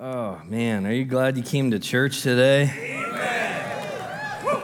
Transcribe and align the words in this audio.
Oh, 0.00 0.40
man, 0.44 0.86
are 0.86 0.92
you 0.92 1.04
glad 1.04 1.36
you 1.36 1.42
came 1.42 1.72
to 1.72 1.80
church 1.80 2.22
today? 2.22 2.70
Amen. 3.04 4.62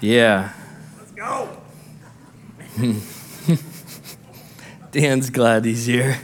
Yeah. 0.00 0.52
Let's 0.98 1.12
go. 1.12 1.56
Dan's 4.90 5.30
glad 5.30 5.64
he's 5.64 5.86
here. 5.86 6.18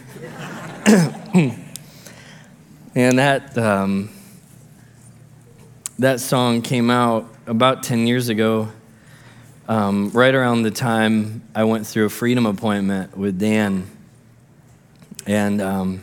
and 2.96 3.20
that, 3.20 3.57
um, 3.57 4.11
that 6.00 6.19
song 6.19 6.61
came 6.61 6.91
out 6.91 7.32
about 7.46 7.84
10 7.84 8.09
years 8.09 8.29
ago, 8.29 8.69
um, 9.69 10.11
right 10.11 10.34
around 10.34 10.62
the 10.62 10.73
time 10.73 11.48
I 11.55 11.62
went 11.62 11.87
through 11.87 12.07
a 12.07 12.11
freedom 12.11 12.46
appointment 12.46 13.16
with 13.16 13.39
Dan. 13.39 13.89
And 15.25 15.62
um, 15.62 16.03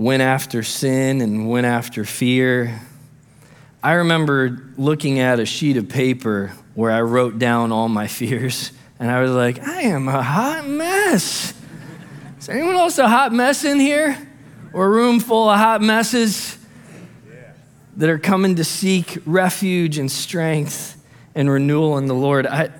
went 0.00 0.22
after 0.22 0.62
sin 0.62 1.20
and 1.20 1.46
went 1.46 1.66
after 1.66 2.06
fear. 2.06 2.80
I 3.82 3.92
remember 3.92 4.72
looking 4.78 5.18
at 5.18 5.38
a 5.38 5.44
sheet 5.44 5.76
of 5.76 5.90
paper 5.90 6.52
where 6.72 6.90
I 6.90 7.02
wrote 7.02 7.38
down 7.38 7.70
all 7.70 7.86
my 7.90 8.06
fears, 8.06 8.72
and 8.98 9.10
I 9.10 9.20
was 9.20 9.30
like, 9.30 9.62
I 9.62 9.82
am 9.82 10.08
a 10.08 10.22
hot 10.22 10.66
mess. 10.66 11.52
Is 12.38 12.48
anyone 12.48 12.76
else 12.76 12.96
a 12.96 13.08
hot 13.08 13.34
mess 13.34 13.62
in 13.62 13.78
here? 13.78 14.16
Or 14.72 14.86
a 14.86 14.88
room 14.88 15.20
full 15.20 15.50
of 15.50 15.58
hot 15.58 15.82
messes 15.82 16.56
that 17.98 18.08
are 18.08 18.18
coming 18.18 18.56
to 18.56 18.64
seek 18.64 19.18
refuge 19.26 19.98
and 19.98 20.10
strength 20.10 20.96
and 21.34 21.50
renewal 21.50 21.98
in 21.98 22.06
the 22.06 22.14
Lord? 22.14 22.46
I, 22.46 22.70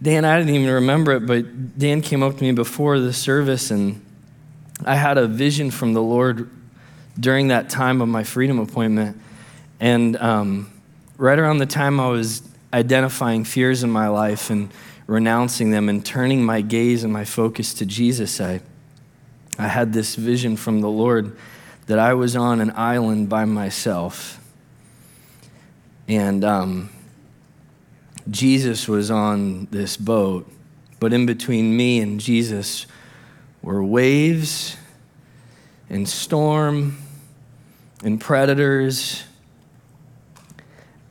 Dan, 0.00 0.24
I 0.24 0.38
didn't 0.38 0.54
even 0.54 0.72
remember 0.72 1.12
it, 1.12 1.26
but 1.26 1.78
Dan 1.78 2.00
came 2.00 2.22
up 2.22 2.38
to 2.38 2.42
me 2.42 2.52
before 2.52 2.98
the 2.98 3.12
service 3.12 3.70
and 3.70 4.00
I 4.84 4.94
had 4.94 5.18
a 5.18 5.26
vision 5.26 5.70
from 5.70 5.92
the 5.92 6.02
Lord 6.02 6.50
during 7.18 7.48
that 7.48 7.68
time 7.68 8.00
of 8.00 8.08
my 8.08 8.24
freedom 8.24 8.58
appointment. 8.58 9.20
And 9.78 10.16
um, 10.16 10.72
right 11.16 11.38
around 11.38 11.58
the 11.58 11.66
time 11.66 12.00
I 12.00 12.08
was 12.08 12.42
identifying 12.72 13.44
fears 13.44 13.82
in 13.82 13.90
my 13.90 14.08
life 14.08 14.50
and 14.50 14.70
renouncing 15.06 15.70
them 15.70 15.88
and 15.88 16.04
turning 16.04 16.44
my 16.44 16.60
gaze 16.60 17.04
and 17.04 17.12
my 17.12 17.24
focus 17.24 17.74
to 17.74 17.86
Jesus, 17.86 18.40
I, 18.40 18.60
I 19.58 19.68
had 19.68 19.92
this 19.92 20.14
vision 20.14 20.56
from 20.56 20.80
the 20.80 20.88
Lord 20.88 21.36
that 21.86 21.98
I 21.98 22.14
was 22.14 22.36
on 22.36 22.60
an 22.60 22.70
island 22.76 23.28
by 23.28 23.44
myself. 23.44 24.38
And 26.06 26.44
um, 26.44 26.90
Jesus 28.30 28.88
was 28.88 29.10
on 29.10 29.66
this 29.70 29.96
boat, 29.96 30.50
but 31.00 31.12
in 31.12 31.26
between 31.26 31.76
me 31.76 32.00
and 32.00 32.20
Jesus 32.20 32.86
were 33.62 33.82
waves 33.82 34.76
and 35.88 36.08
storm 36.08 36.98
and 38.02 38.20
predators 38.20 39.24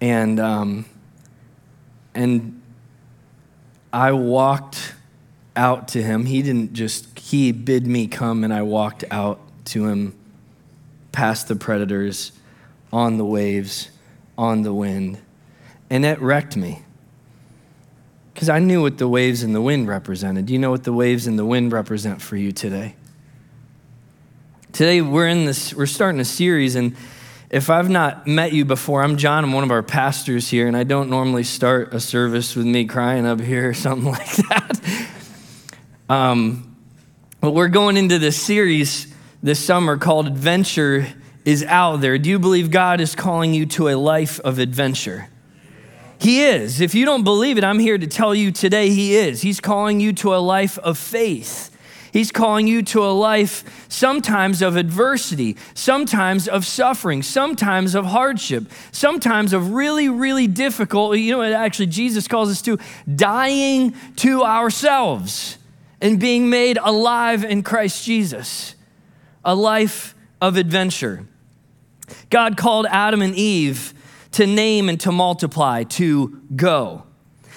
and 0.01 0.39
um, 0.39 0.85
and 2.13 2.61
I 3.91 4.11
walked 4.11 4.95
out 5.55 5.89
to 5.89 6.01
him. 6.01 6.25
He 6.25 6.41
didn't 6.41 6.73
just 6.73 7.17
he 7.19 7.51
bid 7.51 7.85
me 7.85 8.07
come, 8.07 8.43
and 8.43 8.53
I 8.53 8.61
walked 8.61 9.03
out 9.11 9.39
to 9.65 9.87
him, 9.87 10.17
past 11.11 11.47
the 11.47 11.55
predators, 11.55 12.31
on 12.91 13.17
the 13.17 13.25
waves, 13.25 13.89
on 14.37 14.63
the 14.63 14.73
wind, 14.73 15.19
and 15.89 16.05
it 16.05 16.21
wrecked 16.21 16.55
me 16.55 16.83
because 18.39 18.47
I 18.47 18.59
knew 18.59 18.81
what 18.81 18.97
the 18.97 19.07
waves 19.09 19.43
and 19.43 19.53
the 19.53 19.59
wind 19.59 19.89
represented. 19.89 20.45
Do 20.45 20.53
you 20.53 20.59
know 20.59 20.71
what 20.71 20.85
the 20.85 20.93
waves 20.93 21.27
and 21.27 21.37
the 21.37 21.45
wind 21.45 21.73
represent 21.73 22.21
for 22.21 22.37
you 22.37 22.53
today? 22.53 22.95
Today 24.71 25.01
we're 25.01 25.27
in 25.27 25.43
this, 25.43 25.73
we're 25.73 25.85
starting 25.85 26.21
a 26.21 26.25
series, 26.25 26.75
and 26.75 26.95
if 27.49 27.69
I've 27.69 27.89
not 27.89 28.27
met 28.27 28.53
you 28.53 28.63
before, 28.63 29.03
I'm 29.03 29.17
Jon. 29.17 29.43
I'm 29.43 29.51
one 29.51 29.65
of 29.65 29.71
our 29.71 29.83
pastors 29.83 30.47
here, 30.47 30.69
and 30.69 30.77
I 30.77 30.85
don't 30.85 31.09
normally 31.09 31.43
start 31.43 31.93
a 31.93 31.99
service 31.99 32.55
with 32.55 32.65
me 32.65 32.85
crying 32.85 33.25
up 33.25 33.41
here 33.41 33.71
or 33.71 33.73
something 33.73 34.09
like 34.09 34.31
that. 34.37 35.09
Um, 36.07 36.77
but 37.41 37.51
we're 37.51 37.67
going 37.67 37.97
into 37.97 38.19
this 38.19 38.41
series 38.41 39.13
this 39.43 39.59
summer 39.59 39.97
called 39.97 40.27
Adventure 40.27 41.07
is 41.43 41.65
Out 41.65 41.99
There. 41.99 42.17
Do 42.17 42.29
you 42.29 42.39
believe 42.39 42.71
God 42.71 43.01
is 43.01 43.15
calling 43.15 43.53
you 43.53 43.65
to 43.65 43.89
a 43.89 43.95
life 43.95 44.39
of 44.39 44.59
adventure? 44.59 45.27
He 46.19 46.43
is. 46.43 46.81
If 46.81 46.93
you 46.93 47.05
don't 47.05 47.23
believe 47.23 47.57
it, 47.57 47.63
I'm 47.63 47.79
here 47.79 47.97
to 47.97 48.07
tell 48.07 48.35
you 48.35 48.51
today 48.51 48.89
He 48.89 49.15
is. 49.15 49.41
He's 49.41 49.59
calling 49.59 49.99
you 49.99 50.13
to 50.13 50.35
a 50.35 50.37
life 50.37 50.77
of 50.79 50.97
faith. 50.97 51.69
He's 52.11 52.31
calling 52.31 52.67
you 52.67 52.81
to 52.83 53.05
a 53.05 53.13
life 53.13 53.85
sometimes 53.87 54.61
of 54.61 54.75
adversity, 54.75 55.55
sometimes 55.73 56.47
of 56.47 56.65
suffering, 56.65 57.21
sometimes 57.21 57.95
of 57.95 58.05
hardship, 58.05 58.65
sometimes 58.91 59.53
of 59.53 59.71
really, 59.71 60.09
really 60.09 60.47
difficult. 60.47 61.17
You 61.17 61.37
know, 61.37 61.43
actually, 61.43 61.85
Jesus 61.85 62.27
calls 62.27 62.49
us 62.49 62.61
to 62.63 62.79
dying 63.13 63.93
to 64.17 64.43
ourselves 64.43 65.57
and 66.01 66.19
being 66.19 66.49
made 66.49 66.77
alive 66.81 67.43
in 67.43 67.63
Christ 67.63 68.03
Jesus. 68.03 68.75
A 69.45 69.55
life 69.55 70.15
of 70.41 70.57
adventure. 70.57 71.27
God 72.29 72.57
called 72.57 72.87
Adam 72.89 73.21
and 73.21 73.35
Eve 73.35 73.93
to 74.31 74.45
name 74.45 74.89
and 74.89 74.99
to 75.01 75.11
multiply, 75.11 75.83
to 75.83 76.41
go. 76.55 77.03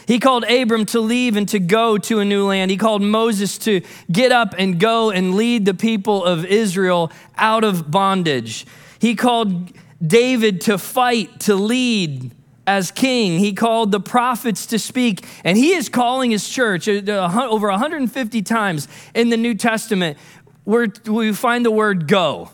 He 0.06 0.19
called 0.19 0.44
Abram 0.44 0.87
to 0.87 1.00
leave 1.00 1.37
and 1.37 1.49
to 1.50 1.59
go 1.59 1.97
to 1.99 2.21
a 2.21 2.25
new 2.25 2.47
land. 2.47 2.71
He 2.71 2.77
called 2.77 3.03
Moses 3.03 3.59
to 3.59 3.83
get 4.10 4.33
up 4.33 4.55
and 4.59 4.81
go 4.81 5.11
and 5.11 5.34
lead 5.34 5.65
the 5.65 5.75
people 5.75 6.25
of 6.25 6.44
Israel 6.44 7.12
out 7.37 7.65
of 7.65 7.91
bondage. 7.91 8.66
He 8.99 9.15
called 9.15 9.72
David 10.05 10.62
to 10.62 10.78
fight, 10.78 11.41
to 11.41 11.55
lead 11.55 12.32
as 12.66 12.91
king. 12.91 13.38
He 13.38 13.53
called 13.53 13.93
the 13.93 14.00
prophets 14.00 14.66
to 14.66 14.78
speak, 14.78 15.25
and 15.44 15.56
he 15.56 15.72
is 15.72 15.88
calling 15.88 16.31
his 16.31 16.49
church 16.49 16.88
uh, 16.88 17.47
over 17.49 17.69
150 17.69 18.43
times 18.43 18.88
in 19.15 19.31
the 19.31 19.37
New 19.37 19.55
Testament 19.55 20.19
where 20.65 20.88
we 21.06 21.32
find 21.32 21.65
the 21.65 21.71
word 21.71 22.06
go. 22.06 22.50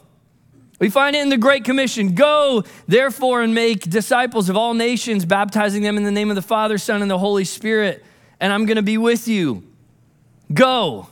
We 0.79 0.91
find 0.91 1.17
it 1.17 1.23
in 1.23 1.29
the 1.29 1.37
Great 1.37 1.65
Commission 1.65 2.15
Go, 2.15 2.63
therefore, 2.87 3.43
and 3.43 3.53
make 3.53 3.81
disciples 3.81 4.49
of 4.49 4.57
all 4.57 4.75
nations, 4.75 5.25
baptizing 5.25 5.83
them 5.83 5.97
in 5.97 6.05
the 6.05 6.13
name 6.13 6.31
of 6.31 6.37
the 6.37 6.43
Father, 6.43 6.79
Son, 6.79 7.03
and 7.03 7.11
the 7.11 7.19
Holy 7.19 7.45
Spirit, 7.45 8.05
and 8.39 8.53
I'm 8.53 8.65
going 8.65 8.77
to 8.77 8.83
be 8.83 8.97
with 8.97 9.27
you. 9.27 9.65
Go. 10.53 11.09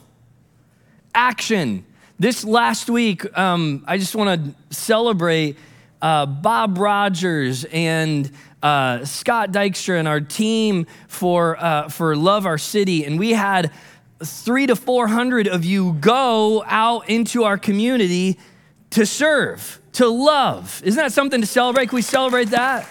Action. 1.13 1.85
This 2.17 2.45
last 2.45 2.89
week, 2.89 3.37
um, 3.37 3.83
I 3.85 3.97
just 3.97 4.15
want 4.15 4.41
to 4.41 4.75
celebrate 4.75 5.57
uh, 6.01 6.25
Bob 6.25 6.77
Rogers 6.77 7.65
and 7.65 8.31
uh, 8.63 9.03
Scott 9.03 9.51
Dykstra 9.51 9.99
and 9.99 10.07
our 10.07 10.21
team 10.21 10.87
for, 11.07 11.61
uh, 11.61 11.89
for 11.89 12.15
Love 12.15 12.45
Our 12.45 12.57
City. 12.57 13.03
And 13.03 13.19
we 13.19 13.33
had 13.33 13.71
three 14.23 14.65
to 14.67 14.75
400 14.75 15.47
of 15.47 15.65
you 15.65 15.93
go 15.93 16.63
out 16.65 17.09
into 17.09 17.43
our 17.43 17.57
community 17.57 18.39
to 18.91 19.05
serve, 19.05 19.79
to 19.93 20.07
love. 20.07 20.81
Isn't 20.83 21.01
that 21.01 21.11
something 21.11 21.41
to 21.41 21.47
celebrate? 21.47 21.89
Can 21.89 21.95
we 21.95 22.01
celebrate 22.01 22.49
that? 22.49 22.87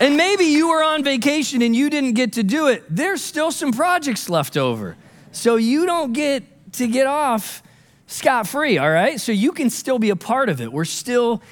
And 0.00 0.16
maybe 0.16 0.44
you 0.44 0.70
were 0.70 0.82
on 0.82 1.04
vacation 1.04 1.60
and 1.60 1.76
you 1.76 1.90
didn't 1.90 2.14
get 2.14 2.32
to 2.34 2.42
do 2.42 2.68
it. 2.68 2.84
There's 2.88 3.22
still 3.22 3.52
some 3.52 3.70
projects 3.70 4.30
left 4.30 4.56
over. 4.56 4.96
So 5.30 5.56
you 5.56 5.84
don't 5.84 6.14
get 6.14 6.72
to 6.74 6.86
get 6.86 7.06
off 7.06 7.62
scot 8.06 8.48
free, 8.48 8.78
all 8.78 8.90
right? 8.90 9.20
So 9.20 9.30
you 9.30 9.52
can 9.52 9.68
still 9.68 9.98
be 9.98 10.10
a 10.10 10.16
part 10.16 10.48
of 10.48 10.60
it. 10.60 10.72
We're 10.72 10.86
still 10.86 11.42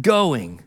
going. 0.00 0.60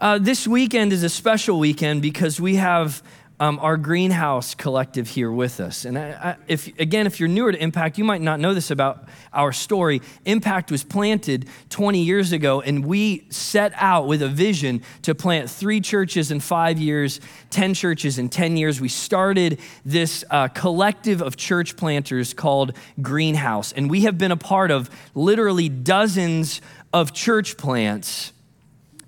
Uh, 0.00 0.18
this 0.18 0.46
weekend 0.48 0.92
is 0.92 1.02
a 1.02 1.08
special 1.08 1.58
weekend 1.58 2.02
because 2.02 2.40
we 2.40 2.56
have 2.56 3.02
um, 3.40 3.58
our 3.60 3.78
greenhouse 3.78 4.54
collective 4.54 5.08
here 5.08 5.32
with 5.32 5.60
us. 5.60 5.86
And 5.86 5.98
I, 5.98 6.10
I, 6.10 6.36
if, 6.46 6.66
again, 6.78 7.06
if 7.06 7.18
you're 7.18 7.28
newer 7.28 7.50
to 7.50 7.60
Impact, 7.60 7.96
you 7.96 8.04
might 8.04 8.20
not 8.20 8.38
know 8.38 8.52
this 8.52 8.70
about 8.70 9.08
our 9.32 9.50
story. 9.50 10.02
Impact 10.26 10.70
was 10.70 10.84
planted 10.84 11.48
20 11.70 12.02
years 12.02 12.32
ago, 12.32 12.60
and 12.60 12.84
we 12.84 13.26
set 13.30 13.72
out 13.76 14.06
with 14.06 14.20
a 14.20 14.28
vision 14.28 14.82
to 15.02 15.14
plant 15.14 15.48
three 15.48 15.80
churches 15.80 16.30
in 16.30 16.38
five 16.38 16.78
years, 16.78 17.18
10 17.48 17.72
churches 17.72 18.18
in 18.18 18.28
10 18.28 18.58
years. 18.58 18.78
We 18.78 18.88
started 18.88 19.58
this 19.86 20.22
uh, 20.30 20.48
collective 20.48 21.22
of 21.22 21.36
church 21.36 21.76
planters 21.78 22.34
called 22.34 22.76
Greenhouse, 23.00 23.72
and 23.72 23.88
we 23.88 24.02
have 24.02 24.18
been 24.18 24.32
a 24.32 24.36
part 24.36 24.70
of 24.70 24.90
literally 25.14 25.70
dozens 25.70 26.60
of 26.92 27.14
church 27.14 27.56
plants 27.56 28.32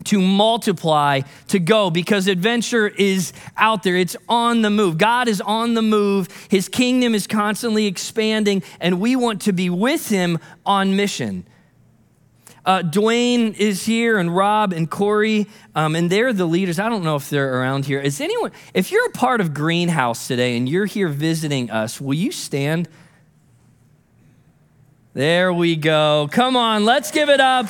to 0.05 0.21
multiply, 0.21 1.21
to 1.49 1.59
go, 1.59 1.91
because 1.91 2.27
adventure 2.27 2.89
is 2.89 3.33
out 3.57 3.83
there. 3.83 3.97
It's 3.97 4.17
on 4.29 4.63
the 4.63 4.71
move. 4.71 4.99
God 4.99 5.29
is 5.29 5.41
on 5.41 5.75
the 5.75 5.83
move. 5.83 6.29
His 6.49 6.69
kingdom 6.69 7.15
is 7.15 7.27
constantly 7.27 7.87
expanding, 7.87 8.63
and 8.81 9.01
we 9.01 9.17
want 9.17 9.43
to 9.43 9.53
be 9.53 9.71
with 9.71 10.09
Him 10.09 10.39
on 10.67 10.97
mission. 10.97 11.47
Uh, 12.65 12.81
Dwayne 12.81 13.59
is 13.59 13.85
here, 13.85 14.19
and 14.19 14.35
Rob 14.35 14.73
and 14.73 14.89
Corey, 14.89 15.49
um, 15.75 15.97
and 15.97 16.09
they're 16.09 16.33
the 16.33 16.47
leaders. 16.47 16.79
I 16.79 16.89
don't 16.89 17.03
know 17.03 17.17
if 17.17 17.29
they're 17.29 17.61
around 17.61 17.87
here. 17.87 17.99
Is 17.99 18.21
anyone, 18.21 18.53
if 18.73 18.93
you're 18.93 19.07
a 19.07 19.11
part 19.11 19.41
of 19.41 19.53
Greenhouse 19.53 20.29
today 20.29 20.57
and 20.57 20.69
you're 20.69 20.87
here 20.87 21.09
visiting 21.09 21.71
us, 21.71 22.01
will 22.01 22.15
you 22.15 22.31
stand? 22.31 22.89
There 25.15 25.53
we 25.53 25.75
go. 25.75 26.29
Come 26.31 26.57
on, 26.57 26.85
let's 26.85 27.11
give 27.11 27.29
it 27.29 27.41
up. 27.41 27.67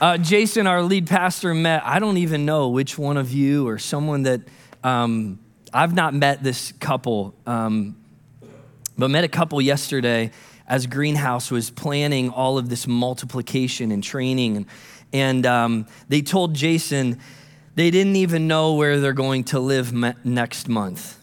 Uh, 0.00 0.16
Jason, 0.16 0.66
our 0.66 0.82
lead 0.82 1.06
pastor, 1.06 1.52
met, 1.52 1.82
I 1.84 1.98
don't 1.98 2.16
even 2.16 2.46
know 2.46 2.70
which 2.70 2.96
one 2.96 3.18
of 3.18 3.32
you 3.32 3.68
or 3.68 3.78
someone 3.78 4.22
that 4.22 4.40
um, 4.82 5.38
I've 5.74 5.92
not 5.92 6.14
met 6.14 6.42
this 6.42 6.72
couple, 6.72 7.34
um, 7.46 7.96
but 8.96 9.10
met 9.10 9.24
a 9.24 9.28
couple 9.28 9.60
yesterday 9.60 10.30
as 10.66 10.86
Greenhouse 10.86 11.50
was 11.50 11.68
planning 11.68 12.30
all 12.30 12.56
of 12.56 12.70
this 12.70 12.86
multiplication 12.86 13.92
and 13.92 14.02
training. 14.02 14.56
And, 14.56 14.66
and 15.12 15.44
um, 15.44 15.86
they 16.08 16.22
told 16.22 16.54
Jason 16.54 17.20
they 17.74 17.90
didn't 17.90 18.16
even 18.16 18.48
know 18.48 18.76
where 18.76 19.00
they're 19.00 19.12
going 19.12 19.44
to 19.44 19.60
live 19.60 19.92
me- 19.92 20.14
next 20.24 20.66
month. 20.66 21.22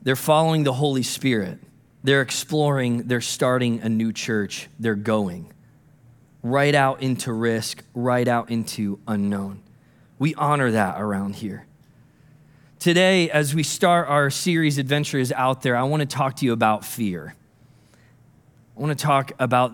They're 0.00 0.16
following 0.16 0.64
the 0.64 0.72
Holy 0.72 1.02
Spirit. 1.02 1.58
They're 2.02 2.22
exploring, 2.22 3.08
they're 3.08 3.20
starting 3.20 3.82
a 3.82 3.90
new 3.90 4.10
church, 4.14 4.70
they're 4.80 4.94
going 4.94 5.51
right 6.42 6.74
out 6.74 7.02
into 7.02 7.32
risk, 7.32 7.84
right 7.94 8.26
out 8.26 8.50
into 8.50 8.98
unknown. 9.06 9.62
We 10.18 10.34
honor 10.34 10.70
that 10.72 11.00
around 11.00 11.36
here. 11.36 11.66
Today, 12.78 13.30
as 13.30 13.54
we 13.54 13.62
start 13.62 14.08
our 14.08 14.28
series, 14.28 14.76
Adventures 14.76 15.30
Out 15.30 15.62
There, 15.62 15.76
I 15.76 15.84
want 15.84 16.00
to 16.00 16.06
talk 16.06 16.36
to 16.36 16.44
you 16.44 16.52
about 16.52 16.84
fear. 16.84 17.36
I 18.76 18.80
want 18.80 18.98
to 18.98 19.00
talk 19.00 19.32
about, 19.38 19.72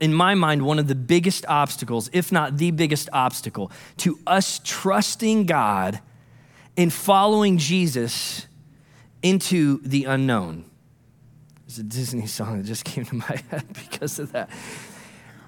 in 0.00 0.12
my 0.12 0.34
mind, 0.34 0.62
one 0.62 0.78
of 0.78 0.86
the 0.86 0.94
biggest 0.94 1.46
obstacles, 1.46 2.10
if 2.12 2.30
not 2.30 2.58
the 2.58 2.70
biggest 2.70 3.08
obstacle, 3.12 3.72
to 3.98 4.18
us 4.26 4.60
trusting 4.62 5.46
God 5.46 6.00
and 6.76 6.92
following 6.92 7.56
Jesus 7.56 8.46
into 9.22 9.80
the 9.82 10.04
unknown. 10.04 10.66
There's 11.66 11.78
a 11.78 11.84
Disney 11.84 12.26
song 12.26 12.58
that 12.58 12.66
just 12.66 12.84
came 12.84 13.06
to 13.06 13.14
my 13.14 13.40
head 13.50 13.64
because 13.72 14.18
of 14.18 14.32
that 14.32 14.50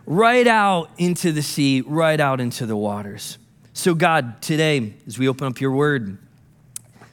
right 0.07 0.47
out 0.47 0.91
into 0.99 1.33
the 1.33 1.43
sea, 1.43 1.81
right 1.81 2.21
out 2.21 2.41
into 2.41 2.67
the 2.67 2.77
waters. 2.77 3.39
So, 3.73 3.95
God, 3.95 4.41
today, 4.41 4.95
as 5.07 5.19
we 5.19 5.29
open 5.29 5.47
up 5.47 5.61
your 5.61 5.73
word, 5.73 6.19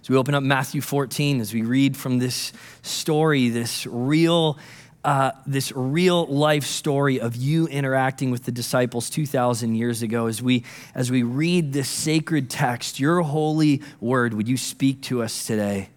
as 0.01 0.09
we 0.09 0.15
open 0.15 0.35
up 0.35 0.43
Matthew 0.43 0.81
14, 0.81 1.41
as 1.41 1.53
we 1.53 1.61
read 1.61 1.95
from 1.95 2.19
this 2.19 2.53
story, 2.81 3.49
this 3.49 3.85
real, 3.87 4.57
uh, 5.03 5.31
this 5.47 5.71
real 5.75 6.25
life 6.25 6.65
story 6.65 7.19
of 7.19 7.35
you 7.35 7.67
interacting 7.67 8.31
with 8.31 8.45
the 8.45 8.51
disciples 8.51 9.09
2,000 9.09 9.75
years 9.75 10.01
ago, 10.01 10.27
as 10.27 10.41
we, 10.41 10.63
as 10.93 11.09
we 11.09 11.23
read 11.23 11.73
this 11.73 11.89
sacred 11.89 12.49
text, 12.49 12.99
your 12.99 13.21
holy 13.21 13.81
word, 13.99 14.33
would 14.33 14.47
you 14.47 14.57
speak 14.57 15.01
to 15.03 15.23
us 15.23 15.45
today? 15.47 15.89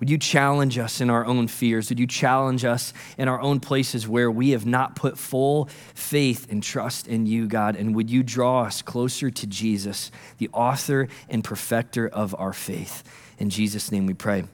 Would 0.00 0.10
you 0.10 0.18
challenge 0.18 0.78
us 0.78 1.00
in 1.00 1.10
our 1.10 1.24
own 1.26 1.48
fears? 1.48 1.88
Would 1.88 1.98
you 1.98 2.06
challenge 2.06 2.64
us 2.64 2.92
in 3.16 3.28
our 3.28 3.40
own 3.40 3.58
places 3.58 4.06
where 4.06 4.30
we 4.30 4.50
have 4.50 4.64
not 4.64 4.94
put 4.94 5.18
full 5.18 5.68
faith 5.94 6.46
and 6.50 6.62
trust 6.62 7.08
in 7.08 7.26
you, 7.26 7.48
God? 7.48 7.74
And 7.74 7.96
would 7.96 8.08
you 8.08 8.22
draw 8.22 8.62
us 8.62 8.80
closer 8.80 9.30
to 9.30 9.46
Jesus, 9.46 10.10
the 10.38 10.48
author 10.52 11.08
and 11.28 11.42
perfecter 11.42 12.06
of 12.08 12.34
our 12.38 12.52
faith? 12.52 13.02
In 13.38 13.50
Jesus' 13.50 13.90
name 13.90 14.06
we 14.06 14.14
pray. 14.14 14.44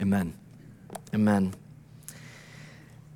Amen. 0.00 0.34
Amen. 1.14 1.54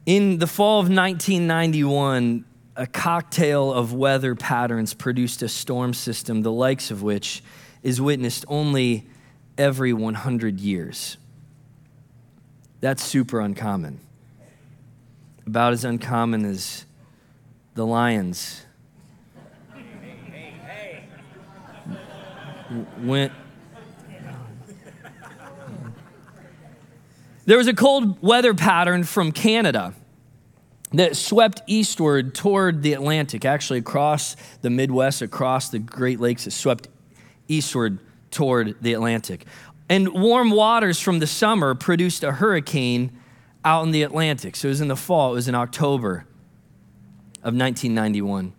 In 0.07 0.39
the 0.39 0.47
fall 0.47 0.81
of 0.81 0.87
1991, 0.87 2.45
a 2.77 2.87
cocktail 2.87 3.73
of 3.73 3.93
weather 3.93 4.35
patterns 4.35 4.95
produced 4.95 5.43
a 5.43 5.49
storm 5.49 5.93
system, 5.93 6.43
the 6.43 6.53
likes 6.53 6.91
of 6.91 7.03
which 7.03 7.43
is 7.83 8.01
witnessed 8.01 8.45
only 8.49 9.07
every 9.59 9.93
100 9.93 10.61
years. 10.61 11.17
That's 12.81 13.03
super 13.03 13.41
uncommon. 13.41 14.01
About 15.47 15.73
as 15.73 15.85
uncommon 15.85 16.45
as 16.45 16.85
the 17.75 17.85
lions. 17.85 18.65
Went. 23.03 23.33
There 27.47 27.57
was 27.57 27.67
a 27.67 27.73
cold 27.73 28.23
weather 28.23 28.53
pattern 28.53 29.05
from 29.05 29.33
Canada 29.33 29.95
that 30.93 31.17
swept 31.17 31.63
eastward 31.67 32.35
toward 32.35 32.83
the 32.83 32.93
Atlantic, 32.93 33.45
actually 33.45 33.79
across 33.79 34.37
the 34.63 34.71
Midwest, 34.71 35.23
across 35.23 35.71
the 35.71 35.79
Great 35.79 36.21
Lakes. 36.21 36.47
It 36.47 36.53
swept 36.53 36.89
eastward 37.49 37.99
toward 38.31 38.77
the 38.83 38.93
Atlantic. 38.93 39.45
And 39.89 40.09
warm 40.09 40.51
waters 40.51 41.01
from 41.01 41.19
the 41.19 41.27
summer 41.27 41.75
produced 41.75 42.23
a 42.23 42.33
hurricane 42.33 43.19
out 43.65 43.85
in 43.85 43.91
the 43.91 44.03
Atlantic. 44.03 44.57
So 44.57 44.69
it 44.69 44.71
was 44.71 44.81
in 44.81 44.89
the 44.89 44.97
fall, 44.97 45.33
it 45.33 45.35
was 45.35 45.49
in 45.49 45.55
October 45.55 46.27
of 47.39 47.55
1991. 47.55 48.53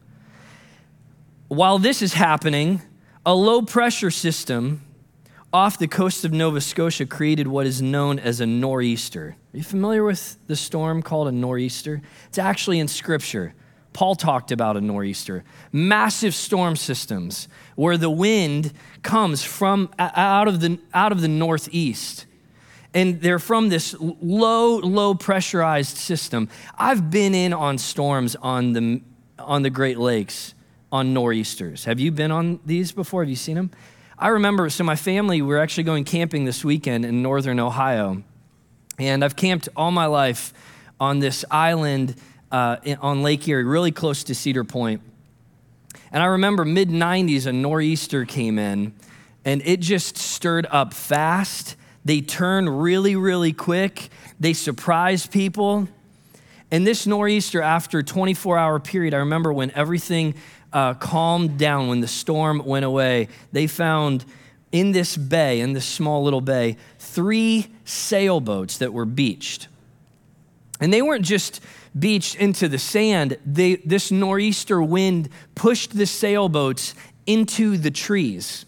While 1.47 1.79
this 1.79 2.01
is 2.01 2.13
happening, 2.13 2.81
a 3.25 3.33
low 3.33 3.61
pressure 3.61 4.11
system 4.11 4.81
off 5.51 5.79
the 5.79 5.87
coast 5.87 6.25
of 6.25 6.31
Nova 6.31 6.61
Scotia 6.61 7.05
created 7.05 7.47
what 7.47 7.65
is 7.65 7.81
known 7.81 8.19
as 8.19 8.39
a 8.39 8.45
nor'easter. 8.45 9.35
Are 9.53 9.57
you 9.57 9.63
familiar 9.63 10.03
with 10.03 10.37
the 10.45 10.55
storm 10.55 11.01
called 11.01 11.27
a 11.27 11.31
nor'easter? 11.31 12.01
It's 12.27 12.37
actually 12.37 12.79
in 12.79 12.87
Scripture. 12.87 13.55
Paul 13.93 14.15
talked 14.15 14.51
about 14.51 14.77
a 14.77 14.81
nor'easter, 14.81 15.43
massive 15.71 16.35
storm 16.35 16.75
systems 16.75 17.47
where 17.75 17.97
the 17.97 18.09
wind 18.09 18.73
comes 19.01 19.43
from 19.43 19.89
out 19.97 20.47
of 20.47 20.61
the, 20.61 20.79
out 20.93 21.11
of 21.11 21.21
the 21.21 21.27
northeast. 21.27 22.25
And 22.93 23.21
they're 23.21 23.39
from 23.39 23.69
this 23.69 23.95
low, 23.99 24.77
low 24.77 25.13
pressurized 25.13 25.97
system. 25.97 26.49
I've 26.77 27.11
been 27.11 27.35
in 27.35 27.53
on 27.53 27.77
storms 27.77 28.35
on 28.35 28.73
the, 28.73 29.01
on 29.37 29.61
the 29.61 29.69
Great 29.69 29.99
Lakes 29.99 30.53
on 30.91 31.13
nor'easters. 31.13 31.85
Have 31.85 31.99
you 31.99 32.11
been 32.11 32.31
on 32.31 32.59
these 32.65 32.91
before? 32.91 33.21
Have 33.21 33.29
you 33.29 33.35
seen 33.35 33.55
them? 33.55 33.71
I 34.17 34.29
remember, 34.29 34.69
so 34.69 34.83
my 34.83 34.95
family, 34.95 35.41
we're 35.41 35.59
actually 35.59 35.83
going 35.83 36.03
camping 36.03 36.45
this 36.45 36.65
weekend 36.65 37.05
in 37.05 37.21
northern 37.21 37.59
Ohio. 37.59 38.23
And 38.97 39.23
I've 39.23 39.35
camped 39.35 39.69
all 39.75 39.91
my 39.91 40.07
life 40.07 40.51
on 40.99 41.19
this 41.19 41.45
island 41.49 42.15
uh, 42.51 42.77
on 43.01 43.21
Lake 43.21 43.47
Erie, 43.47 43.63
really 43.63 43.91
close 43.91 44.23
to 44.25 44.35
Cedar 44.35 44.63
Point. 44.63 45.01
And 46.11 46.23
I 46.23 46.27
remember 46.27 46.65
mid 46.65 46.89
90s, 46.89 47.45
a 47.45 47.53
nor'easter 47.53 48.25
came 48.25 48.57
in 48.57 48.93
and 49.45 49.61
it 49.65 49.79
just 49.79 50.17
stirred 50.17 50.67
up 50.69 50.93
fast. 50.93 51.75
They 52.05 52.21
turned 52.21 52.81
really, 52.81 53.15
really 53.15 53.53
quick. 53.53 54.09
They 54.39 54.53
surprised 54.53 55.31
people. 55.31 55.87
And 56.71 56.85
this 56.85 57.07
nor'easter, 57.07 57.61
after 57.61 57.99
a 57.99 58.03
24 58.03 58.57
hour 58.57 58.79
period, 58.79 59.13
I 59.13 59.17
remember 59.17 59.51
when 59.51 59.71
everything 59.71 60.35
uh, 60.71 60.93
calmed 60.95 61.57
down, 61.57 61.87
when 61.87 62.01
the 62.01 62.07
storm 62.07 62.63
went 62.65 62.85
away, 62.85 63.27
they 63.51 63.67
found 63.67 64.25
in 64.71 64.91
this 64.91 65.17
bay, 65.17 65.61
in 65.61 65.73
this 65.73 65.85
small 65.85 66.23
little 66.23 66.41
bay, 66.41 66.77
three 66.99 67.67
sailboats 67.85 68.77
that 68.77 68.93
were 68.93 69.05
beached. 69.05 69.67
And 70.79 70.93
they 70.93 71.01
weren't 71.01 71.25
just 71.25 71.59
beached 71.97 72.35
into 72.35 72.67
the 72.67 72.77
sand, 72.77 73.37
they, 73.45 73.75
this 73.77 74.11
nor'easter 74.11 74.81
wind 74.81 75.29
pushed 75.55 75.95
the 75.97 76.05
sailboats 76.05 76.93
into 77.25 77.77
the 77.77 77.91
trees. 77.91 78.65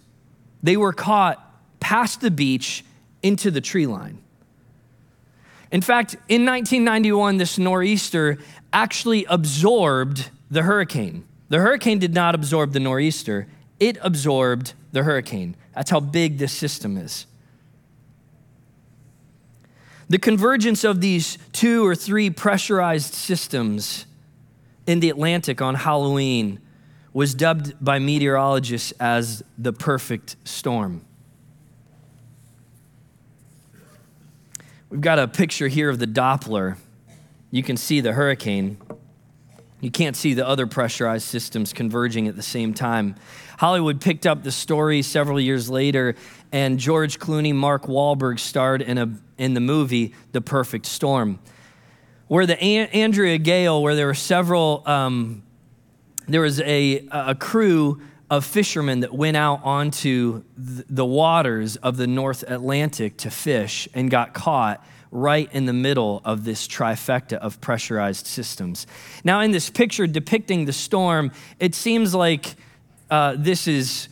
They 0.64 0.78
were 0.78 0.94
caught 0.94 1.80
past 1.80 2.22
the 2.22 2.32
beach 2.32 2.84
into 3.24 3.52
the 3.52 3.62
tree 3.62 3.88
line. 3.88 4.20
In 5.72 5.82
fact, 5.82 6.14
in 6.28 6.46
1991, 6.46 7.38
this 7.38 7.58
nor'easter 7.58 8.38
actually 8.74 9.26
absorbed 9.26 10.30
the 10.50 10.64
hurricane. 10.64 11.24
The 11.50 11.60
hurricane 11.60 12.00
did 12.00 12.14
not 12.14 12.36
absorb 12.36 12.74
the 12.74 12.80
nor'easter, 12.80 13.48
it 13.80 13.98
absorbed 14.02 14.74
the 14.92 15.04
hurricane. 15.04 15.56
That's 15.74 15.90
how 15.90 16.02
big 16.02 16.38
this 16.38 16.54
system 16.54 16.98
is. 16.98 17.26
The 20.12 20.20
convergence 20.20 20.84
of 20.84 21.00
these 21.00 21.38
two 21.54 21.88
or 21.88 21.96
three 21.96 22.30
pressurized 22.30 23.14
systems 23.14 24.06
in 24.86 25.00
the 25.00 25.10
Atlantic 25.10 25.62
on 25.62 25.76
Halloween 25.76 26.60
was 27.14 27.34
dubbed 27.34 27.76
by 27.80 27.98
meteorologists 27.98 28.92
as 29.00 29.42
the 29.58 29.72
perfect 29.72 30.36
storm. 30.44 31.06
We've 34.90 35.00
got 35.00 35.18
a 35.18 35.30
picture 35.30 35.70
here 35.70 35.90
of 35.90 36.00
the 36.00 36.08
Doppler. 36.08 36.76
You 37.50 37.64
can 37.64 37.78
see 37.78 38.02
the 38.02 38.12
hurricane. 38.12 38.80
You 39.80 39.92
can't 39.92 40.18
see 40.18 40.34
the 40.34 40.46
other 40.46 40.68
pressurized 40.68 41.26
systems 41.26 41.72
converging 41.72 42.28
at 42.28 42.36
the 42.36 42.44
same 42.44 42.74
time. 42.74 43.16
Hollywood 43.60 44.02
picked 44.02 44.28
up 44.28 44.44
the 44.44 44.52
story 44.52 45.04
several 45.04 45.40
years 45.40 45.70
later, 45.70 46.16
and 46.52 46.80
George 46.80 47.20
Clooney, 47.20 47.54
Mark 47.54 47.86
Wahlberg 47.86 48.40
starred 48.40 48.82
in, 48.82 48.98
a, 48.98 49.10
in 49.38 49.54
the 49.54 49.60
movie 49.60 50.14
The 50.32 50.42
Perfect 50.42 50.86
Storm, 50.86 51.40
where 52.28 52.46
the 52.46 52.62
Andrea 52.62 53.38
Gail, 53.38 53.82
where 53.82 53.96
there 53.96 54.08
were 54.08 54.14
several, 54.14 54.84
um, 54.86 55.44
there 56.28 56.42
was 56.42 56.60
a, 56.62 57.08
a 57.12 57.36
crew 57.36 58.02
of 58.30 58.46
fishermen 58.46 59.02
that 59.02 59.14
went 59.14 59.36
out 59.36 59.62
onto 59.64 60.44
the 60.56 61.06
waters 61.06 61.76
of 61.78 61.98
the 61.98 62.08
North 62.08 62.44
Atlantic 62.48 63.18
to 63.18 63.30
fish 63.30 63.90
and 63.94 64.10
got 64.10 64.34
caught 64.34 64.86
right 65.12 65.50
in 65.52 65.66
the 65.66 65.74
middle 65.74 66.22
of 66.24 66.46
this 66.46 66.66
trifecta 66.66 67.34
of 67.34 67.60
pressurized 67.60 68.26
systems. 68.26 68.88
Now, 69.26 69.42
in 69.42 69.52
this 69.52 69.70
picture 69.70 70.08
depicting 70.08 70.64
the 70.64 70.72
storm, 70.72 71.34
it 71.60 71.76
seems 71.76 72.16
like 72.16 72.56
uh, 73.10 73.36
this 73.38 73.68
is 73.68 74.08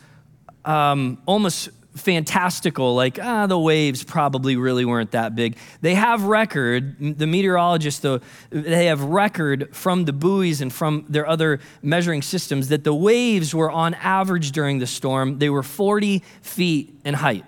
um, 0.66 1.16
almost 1.24 1.70
fantastical, 1.94 2.94
like, 2.94 3.18
ah, 3.20 3.46
the 3.46 3.58
waves 3.58 4.04
probably 4.04 4.56
really 4.56 4.84
weren't 4.84 5.10
that 5.10 5.34
big. 5.34 5.56
They 5.80 5.94
have 5.94 6.24
record, 6.24 7.18
the 7.18 7.26
meteorologists, 7.26 8.00
though, 8.00 8.20
they 8.50 8.86
have 8.86 9.02
record 9.02 9.74
from 9.74 10.04
the 10.04 10.12
buoys 10.12 10.60
and 10.60 10.72
from 10.72 11.04
their 11.08 11.26
other 11.26 11.60
measuring 11.82 12.22
systems 12.22 12.68
that 12.68 12.84
the 12.84 12.94
waves 12.94 13.54
were 13.54 13.70
on 13.70 13.94
average 13.94 14.52
during 14.52 14.78
the 14.78 14.86
storm, 14.86 15.38
they 15.38 15.50
were 15.50 15.62
40 15.62 16.22
feet 16.42 16.94
in 17.04 17.14
height 17.14 17.44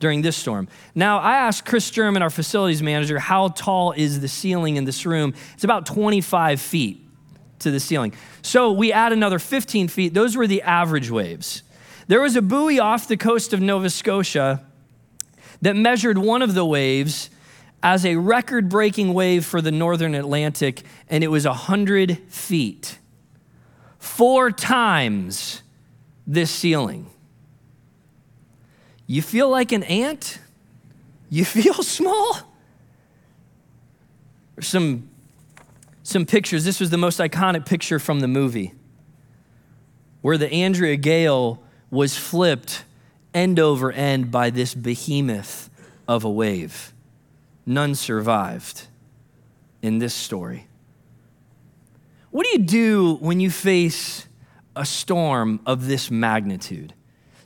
during 0.00 0.22
this 0.22 0.36
storm. 0.36 0.68
Now, 0.94 1.18
I 1.18 1.36
asked 1.36 1.64
Chris 1.64 1.90
German, 1.90 2.22
our 2.22 2.30
facilities 2.30 2.82
manager, 2.82 3.18
how 3.18 3.48
tall 3.48 3.92
is 3.92 4.20
the 4.20 4.28
ceiling 4.28 4.76
in 4.76 4.84
this 4.84 5.04
room? 5.04 5.34
It's 5.54 5.64
about 5.64 5.86
25 5.86 6.60
feet 6.60 7.04
to 7.60 7.70
the 7.70 7.80
ceiling. 7.80 8.14
So 8.42 8.72
we 8.72 8.92
add 8.92 9.12
another 9.12 9.38
15 9.38 9.88
feet. 9.88 10.14
Those 10.14 10.36
were 10.36 10.46
the 10.46 10.62
average 10.62 11.10
waves. 11.10 11.62
There 12.08 12.22
was 12.22 12.36
a 12.36 12.42
buoy 12.42 12.80
off 12.80 13.06
the 13.06 13.18
coast 13.18 13.52
of 13.52 13.60
Nova 13.60 13.90
Scotia 13.90 14.64
that 15.60 15.76
measured 15.76 16.16
one 16.16 16.40
of 16.40 16.54
the 16.54 16.64
waves 16.64 17.28
as 17.82 18.06
a 18.06 18.16
record 18.16 18.70
breaking 18.70 19.12
wave 19.12 19.44
for 19.44 19.60
the 19.60 19.70
northern 19.70 20.14
Atlantic, 20.14 20.82
and 21.08 21.22
it 21.22 21.28
was 21.28 21.44
100 21.46 22.18
feet. 22.28 22.98
Four 23.98 24.50
times 24.50 25.62
this 26.26 26.50
ceiling. 26.50 27.10
You 29.06 29.20
feel 29.20 29.50
like 29.50 29.70
an 29.72 29.82
ant? 29.82 30.38
You 31.28 31.44
feel 31.44 31.82
small? 31.82 32.38
Some, 34.60 35.10
some 36.02 36.24
pictures. 36.24 36.64
This 36.64 36.80
was 36.80 36.88
the 36.88 36.96
most 36.96 37.20
iconic 37.20 37.66
picture 37.66 37.98
from 37.98 38.20
the 38.20 38.28
movie 38.28 38.72
where 40.22 40.38
the 40.38 40.50
Andrea 40.50 40.96
Gail 40.96 41.62
was 41.90 42.16
flipped 42.16 42.84
end 43.34 43.58
over 43.58 43.92
end 43.92 44.30
by 44.30 44.50
this 44.50 44.74
behemoth 44.74 45.70
of 46.06 46.24
a 46.24 46.30
wave. 46.30 46.92
None 47.66 47.94
survived 47.94 48.86
in 49.82 49.98
this 49.98 50.14
story. 50.14 50.66
What 52.30 52.44
do 52.44 52.50
you 52.52 52.58
do 52.58 53.14
when 53.16 53.40
you 53.40 53.50
face 53.50 54.26
a 54.76 54.84
storm 54.84 55.60
of 55.66 55.86
this 55.86 56.10
magnitude? 56.10 56.94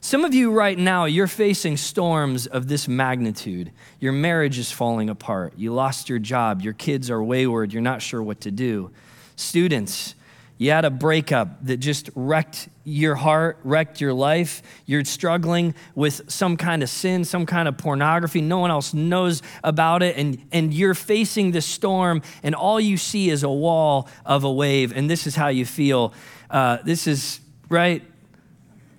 Some 0.01 0.25
of 0.25 0.33
you 0.33 0.51
right 0.51 0.77
now, 0.77 1.05
you're 1.05 1.27
facing 1.27 1.77
storms 1.77 2.45
of 2.45 2.67
this 2.67 2.89
magnitude. 2.89 3.71
Your 4.01 4.11
marriage 4.11 4.59
is 4.59 4.69
falling 4.69 5.09
apart. 5.09 5.53
You 5.55 5.73
lost 5.73 6.09
your 6.09 6.19
job. 6.19 6.61
Your 6.61 6.73
kids 6.73 7.09
are 7.09 7.23
wayward. 7.23 7.71
You're 7.71 7.81
not 7.81 8.01
sure 8.01 8.21
what 8.21 8.41
to 8.41 8.51
do. 8.51 8.91
Students, 9.37 10.15
you 10.63 10.71
had 10.71 10.85
a 10.85 10.89
breakup 10.89 11.65
that 11.65 11.77
just 11.77 12.09
wrecked 12.15 12.69
your 12.85 13.15
heart, 13.15 13.59
wrecked 13.65 13.99
your 13.99 14.13
life. 14.13 14.61
You're 14.85 15.03
struggling 15.03 15.75
with 15.93 16.31
some 16.31 16.55
kind 16.55 16.81
of 16.81 16.89
sin, 16.89 17.25
some 17.25 17.45
kind 17.45 17.67
of 17.67 17.77
pornography. 17.77 18.39
No 18.39 18.59
one 18.59 18.71
else 18.71 18.93
knows 18.93 19.41
about 19.61 20.03
it. 20.03 20.15
And, 20.15 20.41
and 20.53 20.73
you're 20.73 20.93
facing 20.93 21.51
this 21.51 21.65
storm, 21.65 22.21
and 22.43 22.55
all 22.55 22.79
you 22.79 22.95
see 22.95 23.29
is 23.29 23.43
a 23.43 23.49
wall 23.49 24.07
of 24.25 24.45
a 24.45 24.51
wave. 24.51 24.95
And 24.95 25.09
this 25.09 25.27
is 25.27 25.35
how 25.35 25.49
you 25.49 25.65
feel. 25.65 26.13
Uh, 26.49 26.77
this 26.85 27.07
is, 27.07 27.41
right? 27.67 28.01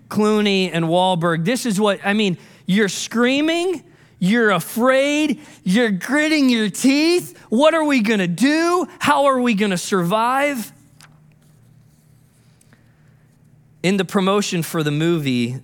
Clooney 0.08 0.68
and 0.70 0.84
Wahlberg. 0.84 1.46
This 1.46 1.64
is 1.64 1.80
what, 1.80 1.98
I 2.04 2.12
mean, 2.12 2.36
you're 2.66 2.90
screaming. 2.90 3.82
You're 4.18 4.50
afraid. 4.50 5.40
You're 5.62 5.92
gritting 5.92 6.50
your 6.50 6.68
teeth. 6.68 7.38
What 7.48 7.72
are 7.72 7.84
we 7.84 8.00
going 8.00 8.20
to 8.20 8.28
do? 8.28 8.86
How 8.98 9.24
are 9.24 9.40
we 9.40 9.54
going 9.54 9.70
to 9.70 9.78
survive? 9.78 10.72
In 13.84 13.98
the 13.98 14.04
promotion 14.06 14.62
for 14.62 14.82
the 14.82 14.90
movie, 14.90 15.56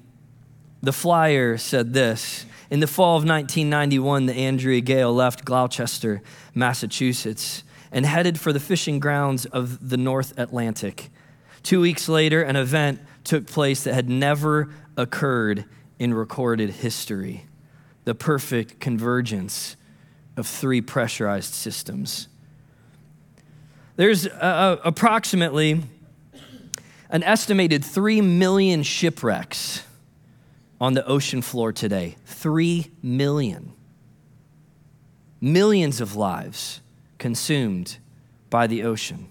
the 0.83 0.93
flyer 0.93 1.57
said 1.57 1.95
this 1.95 2.45
In 2.69 2.81
the 2.81 2.87
fall 2.87 3.17
of 3.17 3.25
1991, 3.25 4.27
the 4.27 4.35
Andrea 4.35 4.83
Gail 4.83 5.11
left 5.15 5.47
Gloucester, 5.47 6.21
Massachusetts, 6.55 7.65
and 7.91 8.05
headed 8.05 8.39
for 8.39 8.53
the 8.53 8.61
fishing 8.61 9.01
grounds 9.01 9.47
of 9.47 9.89
the 9.89 9.97
North 9.97 10.39
Atlantic. 10.39 11.09
Two 11.63 11.81
weeks 11.81 12.11
later, 12.11 12.43
an 12.43 12.57
event 12.57 13.01
took 13.25 13.47
place 13.47 13.85
that 13.85 13.95
had 13.95 14.11
never 14.11 14.69
occurred 14.99 15.65
in 15.99 16.13
recorded 16.13 16.69
history 16.69 17.47
the 18.05 18.15
perfect 18.15 18.81
convergence 18.81 19.77
of 20.37 20.47
three 20.47 20.83
pressurized 20.83 21.55
systems. 21.55 22.29
There's 23.97 24.27
uh, 24.27 24.31
uh 24.31 24.77
approximately 24.85 25.85
an 27.11 27.23
estimated 27.25 27.85
3 27.85 28.21
million 28.21 28.83
shipwrecks 28.83 29.85
on 30.81 30.95
the 30.95 31.05
ocean 31.07 31.43
floor 31.43 31.73
today. 31.73 32.17
3 32.25 32.91
million. 33.03 33.73
Millions 35.41 36.01
of 36.01 36.17
lives 36.17 36.81
consumed 37.19 37.99
by 38.49 38.67
the 38.67 38.83
ocean. 38.83 39.29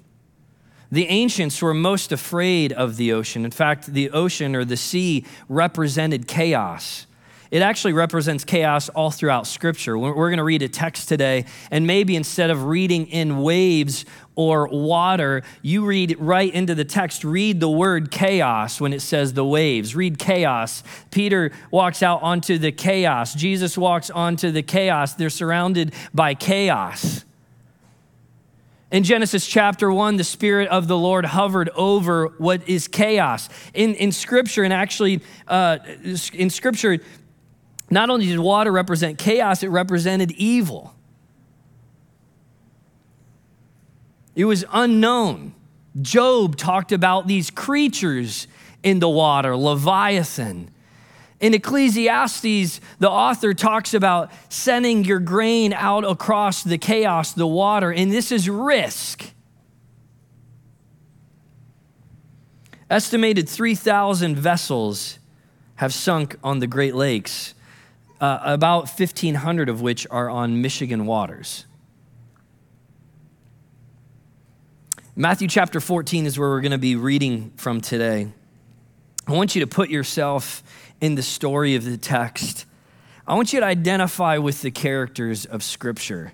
The 0.91 1.07
ancients 1.07 1.61
were 1.61 1.73
most 1.73 2.11
afraid 2.11 2.73
of 2.73 2.97
the 2.97 3.13
ocean. 3.13 3.45
In 3.45 3.51
fact, 3.51 3.87
the 3.87 4.09
ocean 4.09 4.55
or 4.55 4.65
the 4.65 4.77
sea 4.77 5.25
represented 5.47 6.27
chaos. 6.27 7.05
It 7.51 7.63
actually 7.63 7.93
represents 7.93 8.43
chaos 8.43 8.89
all 8.89 9.09
throughout 9.09 9.47
Scripture. 9.47 9.97
We're 9.97 10.13
going 10.13 10.37
to 10.37 10.43
read 10.43 10.61
a 10.61 10.69
text 10.69 11.09
today, 11.09 11.45
and 11.71 11.87
maybe 11.87 12.15
instead 12.15 12.51
of 12.51 12.65
reading 12.65 13.07
in 13.07 13.41
waves 13.41 14.05
or 14.35 14.67
water, 14.67 15.41
you 15.63 15.83
read 15.83 16.15
right 16.19 16.53
into 16.53 16.75
the 16.75 16.85
text. 16.85 17.23
Read 17.23 17.59
the 17.59 17.69
word 17.69 18.11
chaos 18.11 18.79
when 18.79 18.93
it 18.93 19.01
says 19.01 19.33
the 19.33 19.43
waves. 19.43 19.95
Read 19.95 20.19
chaos. 20.19 20.83
Peter 21.09 21.51
walks 21.71 22.03
out 22.03 22.21
onto 22.21 22.59
the 22.59 22.71
chaos. 22.71 23.33
Jesus 23.33 23.75
walks 23.75 24.11
onto 24.11 24.51
the 24.51 24.61
chaos. 24.61 25.15
They're 25.15 25.31
surrounded 25.31 25.93
by 26.13 26.35
chaos. 26.35 27.25
In 28.91 29.03
Genesis 29.03 29.45
chapter 29.45 29.91
1, 29.91 30.17
the 30.17 30.23
Spirit 30.23 30.67
of 30.69 30.87
the 30.87 30.97
Lord 30.97 31.25
hovered 31.25 31.69
over 31.75 32.27
what 32.37 32.67
is 32.69 32.87
chaos. 32.87 33.49
In, 33.73 33.95
in 33.95 34.11
Scripture, 34.11 34.63
and 34.63 34.73
actually 34.73 35.21
uh, 35.47 35.79
in 36.33 36.49
Scripture, 36.49 36.99
not 37.89 38.09
only 38.09 38.27
did 38.27 38.39
water 38.39 38.71
represent 38.71 39.17
chaos, 39.17 39.63
it 39.63 39.69
represented 39.69 40.31
evil. 40.31 40.93
It 44.35 44.45
was 44.45 44.63
unknown. 44.71 45.53
Job 46.01 46.55
talked 46.55 46.91
about 46.91 47.27
these 47.27 47.49
creatures 47.49 48.47
in 48.83 48.99
the 48.99 49.09
water, 49.09 49.55
Leviathan. 49.55 50.71
In 51.39 51.53
Ecclesiastes, 51.53 52.81
the 52.99 53.09
author 53.09 53.53
talks 53.53 53.93
about 53.93 54.31
sending 54.49 55.03
your 55.03 55.19
grain 55.19 55.73
out 55.73 56.03
across 56.03 56.63
the 56.63 56.77
chaos, 56.77 57.33
the 57.33 57.47
water, 57.47 57.91
and 57.91 58.11
this 58.11 58.31
is 58.31 58.49
risk. 58.49 59.31
Estimated 62.89 63.47
3,000 63.47 64.35
vessels 64.35 65.19
have 65.75 65.93
sunk 65.93 66.37
on 66.43 66.59
the 66.59 66.67
Great 66.67 66.95
Lakes 66.95 67.53
uh, 68.21 68.39
about 68.43 68.89
1,500 68.89 69.69
of 69.69 69.81
which 69.81 70.05
are 70.11 70.29
on 70.29 70.61
Michigan 70.61 71.05
waters. 71.05 71.65
Matthew 75.15 75.47
chapter 75.47 75.79
14 75.79 76.25
is 76.25 76.39
where 76.39 76.49
we're 76.49 76.61
going 76.61 76.71
to 76.71 76.77
be 76.77 76.95
reading 76.95 77.51
from 77.57 77.81
today. 77.81 78.31
I 79.27 79.33
want 79.33 79.53
you 79.53 79.61
to 79.61 79.67
put 79.67 79.89
yourself 79.89 80.63
in 81.01 81.15
the 81.15 81.23
story 81.23 81.75
of 81.75 81.83
the 81.83 81.97
text. 81.97 82.65
I 83.27 83.35
want 83.35 83.53
you 83.53 83.59
to 83.59 83.65
identify 83.65 84.37
with 84.37 84.61
the 84.61 84.71
characters 84.71 85.45
of 85.45 85.61
Scripture. 85.61 86.33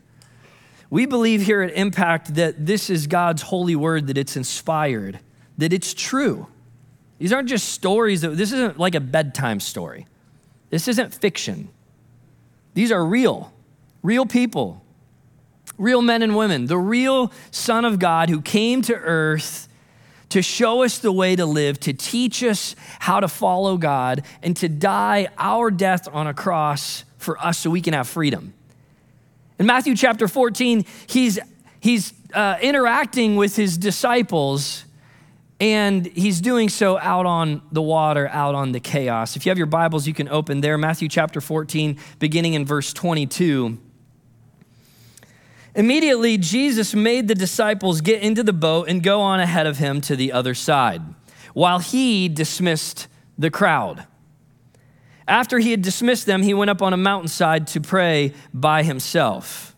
We 0.89 1.05
believe 1.05 1.41
here 1.41 1.61
at 1.61 1.73
Impact 1.73 2.35
that 2.35 2.65
this 2.65 2.89
is 2.89 3.07
God's 3.07 3.41
holy 3.41 3.75
word, 3.75 4.07
that 4.07 4.17
it's 4.17 4.37
inspired, 4.37 5.19
that 5.57 5.73
it's 5.73 5.93
true. 5.93 6.47
These 7.17 7.33
aren't 7.33 7.49
just 7.49 7.69
stories, 7.69 8.21
this 8.21 8.51
isn't 8.51 8.77
like 8.77 8.95
a 8.95 8.99
bedtime 8.99 9.59
story. 9.59 10.07
This 10.69 10.87
isn't 10.87 11.13
fiction. 11.13 11.69
These 12.75 12.91
are 12.91 13.03
real, 13.03 13.51
real 14.03 14.25
people, 14.25 14.83
real 15.77 16.01
men 16.01 16.21
and 16.21 16.35
women, 16.35 16.67
the 16.67 16.77
real 16.77 17.31
Son 17.49 17.85
of 17.85 17.97
God 17.97 18.29
who 18.29 18.41
came 18.41 18.83
to 18.83 18.93
earth 18.93 19.67
to 20.29 20.41
show 20.41 20.83
us 20.83 20.99
the 20.99 21.11
way 21.11 21.35
to 21.35 21.45
live, 21.45 21.79
to 21.79 21.93
teach 21.93 22.43
us 22.43 22.75
how 22.99 23.19
to 23.19 23.27
follow 23.27 23.77
God, 23.77 24.23
and 24.43 24.55
to 24.57 24.67
die 24.67 25.29
our 25.37 25.71
death 25.71 26.07
on 26.11 26.27
a 26.27 26.33
cross 26.33 27.05
for 27.17 27.39
us 27.43 27.59
so 27.59 27.69
we 27.69 27.81
can 27.81 27.93
have 27.93 28.07
freedom. 28.07 28.53
In 29.57 29.65
Matthew 29.65 29.95
chapter 29.95 30.27
14, 30.27 30.85
he's, 31.07 31.39
he's 31.79 32.13
uh, 32.33 32.57
interacting 32.61 33.35
with 33.35 33.55
his 33.55 33.77
disciples 33.77 34.84
And 35.59 36.05
he's 36.05 36.41
doing 36.41 36.67
so 36.67 36.97
out 36.97 37.25
on 37.25 37.61
the 37.71 37.81
water, 37.81 38.27
out 38.27 38.55
on 38.55 38.73
the 38.73 38.81
chaos. 38.81 39.37
If 39.37 39.45
you 39.45 39.49
have 39.51 39.57
your 39.57 39.67
Bibles, 39.67 40.05
you 40.05 40.13
can 40.13 40.27
open 40.27 40.59
there. 40.61 40.77
Matthew 40.77 41.07
chapter 41.07 41.39
14, 41.39 41.97
beginning 42.19 42.55
in 42.55 42.65
verse 42.65 42.91
22. 42.91 43.77
Immediately, 45.75 46.37
Jesus 46.37 46.93
made 46.93 47.27
the 47.27 47.35
disciples 47.35 48.01
get 48.01 48.21
into 48.21 48.43
the 48.43 48.53
boat 48.53 48.89
and 48.89 49.03
go 49.03 49.21
on 49.21 49.39
ahead 49.39 49.67
of 49.67 49.77
him 49.77 50.01
to 50.01 50.15
the 50.15 50.31
other 50.31 50.53
side, 50.53 51.01
while 51.53 51.79
he 51.79 52.29
dismissed 52.29 53.07
the 53.37 53.49
crowd. 53.49 54.05
After 55.27 55.59
he 55.59 55.71
had 55.71 55.81
dismissed 55.81 56.25
them, 56.25 56.43
he 56.43 56.53
went 56.53 56.69
up 56.69 56.81
on 56.81 56.93
a 56.93 56.97
mountainside 56.97 57.67
to 57.67 57.81
pray 57.81 58.33
by 58.53 58.83
himself. 58.83 59.74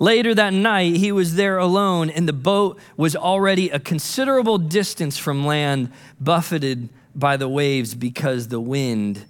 Later 0.00 0.32
that 0.34 0.52
night, 0.52 0.96
he 0.96 1.10
was 1.10 1.34
there 1.34 1.58
alone, 1.58 2.08
and 2.08 2.28
the 2.28 2.32
boat 2.32 2.78
was 2.96 3.16
already 3.16 3.68
a 3.70 3.80
considerable 3.80 4.56
distance 4.56 5.18
from 5.18 5.44
land, 5.44 5.90
buffeted 6.20 6.88
by 7.16 7.36
the 7.36 7.48
waves 7.48 7.94
because 7.94 8.48
the 8.48 8.60
wind 8.60 9.26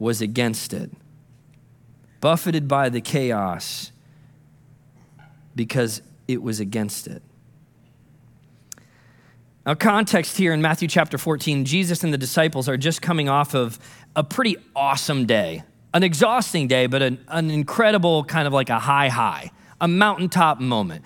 was 0.00 0.20
against 0.20 0.72
it. 0.72 0.90
Buffeted 2.20 2.66
by 2.66 2.88
the 2.88 3.00
chaos 3.00 3.92
because 5.54 6.02
it 6.26 6.42
was 6.42 6.58
against 6.58 7.06
it. 7.06 7.22
Now, 9.64 9.74
context 9.74 10.36
here 10.36 10.52
in 10.52 10.60
Matthew 10.60 10.88
chapter 10.88 11.18
14, 11.18 11.64
Jesus 11.64 12.02
and 12.02 12.12
the 12.12 12.18
disciples 12.18 12.68
are 12.68 12.76
just 12.76 13.00
coming 13.00 13.28
off 13.28 13.54
of 13.54 13.78
a 14.16 14.24
pretty 14.24 14.56
awesome 14.74 15.26
day, 15.26 15.62
an 15.94 16.02
exhausting 16.02 16.66
day, 16.66 16.86
but 16.88 17.00
an, 17.00 17.24
an 17.28 17.50
incredible 17.50 18.24
kind 18.24 18.48
of 18.48 18.52
like 18.52 18.70
a 18.70 18.78
high 18.80 19.08
high 19.08 19.52
a 19.80 19.88
mountaintop 19.88 20.60
moment. 20.60 21.04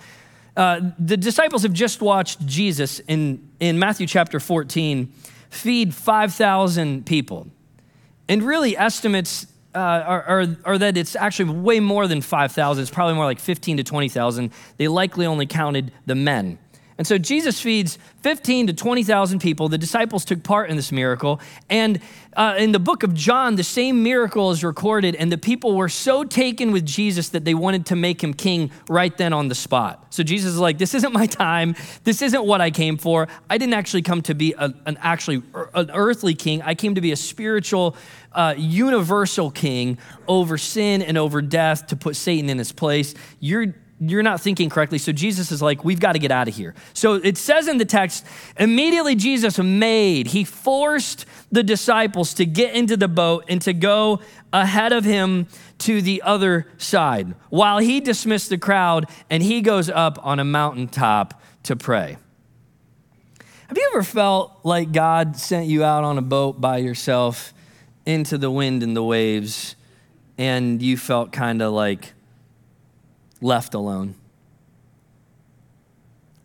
Uh, 0.55 0.91
the 0.97 1.17
disciples 1.17 1.63
have 1.63 1.73
just 1.73 2.01
watched 2.01 2.45
Jesus 2.45 2.99
in, 2.99 3.49
in 3.59 3.77
Matthew 3.77 4.07
chapter 4.07 4.39
14 4.39 5.11
feed 5.49 5.93
5,000 5.93 7.05
people. 7.05 7.47
And 8.27 8.43
really, 8.43 8.77
estimates 8.77 9.47
uh, 9.73 9.77
are, 9.77 10.23
are, 10.23 10.47
are, 10.65 10.77
that 10.77 10.97
it's 10.97 11.15
actually 11.15 11.51
way 11.51 11.79
more 11.79 12.07
than 12.07 12.21
5,000. 12.21 12.81
It's 12.81 12.91
probably 12.91 13.15
more 13.15 13.25
like 13.25 13.39
15 13.39 13.77
to 13.77 13.83
20,000. 13.83 14.51
They 14.77 14.87
likely 14.87 15.25
only 15.25 15.45
counted 15.45 15.91
the 16.05 16.15
men. 16.15 16.57
And 16.97 17.05
so 17.05 17.17
Jesus 17.17 17.59
feeds 17.59 17.97
15 18.21 18.67
to 18.67 18.73
20,000 18.73 19.39
people. 19.39 19.67
The 19.67 19.77
disciples 19.77 20.23
took 20.23 20.43
part 20.43 20.69
in 20.69 20.77
this 20.77 20.93
miracle. 20.93 21.41
And 21.69 21.99
uh, 22.35 22.55
in 22.57 22.71
the 22.71 22.79
book 22.79 23.03
of 23.03 23.13
John, 23.13 23.55
the 23.55 23.63
same 23.63 24.01
miracle 24.01 24.51
is 24.51 24.63
recorded, 24.63 25.15
and 25.15 25.31
the 25.31 25.37
people 25.37 25.75
were 25.75 25.89
so 25.89 26.23
taken 26.23 26.71
with 26.71 26.85
Jesus 26.85 27.29
that 27.29 27.43
they 27.43 27.53
wanted 27.53 27.85
to 27.87 27.95
make 27.95 28.23
him 28.23 28.33
king 28.33 28.71
right 28.89 29.15
then 29.17 29.33
on 29.33 29.49
the 29.49 29.55
spot. 29.55 30.13
So 30.13 30.23
Jesus 30.23 30.53
is 30.53 30.59
like, 30.59 30.77
This 30.77 30.93
isn't 30.93 31.13
my 31.13 31.25
time. 31.25 31.75
This 32.03 32.21
isn't 32.21 32.45
what 32.45 32.61
I 32.61 32.71
came 32.71 32.97
for. 32.97 33.27
I 33.49 33.57
didn't 33.57 33.73
actually 33.73 34.01
come 34.01 34.21
to 34.23 34.33
be 34.33 34.53
an 34.57 34.97
actually 35.01 35.43
an 35.73 35.91
earthly 35.93 36.33
king. 36.33 36.61
I 36.61 36.75
came 36.75 36.95
to 36.95 37.01
be 37.01 37.11
a 37.11 37.17
spiritual, 37.17 37.95
uh, 38.31 38.55
universal 38.57 39.51
king 39.51 39.97
over 40.27 40.57
sin 40.57 41.01
and 41.01 41.17
over 41.17 41.41
death 41.41 41.87
to 41.87 41.95
put 41.95 42.15
Satan 42.15 42.49
in 42.49 42.57
his 42.57 42.71
place. 42.71 43.15
You're 43.39 43.75
you're 43.99 44.23
not 44.23 44.41
thinking 44.41 44.69
correctly. 44.69 44.97
So 44.97 45.11
Jesus 45.11 45.51
is 45.51 45.61
like, 45.61 45.85
we've 45.85 45.99
got 45.99 46.13
to 46.13 46.19
get 46.19 46.31
out 46.31 46.47
of 46.47 46.55
here. 46.55 46.75
So 46.93 47.13
it 47.13 47.37
says 47.37 47.67
in 47.67 47.77
the 47.77 47.85
text, 47.85 48.25
immediately 48.59 49.15
Jesus 49.15 49.57
made, 49.57 50.27
he 50.27 50.43
forced 50.43 51.25
the 51.51 51.63
disciples 51.63 52.33
to 52.35 52.45
get 52.45 52.75
into 52.75 52.97
the 52.97 53.07
boat 53.07 53.45
and 53.47 53.61
to 53.61 53.73
go 53.73 54.19
ahead 54.51 54.91
of 54.91 55.05
him 55.05 55.47
to 55.77 56.01
the 56.01 56.21
other 56.23 56.67
side 56.77 57.35
while 57.49 57.77
he 57.77 58.01
dismissed 58.01 58.49
the 58.49 58.57
crowd 58.57 59.09
and 59.29 59.41
he 59.41 59.61
goes 59.61 59.89
up 59.89 60.17
on 60.25 60.39
a 60.39 60.45
mountaintop 60.45 61.41
to 61.63 61.75
pray. 61.75 62.17
Have 63.67 63.77
you 63.77 63.91
ever 63.93 64.03
felt 64.03 64.59
like 64.63 64.91
God 64.91 65.37
sent 65.37 65.67
you 65.67 65.83
out 65.83 66.03
on 66.03 66.17
a 66.17 66.21
boat 66.21 66.59
by 66.59 66.77
yourself 66.77 67.53
into 68.05 68.37
the 68.37 68.51
wind 68.51 68.83
and 68.83 68.95
the 68.95 69.03
waves 69.03 69.75
and 70.37 70.81
you 70.81 70.97
felt 70.97 71.31
kind 71.31 71.61
of 71.61 71.71
like, 71.71 72.13
left 73.41 73.73
alone. 73.73 74.15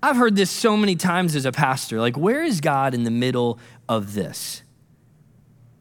I've 0.02 0.16
heard 0.16 0.34
this 0.34 0.50
so 0.50 0.76
many 0.76 0.96
times 0.96 1.36
as 1.36 1.44
a 1.44 1.52
pastor. 1.52 2.00
Like, 2.00 2.16
where 2.16 2.42
is 2.42 2.60
God 2.60 2.94
in 2.94 3.04
the 3.04 3.10
middle 3.10 3.58
of 3.88 4.14
this? 4.14 4.62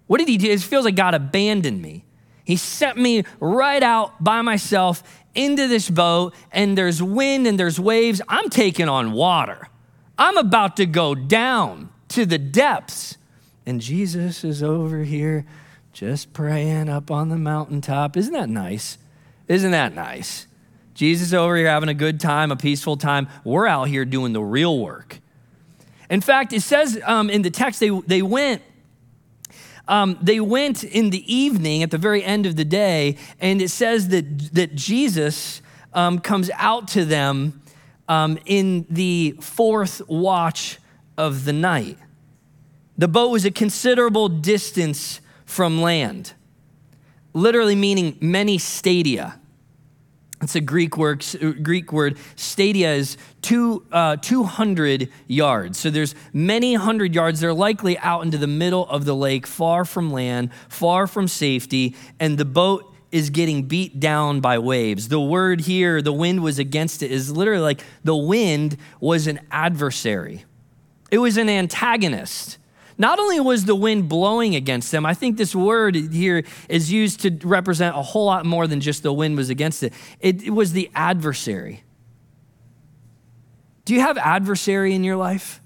What 0.08 0.18
did 0.18 0.28
he 0.28 0.38
do? 0.38 0.50
It 0.50 0.60
feels 0.60 0.86
like 0.86 0.96
God 0.96 1.14
abandoned 1.14 1.82
me. 1.82 2.06
He 2.44 2.58
sent 2.58 2.98
me 2.98 3.24
right 3.40 3.84
out 3.84 4.24
by 4.24 4.42
myself 4.42 5.04
into 5.36 5.68
this 5.68 5.90
boat, 5.90 6.34
and 6.52 6.78
there's 6.78 7.02
wind 7.02 7.46
and 7.48 7.60
there's 7.60 7.80
waves. 7.80 8.22
I'm 8.28 8.50
taking 8.50 8.90
on 8.90 9.12
water. 9.12 9.70
I'm 10.18 10.36
about 10.38 10.76
to 10.78 10.86
go 10.86 11.16
down 11.16 11.90
to 12.10 12.26
the 12.26 12.40
depths. 12.40 13.18
And 13.66 13.80
Jesus 13.80 14.44
is 14.44 14.64
over 14.64 15.04
here 15.04 15.46
just 15.94 16.34
praying 16.34 16.90
up 16.90 17.12
on 17.12 17.30
the 17.30 17.38
mountaintop. 17.38 18.18
Isn't 18.18 18.34
that 18.34 18.50
nice? 18.50 18.98
Isn't 19.48 19.72
that 19.72 19.94
nice? 19.94 20.48
Jesus 21.00 21.32
over 21.32 21.56
here 21.56 21.68
having 21.68 21.88
a 21.88 21.94
good 21.94 22.20
time, 22.20 22.52
a 22.52 22.58
peaceful 22.58 22.98
time. 22.98 23.30
We're 23.46 23.68
out 23.68 23.88
here 23.88 24.04
doing 24.04 24.34
the 24.34 24.42
real 24.42 24.78
work. 24.78 25.22
In 26.10 26.20
fact, 26.20 26.52
it 26.52 26.60
says 26.60 27.00
um, 27.06 27.30
in 27.30 27.42
the 27.42 27.50
text 27.50 27.80
they, 27.80 27.88
they 27.88 28.22
went. 28.22 28.62
Um, 29.88 30.18
they 30.22 30.42
went 30.42 30.84
in 30.84 31.10
the 31.10 31.34
evening 31.34 31.84
at 31.84 31.92
the 31.92 31.98
very 31.98 32.22
end 32.22 32.46
of 32.46 32.58
the 32.58 32.66
day, 32.66 33.16
and 33.40 33.62
it 33.62 33.70
says 33.70 34.10
that, 34.10 34.54
that 34.54 34.76
Jesus 34.76 35.62
um, 35.94 36.20
comes 36.20 36.52
out 36.56 36.90
to 36.90 37.06
them 37.06 37.62
um, 38.10 38.38
in 38.46 38.86
the 38.90 39.38
fourth 39.40 40.02
watch 40.10 40.80
of 41.18 41.46
the 41.46 41.54
night. 41.54 41.98
The 42.98 43.08
boat 43.08 43.30
was 43.30 43.46
a 43.46 43.52
considerable 43.52 44.28
distance 44.28 45.22
from 45.46 45.82
land, 45.82 46.34
literally 47.34 47.76
meaning 47.76 48.18
many 48.20 48.58
stadia. 48.58 49.40
It's 50.42 50.56
a 50.56 50.62
Greek 50.62 50.98
word. 50.98 51.26
Greek 51.62 51.92
word. 51.92 52.18
Stadia 52.36 52.94
is 52.94 53.18
two, 53.42 53.86
uh, 53.92 54.16
200 54.18 55.10
yards. 55.28 55.78
So 55.78 55.90
there's 55.90 56.16
many 56.32 56.76
hundred 56.76 57.14
yards. 57.14 57.42
They're 57.42 57.54
likely 57.54 57.98
out 58.00 58.24
into 58.24 58.38
the 58.38 58.48
middle 58.48 58.88
of 58.88 59.06
the 59.06 59.16
lake, 59.16 59.46
far 59.46 59.84
from 59.84 60.12
land, 60.12 60.52
far 60.70 61.08
from 61.08 61.28
safety, 61.28 61.96
and 62.20 62.38
the 62.38 62.46
boat 62.46 62.86
is 63.12 63.30
getting 63.32 63.64
beat 63.64 64.00
down 64.00 64.40
by 64.40 64.60
waves. 64.60 65.10
The 65.10 65.20
word 65.20 65.62
here, 65.62 66.02
the 66.02 66.14
wind 66.14 66.42
was 66.42 66.60
against 66.60 67.04
it, 67.04 67.12
is 67.12 67.32
literally 67.32 67.62
like 67.62 67.84
the 68.04 68.16
wind 68.16 68.78
was 69.00 69.28
an 69.28 69.40
adversary. 69.52 70.46
It 71.12 71.18
was 71.18 71.38
an 71.38 71.50
antagonist. 71.50 72.58
Not 73.00 73.18
only 73.18 73.40
was 73.40 73.64
the 73.64 73.76
wind 73.76 74.10
blowing 74.10 74.56
against 74.56 74.92
them, 74.92 75.06
I 75.06 75.14
think 75.14 75.38
this 75.38 75.56
word 75.56 75.96
here 75.96 76.44
is 76.68 76.92
used 76.92 77.22
to 77.22 77.32
represent 77.48 77.96
a 77.96 78.02
whole 78.02 78.26
lot 78.26 78.46
more 78.46 78.68
than 78.68 78.82
just 78.82 79.04
the 79.04 79.14
wind 79.14 79.38
was 79.38 79.50
against 79.50 79.84
it. 79.84 79.94
It, 80.20 80.44
it 80.44 80.50
was 80.50 80.74
the 80.74 80.92
adversary. 80.94 81.86
Do 83.86 83.94
you 83.94 84.02
have 84.02 84.18
adversary 84.18 84.94
in 84.94 85.06
your 85.06 85.16
life? 85.16 85.62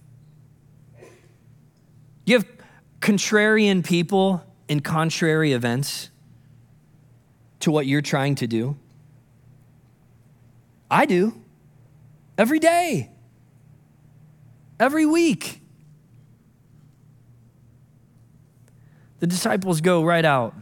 You 2.24 2.36
have 2.36 2.46
contrarian 3.02 3.84
people 3.84 4.46
in 4.70 4.82
contrary 4.82 5.54
events 5.54 6.12
to 7.62 7.72
what 7.72 7.88
you're 7.88 8.04
trying 8.04 8.36
to 8.36 8.48
do? 8.48 8.78
I 10.90 11.08
do. 11.08 11.34
Every 12.38 12.60
day. 12.60 13.10
Every 14.80 15.08
week. 15.08 15.63
The 19.24 19.28
disciples 19.28 19.80
go 19.80 20.04
right 20.04 20.26
out 20.26 20.54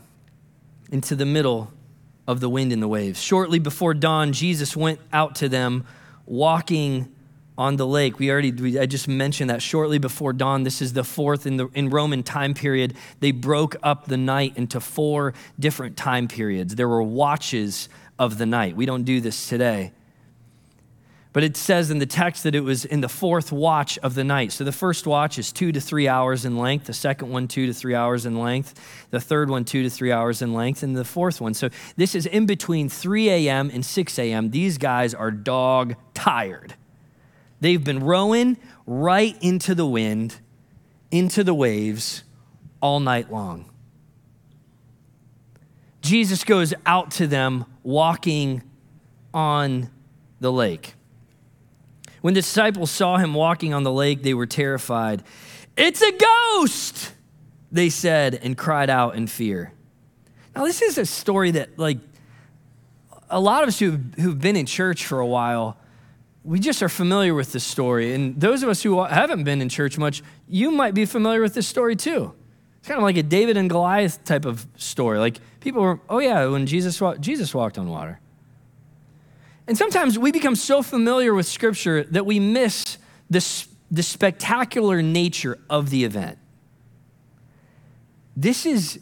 into 0.91 1.15
the 1.15 1.25
middle 1.25 1.73
of 2.27 2.41
the 2.41 2.47
wind 2.47 2.71
and 2.71 2.79
the 2.79 2.87
waves. 2.87 3.19
Shortly 3.19 3.57
before 3.57 3.95
dawn, 3.95 4.33
Jesus 4.33 4.77
went 4.77 4.99
out 5.11 5.33
to 5.37 5.49
them 5.49 5.83
walking 6.27 7.11
on 7.57 7.77
the 7.77 7.87
lake. 7.87 8.19
We 8.19 8.29
already, 8.29 8.51
we, 8.51 8.77
I 8.77 8.85
just 8.85 9.07
mentioned 9.07 9.49
that 9.49 9.63
shortly 9.63 9.97
before 9.97 10.31
dawn. 10.31 10.61
This 10.61 10.79
is 10.79 10.93
the 10.93 11.03
fourth 11.03 11.47
in 11.47 11.57
the 11.57 11.69
in 11.73 11.89
Roman 11.89 12.21
time 12.21 12.53
period. 12.53 12.93
They 13.19 13.31
broke 13.31 13.77
up 13.81 14.05
the 14.05 14.17
night 14.17 14.55
into 14.55 14.79
four 14.79 15.33
different 15.59 15.97
time 15.97 16.27
periods. 16.27 16.75
There 16.75 16.87
were 16.87 17.01
watches 17.01 17.89
of 18.19 18.37
the 18.37 18.45
night. 18.45 18.75
We 18.75 18.85
don't 18.85 19.05
do 19.05 19.21
this 19.21 19.49
today. 19.49 19.91
But 21.33 21.43
it 21.43 21.55
says 21.55 21.89
in 21.89 21.99
the 21.99 22.05
text 22.05 22.43
that 22.43 22.55
it 22.55 22.59
was 22.59 22.83
in 22.83 22.99
the 22.99 23.07
fourth 23.07 23.53
watch 23.53 23.97
of 23.99 24.15
the 24.15 24.23
night. 24.23 24.51
So 24.51 24.65
the 24.65 24.73
first 24.73 25.07
watch 25.07 25.39
is 25.39 25.53
two 25.53 25.71
to 25.71 25.79
three 25.79 26.07
hours 26.07 26.43
in 26.43 26.57
length, 26.57 26.87
the 26.87 26.93
second 26.93 27.29
one, 27.29 27.47
two 27.47 27.65
to 27.67 27.73
three 27.73 27.95
hours 27.95 28.25
in 28.25 28.37
length, 28.37 28.73
the 29.11 29.21
third 29.21 29.49
one, 29.49 29.63
two 29.63 29.81
to 29.83 29.89
three 29.89 30.11
hours 30.11 30.41
in 30.41 30.53
length, 30.53 30.83
and 30.83 30.95
the 30.95 31.05
fourth 31.05 31.39
one. 31.39 31.53
So 31.53 31.69
this 31.95 32.15
is 32.15 32.25
in 32.25 32.45
between 32.45 32.89
3 32.89 33.29
a.m. 33.29 33.71
and 33.73 33.85
6 33.85 34.19
a.m. 34.19 34.51
These 34.51 34.77
guys 34.77 35.13
are 35.13 35.31
dog 35.31 35.95
tired. 36.13 36.75
They've 37.61 37.83
been 37.83 38.01
rowing 38.01 38.57
right 38.85 39.37
into 39.41 39.73
the 39.73 39.85
wind, 39.85 40.35
into 41.11 41.45
the 41.45 41.53
waves 41.53 42.23
all 42.81 42.99
night 42.99 43.31
long. 43.31 43.69
Jesus 46.01 46.43
goes 46.43 46.73
out 46.85 47.11
to 47.11 47.27
them 47.27 47.65
walking 47.83 48.63
on 49.33 49.89
the 50.41 50.51
lake. 50.51 50.95
When 52.21 52.33
the 52.33 52.41
disciples 52.41 52.91
saw 52.91 53.17
him 53.17 53.33
walking 53.33 53.73
on 53.73 53.83
the 53.83 53.91
lake, 53.91 54.23
they 54.23 54.33
were 54.33 54.45
terrified. 54.45 55.23
It's 55.75 56.01
a 56.01 56.11
ghost, 56.11 57.13
they 57.71 57.89
said, 57.89 58.35
and 58.35 58.57
cried 58.57 58.89
out 58.89 59.15
in 59.15 59.27
fear. 59.27 59.73
Now, 60.55 60.65
this 60.65 60.81
is 60.81 60.97
a 60.97 61.05
story 61.05 61.51
that, 61.51 61.77
like, 61.77 61.97
a 63.29 63.39
lot 63.39 63.63
of 63.63 63.69
us 63.69 63.79
who've, 63.79 64.13
who've 64.15 64.39
been 64.39 64.55
in 64.55 64.65
church 64.65 65.05
for 65.05 65.19
a 65.19 65.25
while, 65.25 65.77
we 66.43 66.59
just 66.59 66.83
are 66.83 66.89
familiar 66.89 67.33
with 67.33 67.51
this 67.51 67.63
story. 67.63 68.13
And 68.13 68.39
those 68.39 68.63
of 68.63 68.69
us 68.69 68.83
who 68.83 69.03
haven't 69.03 69.43
been 69.43 69.61
in 69.61 69.69
church 69.69 69.97
much, 69.97 70.21
you 70.47 70.71
might 70.71 70.93
be 70.93 71.05
familiar 71.05 71.41
with 71.41 71.53
this 71.53 71.67
story 71.67 71.95
too. 71.95 72.33
It's 72.79 72.87
kind 72.87 72.97
of 72.97 73.03
like 73.03 73.17
a 73.17 73.23
David 73.23 73.57
and 73.57 73.69
Goliath 73.69 74.23
type 74.25 74.45
of 74.45 74.65
story. 74.75 75.19
Like 75.19 75.37
people 75.59 75.81
were, 75.81 75.99
oh 76.09 76.17
yeah, 76.19 76.47
when 76.47 76.65
Jesus 76.65 77.01
Jesus 77.19 77.53
walked 77.53 77.77
on 77.77 77.87
water. 77.89 78.19
And 79.71 79.77
sometimes 79.77 80.19
we 80.19 80.33
become 80.33 80.57
so 80.57 80.83
familiar 80.83 81.33
with 81.33 81.45
Scripture 81.45 82.03
that 82.03 82.25
we 82.25 82.41
miss 82.41 82.97
the, 83.29 83.39
the 83.89 84.03
spectacular 84.03 85.01
nature 85.01 85.59
of 85.69 85.91
the 85.91 86.03
event. 86.03 86.37
This 88.35 88.65
is 88.65 88.99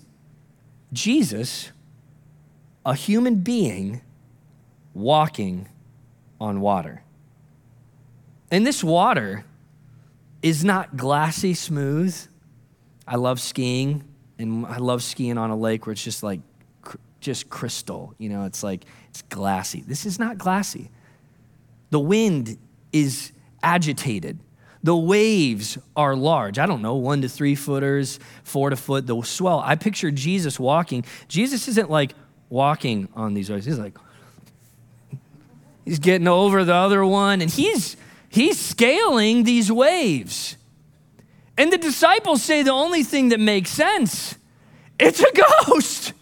Jesus, 0.93 1.71
a 2.86 2.93
human 2.93 3.38
being, 3.38 4.01
walking 4.93 5.67
on 6.39 6.62
water. 6.62 7.01
And 8.51 8.63
this 8.63 8.84
water 8.84 9.45
is 10.43 10.63
not 10.63 10.95
glassy 10.95 11.55
smooth. 11.55 12.15
I 13.08 13.15
love 13.15 13.39
skiing, 13.39 14.03
and 14.38 14.67
I 14.67 14.77
love 14.77 15.01
skiing 15.01 15.39
on 15.39 15.49
a 15.49 15.58
lake 15.58 15.88
where 15.88 15.93
it's 15.93 16.03
just 16.03 16.21
like 16.21 16.41
just 17.19 17.49
crystal. 17.49 18.13
You 18.17 18.29
know, 18.29 18.45
it's 18.45 18.63
like 18.63 18.86
it's 19.10 19.21
glassy. 19.23 19.82
This 19.82 20.05
is 20.05 20.19
not 20.19 20.38
glassy. 20.38 20.89
The 21.89 21.99
wind 21.99 22.58
is 22.93 23.32
agitated. 23.63 24.39
The 24.82 24.95
waves 24.95 25.77
are 25.95 26.15
large. 26.15 26.58
I 26.58 26.65
don't 26.65 26.82
know, 26.82 26.95
one 26.95 27.21
to 27.23 27.29
three 27.29 27.55
footers, 27.55 28.19
four 28.43 28.69
to 28.69 28.77
foot, 28.77 29.08
the 29.08 29.21
swell. 29.23 29.60
I 29.60 29.75
picture 29.75 30.10
Jesus 30.10 30.60
walking. 30.60 31.03
Jesus 31.27 31.67
isn't 31.67 31.89
like 31.89 32.13
walking 32.49 33.10
on 33.13 33.34
these 33.34 33.49
waves. 33.49 33.65
He's 33.65 33.77
like, 33.77 33.97
he's 35.84 35.99
getting 35.99 36.27
over 36.27 36.63
the 36.63 36.73
other 36.73 37.05
one, 37.05 37.41
and 37.41 37.51
he's 37.51 37.97
he's 38.29 38.58
scaling 38.58 39.43
these 39.43 39.69
waves. 39.71 40.55
And 41.58 41.73
the 41.73 41.77
disciples 41.77 42.41
say 42.41 42.63
the 42.63 42.71
only 42.71 43.03
thing 43.03 43.29
that 43.29 43.39
makes 43.41 43.69
sense, 43.71 44.38
it's 44.97 45.21
a 45.21 45.32
ghost. 45.67 46.13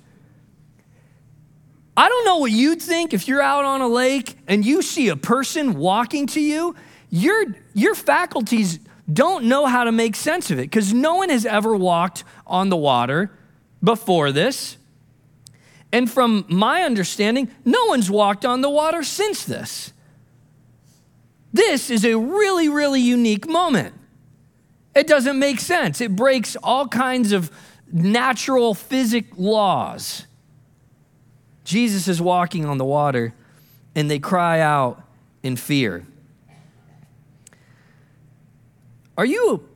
I 1.98 2.10
don't 2.10 2.26
know 2.26 2.38
what 2.38 2.52
you'd 2.52 2.80
think 2.80 3.16
if 3.16 3.28
you're 3.28 3.42
out 3.42 3.66
on 3.66 3.82
a 3.82 3.88
lake 3.88 4.38
and 4.48 4.64
you 4.64 4.84
see 4.84 5.10
a 5.10 5.16
person 5.16 5.74
walking 5.74 6.28
to 6.28 6.40
you. 6.40 6.76
Your, 7.10 7.56
your 7.74 7.96
faculties 7.96 8.80
don't 9.12 9.46
know 9.46 9.66
how 9.66 9.84
to 9.84 9.92
make 9.92 10.16
sense 10.16 10.52
of 10.52 10.60
it 10.60 10.64
because 10.64 10.94
no 10.94 11.16
one 11.16 11.30
has 11.30 11.44
ever 11.44 11.76
walked 11.76 12.24
on 12.46 12.70
the 12.70 12.78
water 12.78 13.32
before 13.84 14.32
this. 14.32 14.78
And 15.92 16.12
from 16.12 16.46
my 16.50 16.84
understanding, 16.84 17.50
no 17.66 17.86
one's 17.86 18.12
walked 18.12 18.46
on 18.46 18.62
the 18.62 18.70
water 18.70 19.02
since 19.02 19.44
this. 19.46 19.92
This 21.52 21.90
is 21.90 22.06
a 22.06 22.16
really, 22.16 22.70
really 22.70 23.02
unique 23.02 23.50
moment. 23.50 23.96
It 24.94 25.08
doesn't 25.08 25.40
make 25.40 25.60
sense. 25.60 26.00
It 26.00 26.16
breaks 26.16 26.56
all 26.62 26.88
kinds 26.88 27.32
of 27.32 27.50
natural 27.92 28.76
physic 28.76 29.26
laws. 29.36 30.27
Jesus 31.68 32.08
is 32.08 32.22
walking 32.22 32.64
on 32.64 32.78
the 32.78 32.86
water, 32.86 33.34
and 33.94 34.10
they 34.10 34.20
cry 34.20 34.62
out 34.62 35.04
in 35.44 35.58
fear. 35.58 36.08
Are 39.18 39.26
you, 39.26 39.68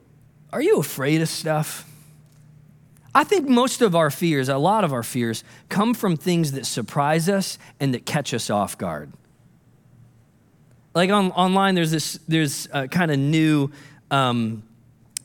are 0.54 0.62
you 0.62 0.80
afraid 0.80 1.22
of 1.22 1.28
stuff? 1.28 1.86
I 3.14 3.26
think 3.26 3.50
most 3.50 3.82
of 3.82 3.94
our 3.94 4.10
fears, 4.10 4.48
a 4.48 4.58
lot 4.58 4.86
of 4.86 4.94
our 4.94 5.04
fears, 5.04 5.44
come 5.68 5.94
from 5.94 6.16
things 6.16 6.54
that 6.54 6.66
surprise 6.66 7.28
us 7.28 7.60
and 7.78 7.94
that 7.94 8.06
catch 8.06 8.34
us 8.34 8.50
off 8.50 8.78
guard. 8.78 9.12
Like 10.96 11.10
on, 11.10 11.34
online, 11.34 11.76
there's 11.76 11.92
this 11.92 12.18
there's 12.26 12.68
kind 12.68 13.12
of 13.12 13.20
new 13.20 13.70
um, 14.10 14.64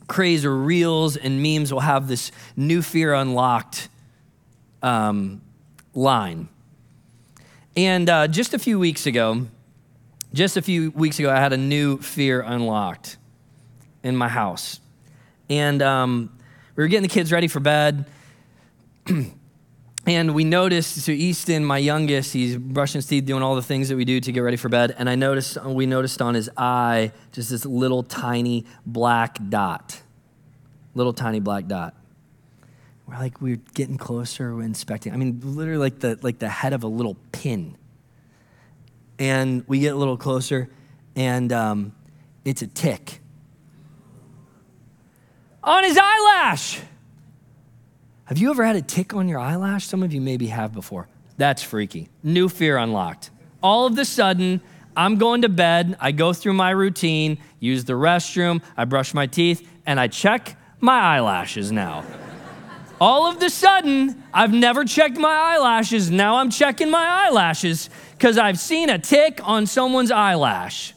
craze 0.07 0.43
or 0.43 0.53
reels 0.53 1.15
and 1.15 1.41
memes 1.41 1.71
will 1.71 1.79
have 1.79 2.09
this 2.09 2.33
new 2.57 2.81
fear 2.81 3.13
unlocked 3.13 3.87
um, 4.83 5.41
line. 5.93 6.49
And 7.77 8.09
uh, 8.09 8.27
just 8.27 8.55
a 8.55 8.59
few 8.59 8.79
weeks 8.79 9.05
ago, 9.05 9.45
just 10.33 10.57
a 10.57 10.63
few 10.63 10.89
weeks 10.91 11.19
ago, 11.19 11.29
I 11.29 11.39
had 11.39 11.53
a 11.53 11.57
new 11.57 11.99
fear 11.99 12.41
unlocked 12.41 13.17
in 14.01 14.15
my 14.17 14.27
house. 14.27 14.79
And 15.47 15.83
um, 15.83 16.35
we 16.75 16.83
were 16.83 16.87
getting 16.87 17.03
the 17.03 17.13
kids 17.13 17.31
ready 17.31 17.47
for 17.47 17.59
bed. 17.59 18.05
and 20.07 20.33
we 20.33 20.43
noticed, 20.43 21.03
so 21.03 21.11
Easton, 21.11 21.63
my 21.63 21.77
youngest, 21.77 22.33
he's 22.33 22.57
brushing 22.57 22.97
his 22.97 23.05
teeth, 23.05 23.25
doing 23.25 23.43
all 23.43 23.53
the 23.53 23.61
things 23.61 23.89
that 23.89 23.95
we 23.95 24.05
do 24.05 24.19
to 24.21 24.31
get 24.31 24.39
ready 24.39 24.57
for 24.57 24.69
bed. 24.69 24.95
And 24.97 25.07
I 25.07 25.13
noticed, 25.13 25.63
we 25.63 25.85
noticed 25.85 26.19
on 26.19 26.33
his 26.33 26.49
eye 26.57 27.11
just 27.31 27.51
this 27.51 27.63
little 27.63 28.01
tiny 28.01 28.65
black 28.87 29.37
dot. 29.49 30.01
Little 30.95 31.13
tiny 31.13 31.39
black 31.39 31.67
dot. 31.67 31.93
We're 33.07 33.17
like, 33.17 33.41
we're 33.41 33.61
getting 33.73 33.97
closer, 33.97 34.53
we're 34.53 34.63
inspecting. 34.63 35.13
I 35.13 35.17
mean, 35.17 35.39
literally 35.43 35.79
like 35.79 35.99
the, 35.99 36.19
like 36.21 36.39
the 36.39 36.49
head 36.49 36.73
of 36.73 36.83
a 36.83 36.87
little 36.87 37.15
pin. 37.31 37.77
And 39.17 39.63
we 39.67 39.79
get 39.79 39.93
a 39.93 39.97
little 39.97 40.17
closer, 40.17 40.69
and 41.15 41.51
um, 41.51 41.93
it's 42.45 42.61
a 42.61 42.67
tick 42.67 43.21
on 45.63 45.83
his 45.83 45.97
eyelash. 45.99 46.79
Have 48.25 48.37
you 48.37 48.51
ever 48.51 48.65
had 48.65 48.75
a 48.75 48.81
tick 48.81 49.13
on 49.13 49.27
your 49.27 49.39
eyelash? 49.39 49.85
Some 49.85 50.03
of 50.03 50.13
you 50.13 50.21
maybe 50.21 50.47
have 50.47 50.73
before. 50.73 51.07
That's 51.37 51.63
freaky. 51.63 52.09
New 52.23 52.49
fear 52.49 52.77
unlocked. 52.77 53.31
All 53.63 53.85
of 53.85 53.97
a 53.97 54.05
sudden, 54.05 54.61
I'm 54.95 55.17
going 55.17 55.43
to 55.43 55.49
bed. 55.49 55.95
I 55.99 56.11
go 56.11 56.33
through 56.33 56.53
my 56.53 56.71
routine, 56.71 57.37
use 57.59 57.85
the 57.85 57.93
restroom, 57.93 58.61
I 58.75 58.85
brush 58.85 59.13
my 59.13 59.27
teeth, 59.27 59.67
and 59.85 59.99
I 59.99 60.07
check 60.07 60.57
my 60.79 60.99
eyelashes 60.99 61.71
now. 61.71 62.03
All 62.99 63.27
of 63.27 63.39
the 63.39 63.49
sudden, 63.49 64.23
I've 64.33 64.51
never 64.51 64.83
checked 64.83 65.17
my 65.17 65.29
eyelashes. 65.29 66.09
Now 66.09 66.37
I'm 66.37 66.49
checking 66.49 66.89
my 66.89 67.25
eyelashes 67.27 67.91
because 68.13 68.39
I've 68.39 68.57
seen 68.57 68.89
a 68.89 68.97
tick 68.97 69.39
on 69.43 69.67
someone's 69.67 70.09
eyelash. 70.09 70.95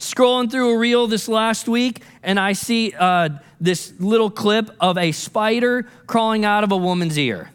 Scrolling 0.00 0.50
through 0.50 0.74
a 0.74 0.78
reel 0.78 1.06
this 1.06 1.28
last 1.28 1.68
week, 1.68 2.02
and 2.24 2.40
I 2.40 2.54
see 2.54 2.92
uh, 2.98 3.28
this 3.60 3.92
little 4.00 4.30
clip 4.30 4.70
of 4.80 4.98
a 4.98 5.12
spider 5.12 5.88
crawling 6.08 6.44
out 6.44 6.64
of 6.64 6.72
a 6.72 6.76
woman's 6.76 7.16
ear. 7.16 7.50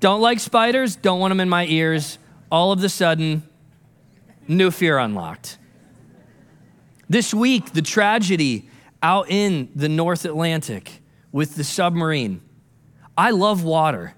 Don't 0.00 0.22
like 0.22 0.40
spiders, 0.40 0.96
don't 0.96 1.20
want 1.20 1.32
them 1.32 1.40
in 1.40 1.48
my 1.50 1.66
ears. 1.66 2.16
All 2.50 2.72
of 2.72 2.80
the 2.80 2.88
sudden, 2.88 3.42
new 4.48 4.70
fear 4.70 4.96
unlocked. 4.96 5.58
This 7.06 7.34
week, 7.34 7.74
the 7.74 7.82
tragedy 7.82 8.70
out 9.02 9.30
in 9.30 9.68
the 9.74 9.90
North 9.90 10.24
Atlantic 10.24 10.99
with 11.32 11.54
the 11.56 11.64
submarine. 11.64 12.40
I 13.16 13.30
love 13.30 13.64
water. 13.64 14.14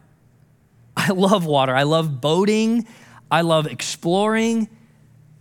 I 0.96 1.08
love 1.12 1.46
water. 1.46 1.74
I 1.74 1.82
love 1.82 2.20
boating. 2.20 2.86
I 3.30 3.42
love 3.42 3.66
exploring. 3.66 4.68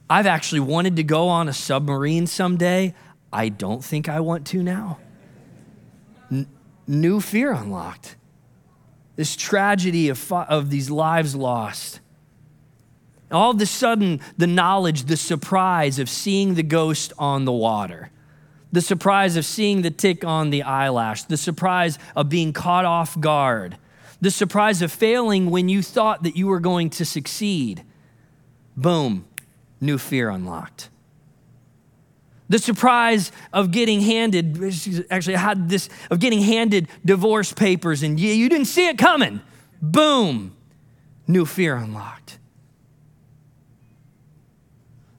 I've 0.10 0.28
actually 0.28 0.62
wanted 0.62 0.98
to 0.98 1.04
go 1.04 1.28
on 1.28 1.48
a 1.48 1.54
submarine 1.54 2.28
someday. 2.28 2.94
I 3.32 3.50
don't 3.50 3.84
think 3.84 4.10
I 4.10 4.20
want 4.20 4.48
to 4.48 4.62
now. 4.62 5.00
N- 6.30 6.48
new 6.88 7.22
fear 7.22 7.54
unlocked. 7.54 8.18
This 9.16 9.36
tragedy 9.36 10.10
of, 10.10 10.32
of 10.32 10.70
these 10.70 10.90
lives 10.90 11.36
lost. 11.36 12.00
All 13.32 13.52
of 13.52 13.62
a 13.62 13.66
sudden, 13.66 14.20
the 14.38 14.48
knowledge, 14.48 15.04
the 15.04 15.16
surprise 15.16 16.00
of 16.00 16.10
seeing 16.10 16.56
the 16.56 16.64
ghost 16.64 17.14
on 17.18 17.46
the 17.46 17.52
water 17.52 18.12
the 18.72 18.82
surprise 18.82 19.36
of 19.36 19.46
seeing 19.46 19.82
the 19.82 19.92
tick 19.92 20.24
on 20.24 20.50
the 20.50 20.64
eyelash, 20.64 21.24
the 21.24 21.38
surprise 21.38 22.00
of 22.16 22.30
being 22.30 22.54
caught 22.54 22.86
off 22.86 23.20
guard, 23.20 23.78
the 24.22 24.32
surprise 24.32 24.82
of 24.82 24.92
failing 24.92 25.50
when 25.50 25.68
you 25.68 25.82
thought 25.82 26.24
that 26.24 26.36
you 26.36 26.48
were 26.48 26.60
going 26.60 26.90
to 26.92 27.06
succeed. 27.06 27.84
Boom, 28.78 29.26
new 29.80 29.98
fear 29.98 30.30
unlocked. 30.30 30.90
The 32.48 32.60
surprise 32.60 33.32
of 33.54 33.72
getting 33.72 34.02
handed, 34.02 34.62
actually, 35.10 35.36
I 35.36 35.40
had 35.40 35.70
this, 35.70 35.90
of 36.10 36.20
getting 36.20 36.42
handed 36.42 36.90
divorce 37.06 37.54
papers 37.54 38.04
and 38.04 38.20
you, 38.20 38.34
you 38.34 38.50
didn't 38.50 38.66
see 38.66 38.88
it 38.88 38.98
coming. 38.98 39.42
Boom, 39.82 40.56
new 41.28 41.46
fear 41.46 41.76
unlocked. 41.78 42.38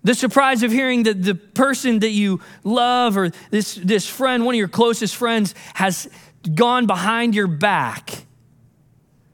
The 0.04 0.14
surprise 0.14 0.62
of 0.62 0.72
hearing 0.72 1.04
that 1.04 1.22
the 1.22 1.34
person 1.34 2.00
that 2.00 2.10
you 2.10 2.40
love 2.64 3.16
or 3.16 3.30
this, 3.50 3.76
this 3.76 4.08
friend, 4.08 4.44
one 4.44 4.54
of 4.54 4.58
your 4.58 4.68
closest 4.68 5.14
friends, 5.14 5.54
has 5.74 6.08
gone 6.54 6.86
behind 6.86 7.36
your 7.36 7.46
back, 7.46 8.26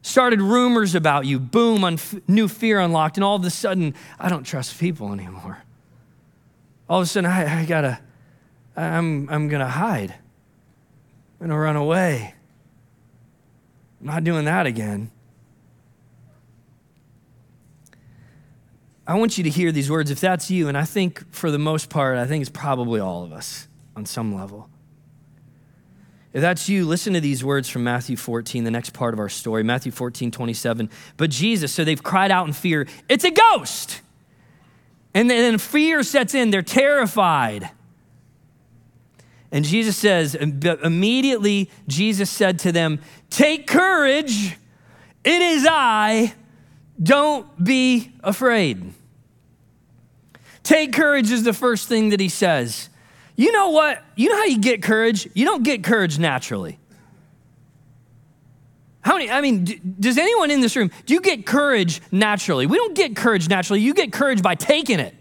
started 0.02 0.42
rumors 0.42 0.94
about 0.94 1.24
you, 1.24 1.38
boom, 1.38 1.98
new 2.26 2.48
fear 2.48 2.80
unlocked, 2.80 3.16
and 3.16 3.24
all 3.24 3.36
of 3.36 3.44
a 3.44 3.50
sudden, 3.50 3.94
I 4.20 4.28
don't 4.28 4.44
trust 4.44 4.78
people 4.78 5.12
anymore. 5.12 5.62
all 6.88 6.98
of 6.98 7.04
a 7.04 7.06
sudden 7.06 7.30
I, 7.30 7.62
I 7.62 7.64
gotta, 7.64 8.00
I'm, 8.76 9.28
I'm 9.30 9.48
gonna 9.48 9.68
hide. 9.68 10.14
I'm 11.40 11.48
gonna 11.48 11.58
run 11.58 11.76
away. 11.76 12.34
I'm 14.00 14.06
not 14.06 14.24
doing 14.24 14.44
that 14.44 14.66
again. 14.66 15.10
I 19.08 19.14
want 19.14 19.38
you 19.38 19.44
to 19.44 19.50
hear 19.50 19.72
these 19.72 19.90
words 19.90 20.10
if 20.10 20.20
that's 20.20 20.50
you, 20.50 20.68
and 20.68 20.76
I 20.76 20.84
think 20.84 21.32
for 21.32 21.50
the 21.50 21.58
most 21.58 21.88
part, 21.88 22.18
I 22.18 22.26
think 22.26 22.42
it's 22.42 22.50
probably 22.50 23.00
all 23.00 23.24
of 23.24 23.32
us 23.32 23.66
on 23.96 24.04
some 24.04 24.34
level. 24.34 24.68
If 26.34 26.42
that's 26.42 26.68
you, 26.68 26.84
listen 26.84 27.14
to 27.14 27.20
these 27.20 27.42
words 27.42 27.70
from 27.70 27.84
Matthew 27.84 28.18
14, 28.18 28.64
the 28.64 28.70
next 28.70 28.92
part 28.92 29.14
of 29.14 29.18
our 29.18 29.30
story. 29.30 29.62
Matthew 29.62 29.92
14, 29.92 30.30
27. 30.30 30.90
But 31.16 31.30
Jesus, 31.30 31.72
so 31.72 31.84
they've 31.84 32.02
cried 32.02 32.30
out 32.30 32.46
in 32.46 32.52
fear, 32.52 32.86
it's 33.08 33.24
a 33.24 33.30
ghost. 33.30 34.02
And 35.14 35.30
then 35.30 35.56
fear 35.56 36.02
sets 36.02 36.34
in, 36.34 36.50
they're 36.50 36.60
terrified. 36.60 37.70
And 39.50 39.64
Jesus 39.64 39.96
says, 39.96 40.34
immediately 40.34 41.70
Jesus 41.86 42.28
said 42.28 42.58
to 42.58 42.72
them, 42.72 43.00
Take 43.30 43.66
courage, 43.66 44.58
it 45.24 45.42
is 45.42 45.66
I, 45.66 46.34
don't 47.02 47.64
be 47.64 48.12
afraid. 48.22 48.92
Take 50.68 50.92
courage 50.92 51.30
is 51.30 51.44
the 51.44 51.54
first 51.54 51.88
thing 51.88 52.10
that 52.10 52.20
he 52.20 52.28
says. 52.28 52.90
You 53.36 53.52
know 53.52 53.70
what? 53.70 54.04
You 54.16 54.28
know 54.28 54.36
how 54.36 54.44
you 54.44 54.58
get 54.58 54.82
courage? 54.82 55.26
You 55.32 55.46
don't 55.46 55.62
get 55.62 55.82
courage 55.82 56.18
naturally. 56.18 56.78
How 59.00 59.14
many, 59.14 59.30
I 59.30 59.40
mean, 59.40 59.96
does 59.98 60.18
anyone 60.18 60.50
in 60.50 60.60
this 60.60 60.76
room, 60.76 60.90
do 61.06 61.14
you 61.14 61.22
get 61.22 61.46
courage 61.46 62.02
naturally? 62.12 62.66
We 62.66 62.76
don't 62.76 62.94
get 62.94 63.16
courage 63.16 63.48
naturally. 63.48 63.80
You 63.80 63.94
get 63.94 64.12
courage 64.12 64.42
by 64.42 64.56
taking 64.56 65.00
it. 65.00 65.14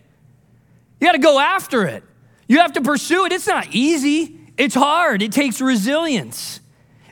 You 0.99 1.07
got 1.07 1.13
to 1.13 1.19
go 1.19 1.39
after 1.39 1.85
it. 1.85 2.03
You 2.49 2.57
have 2.57 2.73
to 2.73 2.81
pursue 2.81 3.23
it. 3.23 3.31
It's 3.31 3.47
not 3.47 3.67
easy, 3.71 4.37
it's 4.57 4.75
hard. 4.75 5.21
It 5.21 5.31
takes 5.31 5.61
resilience, 5.61 6.59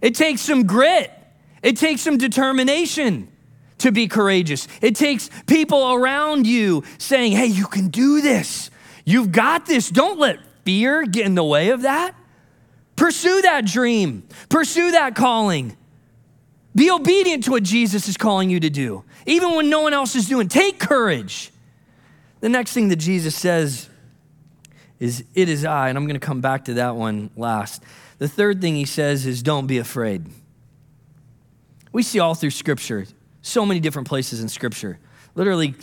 it 0.01 0.13
takes 0.13 0.41
some 0.41 0.67
grit, 0.67 1.09
it 1.63 1.77
takes 1.77 2.01
some 2.01 2.17
determination 2.17 3.29
to 3.79 3.91
be 3.91 4.07
courageous. 4.07 4.67
It 4.81 4.95
takes 4.95 5.29
people 5.47 5.93
around 5.93 6.47
you 6.47 6.83
saying, 6.97 7.33
hey, 7.33 7.47
you 7.47 7.67
can 7.67 7.89
do 7.89 8.21
this. 8.21 8.69
You've 9.05 9.31
got 9.31 9.65
this. 9.65 9.89
Don't 9.89 10.19
let 10.19 10.39
fear 10.63 11.03
get 11.05 11.25
in 11.25 11.35
the 11.35 11.43
way 11.43 11.69
of 11.69 11.83
that. 11.83 12.15
Pursue 12.95 13.41
that 13.41 13.65
dream, 13.65 14.27
pursue 14.49 14.91
that 14.91 15.15
calling. 15.15 15.75
Be 16.73 16.91
obedient 16.91 17.45
to 17.45 17.51
what 17.51 17.63
Jesus 17.63 18.07
is 18.07 18.17
calling 18.17 18.49
you 18.49 18.59
to 18.59 18.69
do, 18.69 19.03
even 19.25 19.55
when 19.55 19.69
no 19.69 19.81
one 19.81 19.93
else 19.93 20.15
is 20.15 20.27
doing. 20.27 20.47
Take 20.49 20.79
courage. 20.79 21.51
The 22.41 22.49
next 22.49 22.73
thing 22.73 22.89
that 22.89 22.97
Jesus 22.97 23.35
says 23.35 23.89
is, 24.99 25.23
It 25.33 25.47
is 25.47 25.63
I, 25.63 25.89
and 25.89 25.97
I'm 25.97 26.05
going 26.05 26.19
to 26.19 26.25
come 26.25 26.41
back 26.41 26.65
to 26.65 26.75
that 26.75 26.95
one 26.95 27.29
last. 27.37 27.81
The 28.17 28.27
third 28.27 28.61
thing 28.61 28.75
he 28.75 28.85
says 28.85 29.25
is, 29.25 29.41
Don't 29.41 29.67
be 29.67 29.77
afraid. 29.77 30.25
We 31.93 32.03
see 32.03 32.19
all 32.19 32.35
through 32.35 32.51
Scripture 32.51 33.05
so 33.45 33.63
many 33.63 33.79
different 33.79 34.07
places 34.07 34.41
in 34.41 34.49
Scripture. 34.49 34.97
Literally, 35.35 35.75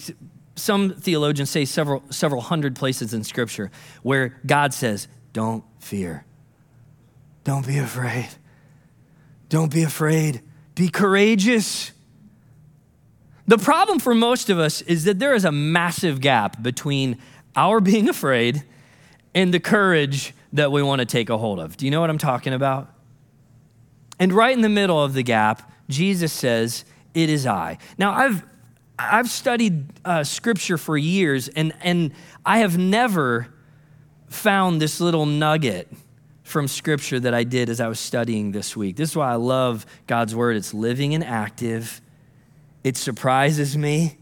some 0.57 0.95
theologians 0.95 1.49
say 1.49 1.65
several, 1.65 2.03
several 2.11 2.41
hundred 2.41 2.75
places 2.75 3.15
in 3.15 3.23
Scripture 3.23 3.71
where 4.03 4.41
God 4.45 4.75
says, 4.75 5.07
Don't 5.33 5.65
fear. 5.79 6.25
Don't 7.45 7.65
be 7.67 7.79
afraid. 7.79 8.29
Don't 9.49 9.73
be 9.73 9.85
afraid. 9.85 10.43
Be 10.75 10.89
courageous. 10.89 11.93
The 13.47 13.59
problem 13.59 14.01
for 14.01 14.15
most 14.15 14.51
of 14.51 14.59
us 14.59 14.83
is 14.83 15.05
that 15.05 15.19
there 15.21 15.35
is 15.35 15.45
a 15.45 15.53
massive 15.53 16.21
gap 16.21 16.63
between 16.63 17.19
our 17.55 17.81
being 17.81 18.09
afraid 18.09 18.65
and 19.35 19.55
the 19.55 19.61
courage 19.61 20.35
that 20.53 20.73
we 20.73 20.83
want 20.83 20.99
to 20.99 21.07
take 21.07 21.31
a 21.31 21.39
hold 21.39 21.61
of. 21.61 21.77
Do 21.77 21.85
you 21.85 21.91
know 21.91 22.01
what 22.01 22.11
I'm 22.11 22.19
talking 22.19 22.55
about? 22.55 22.93
And 24.19 24.33
right 24.33 24.55
in 24.55 24.63
the 24.63 24.69
middle 24.69 25.03
of 25.03 25.15
the 25.15 25.23
gap, 25.23 25.71
Jesus 25.89 26.33
says, 26.33 26.85
it 27.15 27.31
is 27.31 27.47
I. 27.47 27.79
Now, 27.99 28.13
I've, 28.13 28.45
I've 28.99 29.31
studied 29.31 29.85
uh, 30.05 30.25
scripture 30.25 30.79
for 30.79 30.97
years, 30.97 31.49
and, 31.49 31.73
and 31.83 32.13
I 32.45 32.59
have 32.59 32.79
never 32.79 33.49
found 34.29 34.81
this 34.81 35.01
little 35.01 35.27
nugget 35.27 35.93
from 36.43 36.69
scripture 36.69 37.21
that 37.21 37.35
I 37.35 37.45
did 37.45 37.69
as 37.69 37.81
I 37.81 37.89
was 37.89 38.01
studying 38.01 38.53
this 38.53 38.77
week. 38.77 38.97
This 38.97 39.11
is 39.11 39.17
why 39.17 39.33
I 39.33 39.37
love 39.37 39.87
God's 40.07 40.35
word. 40.35 40.57
It's 40.57 40.75
living 40.75 41.15
and 41.15 41.25
active, 41.25 42.01
it 42.85 42.97
surprises 42.97 43.77
me. 43.77 44.19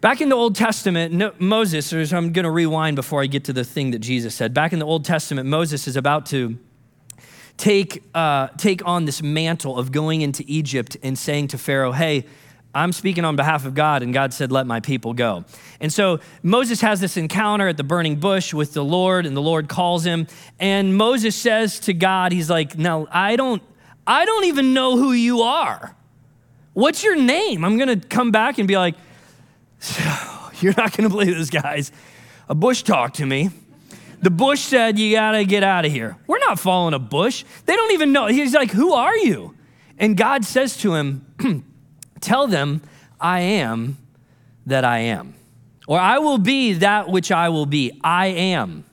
Back 0.00 0.20
in 0.20 0.28
the 0.28 0.34
Old 0.34 0.56
Testament, 0.56 1.40
Moses, 1.40 1.92
I'm 2.12 2.32
going 2.32 2.42
to 2.42 2.50
rewind 2.50 2.96
before 2.96 3.22
I 3.22 3.26
get 3.26 3.44
to 3.44 3.52
the 3.52 3.62
thing 3.62 3.92
that 3.92 4.00
Jesus 4.00 4.34
said. 4.34 4.52
Back 4.52 4.72
in 4.72 4.80
the 4.80 4.84
Old 4.84 5.04
Testament, 5.04 5.48
Moses 5.48 5.86
is 5.86 5.96
about 5.96 6.26
to 6.26 6.58
take, 7.62 8.02
uh, 8.12 8.48
take 8.56 8.84
on 8.84 9.04
this 9.04 9.22
mantle 9.22 9.78
of 9.78 9.92
going 9.92 10.20
into 10.20 10.42
Egypt 10.48 10.96
and 11.00 11.16
saying 11.16 11.46
to 11.46 11.56
Pharaoh, 11.56 11.92
hey, 11.92 12.24
I'm 12.74 12.90
speaking 12.90 13.24
on 13.24 13.36
behalf 13.36 13.66
of 13.66 13.74
God, 13.74 14.02
and 14.02 14.12
God 14.12 14.32
said, 14.32 14.50
Let 14.50 14.66
my 14.66 14.80
people 14.80 15.12
go. 15.12 15.44
And 15.78 15.92
so 15.92 16.20
Moses 16.42 16.80
has 16.80 17.00
this 17.00 17.18
encounter 17.18 17.68
at 17.68 17.76
the 17.76 17.84
burning 17.84 18.16
bush 18.16 18.54
with 18.54 18.72
the 18.72 18.82
Lord, 18.82 19.26
and 19.26 19.36
the 19.36 19.42
Lord 19.42 19.68
calls 19.68 20.04
him. 20.04 20.26
And 20.58 20.96
Moses 20.96 21.36
says 21.36 21.78
to 21.80 21.92
God, 21.92 22.32
He's 22.32 22.48
like, 22.48 22.78
Now, 22.78 23.06
I 23.10 23.36
don't, 23.36 23.62
I 24.06 24.24
don't 24.24 24.46
even 24.46 24.72
know 24.72 24.96
who 24.96 25.12
you 25.12 25.42
are. 25.42 25.94
What's 26.72 27.04
your 27.04 27.14
name? 27.14 27.62
I'm 27.62 27.76
gonna 27.76 28.00
come 28.00 28.30
back 28.30 28.56
and 28.56 28.66
be 28.66 28.78
like, 28.78 28.94
You're 30.60 30.74
not 30.74 30.96
gonna 30.96 31.10
believe 31.10 31.36
this, 31.36 31.50
guys. 31.50 31.92
A 32.48 32.54
bush 32.54 32.82
talked 32.82 33.16
to 33.16 33.26
me. 33.26 33.50
The 34.22 34.30
bush 34.30 34.60
said, 34.60 34.98
You 34.98 35.12
got 35.12 35.32
to 35.32 35.44
get 35.44 35.64
out 35.64 35.84
of 35.84 35.92
here. 35.92 36.16
We're 36.26 36.38
not 36.38 36.58
following 36.58 36.94
a 36.94 36.98
bush. 36.98 37.44
They 37.66 37.74
don't 37.74 37.92
even 37.92 38.12
know. 38.12 38.26
He's 38.26 38.54
like, 38.54 38.70
Who 38.70 38.94
are 38.94 39.16
you? 39.16 39.54
And 39.98 40.16
God 40.16 40.44
says 40.44 40.76
to 40.78 40.94
him, 40.94 41.26
Tell 42.20 42.46
them, 42.46 42.82
I 43.20 43.40
am 43.40 43.98
that 44.66 44.84
I 44.84 44.98
am. 45.00 45.34
Or 45.88 45.98
I 45.98 46.18
will 46.18 46.38
be 46.38 46.74
that 46.74 47.08
which 47.08 47.32
I 47.32 47.48
will 47.48 47.66
be. 47.66 48.00
I 48.02 48.28
am 48.28 48.84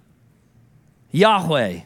Yahweh, 1.11 1.81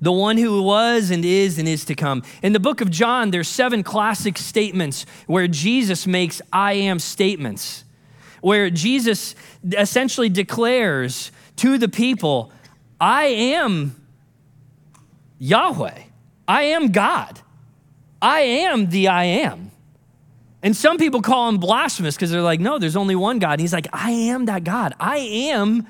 the 0.00 0.12
one 0.12 0.36
who 0.36 0.62
was 0.62 1.10
and 1.10 1.24
is 1.24 1.58
and 1.58 1.68
is 1.68 1.84
to 1.86 1.94
come. 1.94 2.22
In 2.42 2.52
the 2.52 2.60
book 2.60 2.80
of 2.80 2.90
John, 2.90 3.30
there's 3.30 3.48
seven 3.48 3.82
classic 3.82 4.38
statements 4.38 5.04
where 5.26 5.48
Jesus 5.48 6.06
makes 6.06 6.40
I 6.52 6.74
am 6.74 7.00
statements, 7.00 7.84
where 8.40 8.70
Jesus 8.70 9.34
essentially 9.64 10.28
declares 10.28 11.32
to 11.56 11.78
the 11.78 11.88
people, 11.88 12.52
I 13.00 13.24
am 13.24 14.00
Yahweh. 15.38 15.98
I 16.48 16.62
am 16.64 16.92
God. 16.92 17.40
I 18.20 18.40
am 18.40 18.90
the 18.90 19.08
I 19.08 19.24
am. 19.24 19.70
And 20.62 20.76
some 20.76 20.96
people 20.96 21.22
call 21.22 21.48
him 21.48 21.58
blasphemous 21.58 22.14
because 22.14 22.30
they're 22.30 22.40
like, 22.40 22.60
no, 22.60 22.78
there's 22.78 22.96
only 22.96 23.16
one 23.16 23.40
God. 23.40 23.52
And 23.52 23.60
he's 23.60 23.72
like, 23.72 23.88
I 23.92 24.12
am 24.12 24.44
that 24.46 24.62
God. 24.62 24.94
I 25.00 25.18
am 25.18 25.88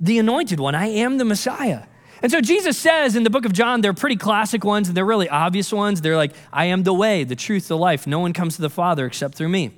the 0.00 0.18
anointed 0.18 0.58
one. 0.58 0.74
I 0.74 0.88
am 0.88 1.18
the 1.18 1.24
Messiah. 1.24 1.84
And 2.20 2.30
so 2.30 2.40
Jesus 2.40 2.78
says 2.78 3.14
in 3.14 3.22
the 3.22 3.30
book 3.30 3.44
of 3.44 3.52
John, 3.52 3.80
they're 3.80 3.92
pretty 3.92 4.16
classic 4.16 4.64
ones 4.64 4.88
and 4.88 4.96
they're 4.96 5.04
really 5.04 5.28
obvious 5.28 5.72
ones. 5.72 6.00
They're 6.00 6.16
like, 6.16 6.32
I 6.52 6.66
am 6.66 6.82
the 6.82 6.94
way, 6.94 7.24
the 7.24 7.36
truth, 7.36 7.68
the 7.68 7.76
life. 7.76 8.06
No 8.06 8.18
one 8.18 8.32
comes 8.32 8.56
to 8.56 8.62
the 8.62 8.70
Father 8.70 9.06
except 9.06 9.34
through 9.36 9.48
me. 9.48 9.70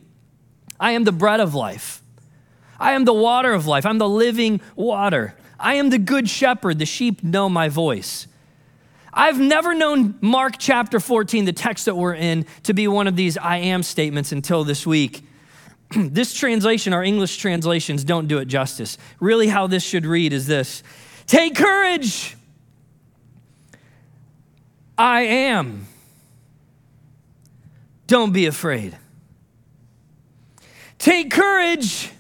I 0.81 0.93
am 0.93 1.05
the 1.05 1.13
bread 1.13 1.41
of 1.41 1.55
life. 1.55 2.03
I 2.79 2.93
am 2.93 3.05
the 3.05 3.15
water 3.15 3.53
of 3.53 3.67
life. 3.67 3.87
I'm 3.87 3.99
the 3.99 4.09
living 4.09 4.61
water. 4.77 5.35
I 5.59 5.75
am 5.75 5.91
the 5.91 5.99
good 5.99 6.29
shepherd. 6.29 6.79
The 6.79 6.87
sheep 6.87 7.23
know 7.23 7.49
my 7.49 7.69
voice. 7.69 8.27
I've 9.13 9.39
never 9.39 9.75
known 9.75 10.17
Mark 10.21 10.57
chapter 10.59 10.99
14, 10.99 11.45
the 11.45 11.53
text 11.53 11.85
that 11.85 11.97
we're 11.97 12.15
in, 12.15 12.47
to 12.65 12.75
be 12.75 12.89
one 12.89 13.07
of 13.07 13.15
these 13.15 13.39
I 13.39 13.59
am 13.59 13.85
statements 13.85 14.33
until 14.33 14.65
this 14.65 14.85
week. 14.85 15.25
this 15.97 16.35
translation, 16.35 16.93
our 16.93 17.05
English 17.05 17.37
translations, 17.37 18.03
don't 18.03 18.27
do 18.27 18.39
it 18.39 18.47
justice. 18.47 18.99
Really, 19.21 19.47
how 19.47 19.69
this 19.69 19.85
should 19.85 20.05
read 20.05 20.33
is 20.33 20.47
this 20.47 20.83
Take 21.27 21.55
courage. 21.55 22.37
I 24.97 25.23
am. 25.23 25.87
Don't 28.07 28.33
be 28.33 28.47
afraid. 28.47 28.97
Take 30.99 31.31
courage. 31.31 32.11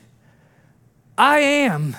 I 1.16 1.38
am. 1.38 1.96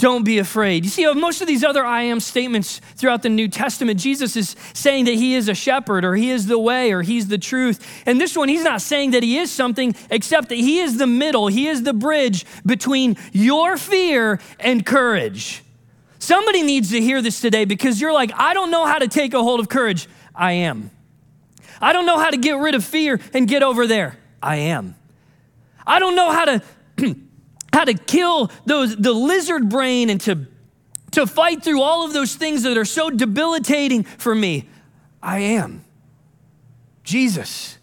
Don't 0.00 0.24
be 0.24 0.38
afraid. 0.38 0.84
You 0.84 0.90
see, 0.90 1.04
uh, 1.04 1.12
most 1.12 1.42
of 1.42 1.46
these 1.46 1.62
other 1.62 1.84
I 1.84 2.04
am 2.04 2.20
statements 2.20 2.80
throughout 2.96 3.22
the 3.22 3.28
New 3.28 3.48
Testament, 3.48 4.00
Jesus 4.00 4.34
is 4.34 4.56
saying 4.72 5.04
that 5.04 5.14
he 5.14 5.34
is 5.34 5.46
a 5.46 5.54
shepherd 5.54 6.06
or 6.06 6.14
he 6.16 6.30
is 6.30 6.46
the 6.46 6.58
way 6.58 6.90
or 6.90 7.02
he's 7.02 7.28
the 7.28 7.36
truth. 7.36 8.02
And 8.06 8.18
this 8.18 8.34
one, 8.34 8.48
he's 8.48 8.64
not 8.64 8.80
saying 8.80 9.10
that 9.10 9.22
he 9.22 9.36
is 9.36 9.50
something 9.50 9.94
except 10.10 10.48
that 10.48 10.54
he 10.54 10.78
is 10.78 10.96
the 10.96 11.06
middle, 11.06 11.48
he 11.48 11.68
is 11.68 11.82
the 11.82 11.92
bridge 11.92 12.46
between 12.64 13.18
your 13.32 13.76
fear 13.76 14.40
and 14.58 14.86
courage. 14.86 15.62
Somebody 16.18 16.62
needs 16.62 16.90
to 16.92 17.00
hear 17.00 17.20
this 17.20 17.38
today 17.38 17.66
because 17.66 18.00
you're 18.00 18.14
like, 18.14 18.32
I 18.34 18.54
don't 18.54 18.70
know 18.70 18.86
how 18.86 18.98
to 18.98 19.08
take 19.08 19.34
a 19.34 19.42
hold 19.42 19.60
of 19.60 19.68
courage. 19.68 20.08
I 20.34 20.52
am. 20.52 20.90
I 21.78 21.92
don't 21.92 22.06
know 22.06 22.18
how 22.18 22.30
to 22.30 22.38
get 22.38 22.52
rid 22.52 22.74
of 22.74 22.84
fear 22.84 23.20
and 23.34 23.46
get 23.46 23.62
over 23.62 23.86
there. 23.86 24.18
I 24.42 24.56
am. 24.56 24.96
I 25.86 25.98
don't 25.98 26.16
know 26.16 26.32
how 26.32 26.44
to 26.46 26.62
how 27.72 27.84
to 27.84 27.94
kill 27.94 28.50
those 28.66 28.96
the 28.96 29.12
lizard 29.12 29.68
brain 29.68 30.10
and 30.10 30.20
to 30.22 30.46
to 31.12 31.26
fight 31.26 31.62
through 31.62 31.82
all 31.82 32.04
of 32.04 32.12
those 32.12 32.34
things 32.34 32.62
that 32.62 32.76
are 32.76 32.84
so 32.84 33.10
debilitating 33.10 34.04
for 34.04 34.34
me. 34.34 34.68
I 35.22 35.40
am. 35.40 35.84
Jesus, 37.02 37.78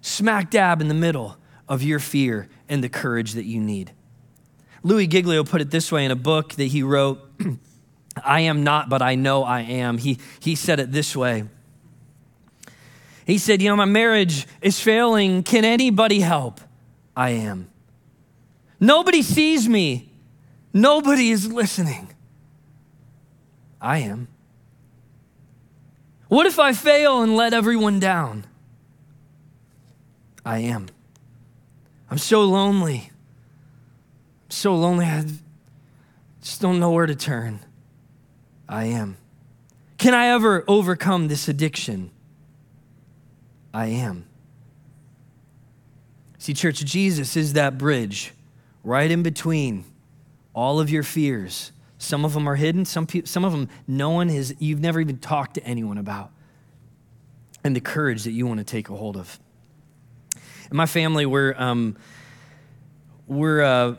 smack 0.00 0.50
dab 0.50 0.80
in 0.80 0.88
the 0.88 0.94
middle 0.94 1.36
of 1.68 1.82
your 1.82 1.98
fear 1.98 2.48
and 2.68 2.82
the 2.82 2.88
courage 2.88 3.32
that 3.34 3.44
you 3.44 3.60
need. 3.60 3.92
Louis 4.82 5.06
Giglio 5.06 5.44
put 5.44 5.60
it 5.60 5.70
this 5.70 5.92
way 5.92 6.04
in 6.04 6.10
a 6.10 6.16
book 6.16 6.54
that 6.54 6.64
he 6.64 6.82
wrote 6.82 7.20
I 8.24 8.40
am 8.40 8.64
not, 8.64 8.88
but 8.88 9.02
I 9.02 9.14
know 9.14 9.44
I 9.44 9.60
am. 9.60 9.98
He, 9.98 10.18
he 10.40 10.54
said 10.54 10.80
it 10.80 10.90
this 10.92 11.14
way. 11.14 11.44
He 13.24 13.38
said, 13.38 13.62
You 13.62 13.68
know, 13.68 13.76
my 13.76 13.84
marriage 13.84 14.46
is 14.60 14.80
failing. 14.80 15.42
Can 15.42 15.64
anybody 15.64 16.20
help? 16.20 16.60
I 17.16 17.30
am. 17.30 17.70
Nobody 18.80 19.20
sees 19.20 19.68
me. 19.68 20.10
Nobody 20.72 21.30
is 21.30 21.52
listening. 21.52 22.10
I 23.80 23.98
am. 23.98 24.28
What 26.28 26.46
if 26.46 26.58
I 26.58 26.72
fail 26.72 27.22
and 27.22 27.36
let 27.36 27.52
everyone 27.52 28.00
down? 28.00 28.46
I 30.44 30.60
am. 30.60 30.88
I'm 32.10 32.18
so 32.18 32.42
lonely. 32.44 33.10
I'm 34.44 34.50
so 34.50 34.74
lonely, 34.74 35.04
I 35.04 35.24
just 36.40 36.60
don't 36.60 36.80
know 36.80 36.90
where 36.90 37.06
to 37.06 37.14
turn. 37.14 37.60
I 38.68 38.84
am. 38.86 39.16
Can 39.98 40.14
I 40.14 40.28
ever 40.28 40.64
overcome 40.66 41.28
this 41.28 41.48
addiction? 41.48 42.10
I 43.74 43.86
am. 43.86 44.24
See, 46.38 46.54
church, 46.54 46.84
Jesus 46.84 47.36
is 47.36 47.52
that 47.52 47.76
bridge 47.76 48.32
right 48.82 49.10
in 49.10 49.22
between 49.22 49.84
all 50.54 50.80
of 50.80 50.90
your 50.90 51.02
fears. 51.02 51.72
Some 51.98 52.24
of 52.24 52.32
them 52.32 52.48
are 52.48 52.56
hidden, 52.56 52.84
some, 52.84 53.06
pe- 53.06 53.24
some 53.24 53.44
of 53.44 53.52
them 53.52 53.68
no 53.86 54.10
one 54.10 54.28
has, 54.28 54.54
you've 54.58 54.80
never 54.80 55.00
even 55.00 55.18
talked 55.18 55.54
to 55.54 55.64
anyone 55.64 55.98
about. 55.98 56.30
And 57.62 57.76
the 57.76 57.80
courage 57.80 58.24
that 58.24 58.32
you 58.32 58.46
want 58.46 58.58
to 58.58 58.64
take 58.64 58.88
a 58.88 58.96
hold 58.96 59.16
of. 59.16 59.38
In 60.70 60.76
my 60.76 60.86
family, 60.86 61.26
we're, 61.26 61.54
um, 61.58 61.96
we're 63.26 63.62
uh, 63.62 63.96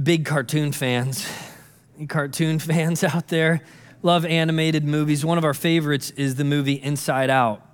big 0.00 0.26
cartoon 0.26 0.72
fans. 0.72 1.26
Cartoon 2.08 2.58
fans 2.58 3.04
out 3.04 3.28
there? 3.28 3.62
Love 4.02 4.26
animated 4.26 4.84
movies. 4.84 5.24
One 5.24 5.38
of 5.38 5.44
our 5.44 5.54
favorites 5.54 6.10
is 6.10 6.34
the 6.34 6.44
movie 6.44 6.74
Inside 6.74 7.30
Out. 7.30 7.64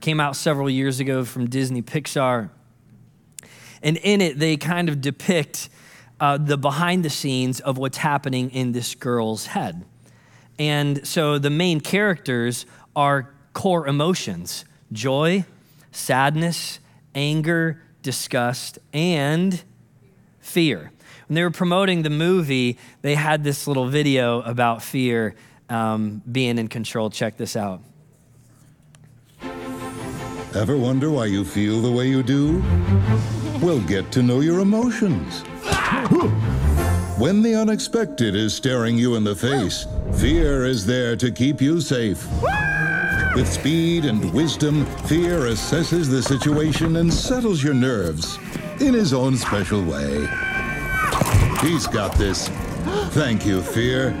Came 0.00 0.20
out 0.20 0.36
several 0.36 0.70
years 0.70 1.00
ago 1.00 1.24
from 1.24 1.48
Disney 1.48 1.82
Pixar. 1.82 2.50
And 3.82 3.96
in 3.98 4.20
it, 4.20 4.38
they 4.38 4.56
kind 4.56 4.88
of 4.88 5.00
depict 5.00 5.68
uh, 6.20 6.38
the 6.38 6.56
behind 6.56 7.04
the 7.04 7.10
scenes 7.10 7.60
of 7.60 7.78
what's 7.78 7.98
happening 7.98 8.50
in 8.50 8.72
this 8.72 8.94
girl's 8.94 9.46
head. 9.46 9.84
And 10.58 11.06
so 11.06 11.38
the 11.38 11.50
main 11.50 11.80
characters 11.80 12.66
are 12.96 13.32
core 13.52 13.86
emotions 13.86 14.64
joy, 14.90 15.44
sadness, 15.92 16.80
anger, 17.14 17.82
disgust, 18.02 18.78
and 18.92 19.62
fear. 20.40 20.90
When 21.26 21.34
they 21.34 21.42
were 21.42 21.50
promoting 21.50 22.02
the 22.02 22.10
movie, 22.10 22.78
they 23.02 23.14
had 23.14 23.44
this 23.44 23.66
little 23.66 23.86
video 23.86 24.40
about 24.40 24.82
fear 24.82 25.34
um, 25.68 26.22
being 26.30 26.58
in 26.58 26.68
control. 26.68 27.10
Check 27.10 27.36
this 27.36 27.54
out. 27.54 27.82
Ever 30.54 30.78
wonder 30.78 31.10
why 31.10 31.26
you 31.26 31.44
feel 31.44 31.82
the 31.82 31.90
way 31.90 32.08
you 32.08 32.22
do? 32.22 32.62
Well, 33.60 33.80
get 33.80 34.12
to 34.12 34.22
know 34.22 34.40
your 34.40 34.60
emotions. 34.60 35.42
When 37.18 37.42
the 37.42 37.56
unexpected 37.56 38.36
is 38.36 38.54
staring 38.54 38.96
you 38.96 39.16
in 39.16 39.24
the 39.24 39.34
face, 39.34 39.86
fear 40.20 40.64
is 40.64 40.86
there 40.86 41.16
to 41.16 41.32
keep 41.32 41.60
you 41.60 41.80
safe. 41.80 42.24
With 43.34 43.52
speed 43.52 44.04
and 44.04 44.32
wisdom, 44.32 44.86
fear 45.06 45.40
assesses 45.40 46.08
the 46.08 46.22
situation 46.22 46.96
and 46.96 47.12
settles 47.12 47.60
your 47.60 47.74
nerves 47.74 48.38
in 48.78 48.94
his 48.94 49.12
own 49.12 49.36
special 49.36 49.82
way. 49.82 50.28
He's 51.60 51.88
got 51.88 52.14
this. 52.14 52.48
Thank 53.10 53.44
you, 53.44 53.62
fear. 53.62 54.12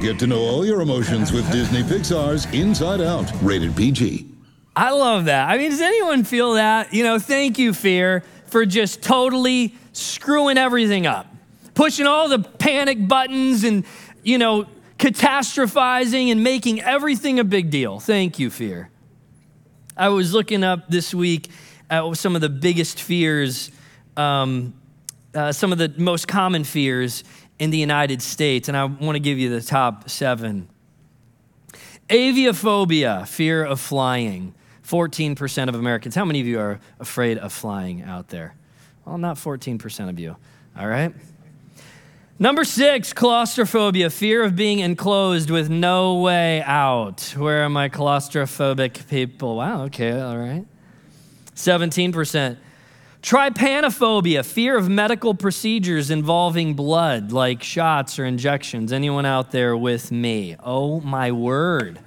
Get 0.00 0.18
to 0.20 0.26
know 0.26 0.40
all 0.40 0.64
your 0.64 0.80
emotions 0.80 1.32
with 1.32 1.50
Disney 1.52 1.82
Pixar's 1.82 2.46
Inside 2.54 3.02
Out, 3.02 3.30
rated 3.42 3.76
PG. 3.76 4.26
I 4.74 4.92
love 4.92 5.24
that. 5.26 5.48
I 5.50 5.58
mean, 5.58 5.70
does 5.70 5.80
anyone 5.80 6.24
feel 6.24 6.54
that? 6.54 6.94
You 6.94 7.02
know, 7.02 7.18
thank 7.18 7.58
you, 7.58 7.74
fear, 7.74 8.22
for 8.50 8.66
just 8.66 9.02
totally 9.02 9.74
screwing 9.92 10.58
everything 10.58 11.06
up, 11.06 11.26
pushing 11.74 12.06
all 12.06 12.28
the 12.28 12.38
panic 12.38 13.06
buttons 13.06 13.64
and, 13.64 13.84
you 14.22 14.38
know, 14.38 14.66
catastrophizing 14.98 16.30
and 16.30 16.42
making 16.42 16.80
everything 16.80 17.38
a 17.38 17.44
big 17.44 17.70
deal. 17.70 18.00
Thank 18.00 18.38
you, 18.38 18.50
fear. 18.50 18.90
I 19.96 20.08
was 20.08 20.32
looking 20.32 20.64
up 20.64 20.88
this 20.88 21.14
week 21.14 21.50
at 21.90 22.16
some 22.16 22.34
of 22.34 22.40
the 22.40 22.48
biggest 22.48 23.00
fears, 23.00 23.70
um, 24.16 24.74
uh, 25.34 25.52
some 25.52 25.72
of 25.72 25.78
the 25.78 25.92
most 25.96 26.28
common 26.28 26.64
fears 26.64 27.24
in 27.58 27.70
the 27.70 27.78
United 27.78 28.22
States, 28.22 28.68
and 28.68 28.76
I 28.76 28.84
want 28.84 29.16
to 29.16 29.20
give 29.20 29.38
you 29.38 29.50
the 29.50 29.60
top 29.60 30.08
seven. 30.08 30.68
Aviophobia, 32.08 33.26
fear 33.26 33.64
of 33.64 33.80
flying. 33.80 34.54
14% 34.88 35.68
of 35.68 35.74
Americans. 35.74 36.14
How 36.14 36.24
many 36.24 36.40
of 36.40 36.46
you 36.46 36.58
are 36.58 36.80
afraid 36.98 37.36
of 37.38 37.52
flying 37.52 38.02
out 38.02 38.28
there? 38.28 38.54
Well, 39.04 39.18
not 39.18 39.36
14% 39.36 40.08
of 40.08 40.18
you. 40.18 40.36
All 40.78 40.88
right? 40.88 41.12
Number 42.38 42.64
six, 42.64 43.12
claustrophobia, 43.12 44.10
fear 44.10 44.44
of 44.44 44.54
being 44.54 44.78
enclosed 44.78 45.50
with 45.50 45.68
no 45.68 46.20
way 46.20 46.62
out. 46.62 47.34
Where 47.36 47.64
are 47.64 47.68
my 47.68 47.88
claustrophobic 47.88 49.08
people? 49.08 49.56
Wow, 49.56 49.82
okay, 49.86 50.18
all 50.18 50.38
right. 50.38 50.64
17%. 51.56 52.56
Trypanophobia, 53.20 54.44
fear 54.44 54.78
of 54.78 54.88
medical 54.88 55.34
procedures 55.34 56.10
involving 56.10 56.74
blood, 56.74 57.32
like 57.32 57.62
shots 57.62 58.18
or 58.18 58.24
injections. 58.24 58.92
Anyone 58.92 59.26
out 59.26 59.50
there 59.50 59.76
with 59.76 60.12
me? 60.12 60.54
Oh 60.62 61.00
my 61.00 61.32
word. 61.32 61.98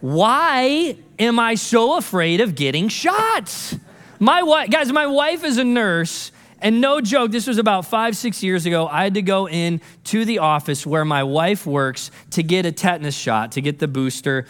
Why 0.00 0.96
am 1.18 1.38
I 1.38 1.54
so 1.54 1.96
afraid 1.96 2.40
of 2.40 2.54
getting 2.54 2.88
shots? 2.88 3.76
My 4.18 4.42
wife, 4.42 4.70
guys, 4.70 4.90
my 4.92 5.06
wife 5.06 5.44
is 5.44 5.58
a 5.58 5.64
nurse, 5.64 6.32
and 6.60 6.80
no 6.80 7.00
joke, 7.00 7.30
this 7.30 7.46
was 7.46 7.58
about 7.58 7.86
five, 7.86 8.16
six 8.16 8.42
years 8.42 8.66
ago. 8.66 8.86
I 8.86 9.04
had 9.04 9.14
to 9.14 9.22
go 9.22 9.48
in 9.48 9.80
to 10.04 10.24
the 10.24 10.38
office 10.38 10.86
where 10.86 11.04
my 11.04 11.22
wife 11.22 11.66
works 11.66 12.10
to 12.30 12.42
get 12.42 12.66
a 12.66 12.72
tetanus 12.72 13.14
shot, 13.16 13.52
to 13.52 13.60
get 13.60 13.78
the 13.78 13.88
booster. 13.88 14.46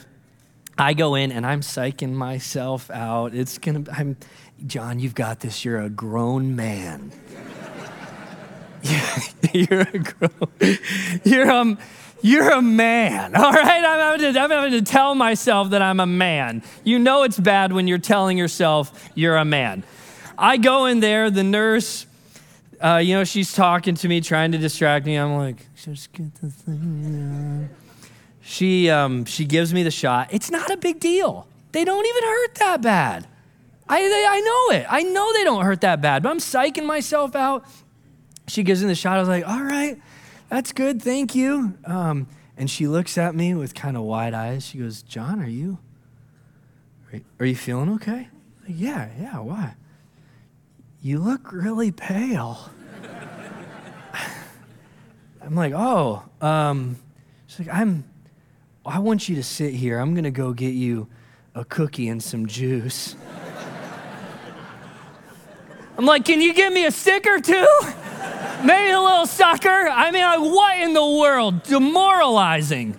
I 0.78 0.94
go 0.94 1.14
in 1.14 1.30
and 1.30 1.44
I'm 1.44 1.60
psyching 1.60 2.12
myself 2.12 2.90
out. 2.90 3.34
It's 3.34 3.58
gonna, 3.58 3.84
I'm, 3.92 4.16
Jon, 4.66 4.98
you've 4.98 5.14
got 5.14 5.40
this. 5.40 5.64
You're 5.64 5.80
a 5.80 5.90
grown 5.90 6.56
man. 6.56 7.12
you're 9.52 9.80
a 9.80 9.98
grown, 9.98 10.58
you're 11.24 11.50
um, 11.50 11.78
you're 12.22 12.50
a 12.50 12.62
man, 12.62 13.34
all 13.36 13.52
right? 13.52 13.84
I'm 13.84 13.98
having, 13.98 14.32
to, 14.32 14.40
I'm 14.40 14.50
having 14.50 14.72
to 14.72 14.82
tell 14.82 15.14
myself 15.14 15.70
that 15.70 15.82
I'm 15.82 16.00
a 16.00 16.06
man. 16.06 16.62
You 16.84 16.98
know 16.98 17.22
it's 17.22 17.38
bad 17.38 17.72
when 17.72 17.88
you're 17.88 17.98
telling 17.98 18.38
yourself 18.38 19.10
you're 19.14 19.36
a 19.36 19.44
man. 19.44 19.84
I 20.38 20.56
go 20.56 20.86
in 20.86 21.00
there, 21.00 21.30
the 21.30 21.44
nurse, 21.44 22.06
uh, 22.80 22.96
you 22.96 23.14
know, 23.14 23.24
she's 23.24 23.52
talking 23.52 23.94
to 23.96 24.08
me, 24.08 24.20
trying 24.20 24.52
to 24.52 24.58
distract 24.58 25.04
me. 25.04 25.16
I'm 25.16 25.36
like, 25.36 25.66
just 25.76 26.12
get 26.12 26.34
the 26.36 26.50
thing. 26.50 27.68
She, 28.40 28.88
um, 28.88 29.26
she 29.26 29.44
gives 29.44 29.74
me 29.74 29.82
the 29.82 29.90
shot. 29.90 30.28
It's 30.32 30.50
not 30.50 30.70
a 30.70 30.76
big 30.76 30.98
deal. 30.98 31.46
They 31.72 31.84
don't 31.84 32.06
even 32.06 32.22
hurt 32.22 32.54
that 32.56 32.82
bad. 32.82 33.26
I, 33.88 34.00
they, 34.00 34.26
I 34.28 34.40
know 34.40 34.78
it. 34.78 34.86
I 34.88 35.02
know 35.02 35.32
they 35.34 35.44
don't 35.44 35.64
hurt 35.64 35.82
that 35.82 36.00
bad, 36.00 36.22
but 36.22 36.30
I'm 36.30 36.38
psyching 36.38 36.86
myself 36.86 37.36
out. 37.36 37.64
She 38.48 38.62
gives 38.62 38.82
me 38.82 38.88
the 38.88 38.94
shot. 38.94 39.16
I 39.16 39.20
was 39.20 39.28
like, 39.28 39.46
all 39.46 39.62
right, 39.62 40.00
that's 40.50 40.72
good. 40.72 41.00
Thank 41.00 41.34
you. 41.34 41.78
Um, 41.86 42.26
and 42.56 42.68
she 42.68 42.86
looks 42.86 43.16
at 43.16 43.34
me 43.34 43.54
with 43.54 43.74
kind 43.74 43.96
of 43.96 44.02
wide 44.02 44.34
eyes. 44.34 44.66
She 44.66 44.78
goes, 44.78 45.02
Jon, 45.02 45.40
are 45.40 45.48
you, 45.48 45.78
are 47.38 47.46
you 47.46 47.56
feeling 47.56 47.90
okay? 47.94 48.28
Like, 48.62 48.74
yeah, 48.76 49.08
yeah, 49.18 49.38
why? 49.38 49.74
You 51.00 51.20
look 51.20 51.52
really 51.52 51.92
pale. 51.92 52.70
I'm 55.42 55.54
like, 55.54 55.72
oh, 55.74 56.24
um, 56.42 56.96
she's 57.46 57.66
like, 57.66 57.74
I'm, 57.74 58.04
I 58.84 58.98
want 58.98 59.28
you 59.28 59.36
to 59.36 59.42
sit 59.42 59.72
here. 59.72 59.98
I'm 59.98 60.14
going 60.14 60.24
to 60.24 60.30
go 60.30 60.52
get 60.52 60.74
you 60.74 61.08
a 61.54 61.64
cookie 61.64 62.08
and 62.08 62.22
some 62.22 62.46
juice. 62.46 63.16
I'm 66.00 66.06
like, 66.06 66.24
can 66.24 66.40
you 66.40 66.54
give 66.54 66.72
me 66.72 66.86
a 66.86 66.90
sticker 66.90 67.40
too? 67.40 67.78
Maybe 68.64 68.90
a 68.90 68.98
little 68.98 69.26
sucker? 69.26 69.68
I 69.68 70.10
mean, 70.10 70.22
like, 70.22 70.40
what 70.40 70.80
in 70.80 70.94
the 70.94 71.06
world? 71.06 71.62
Demoralizing. 71.64 72.96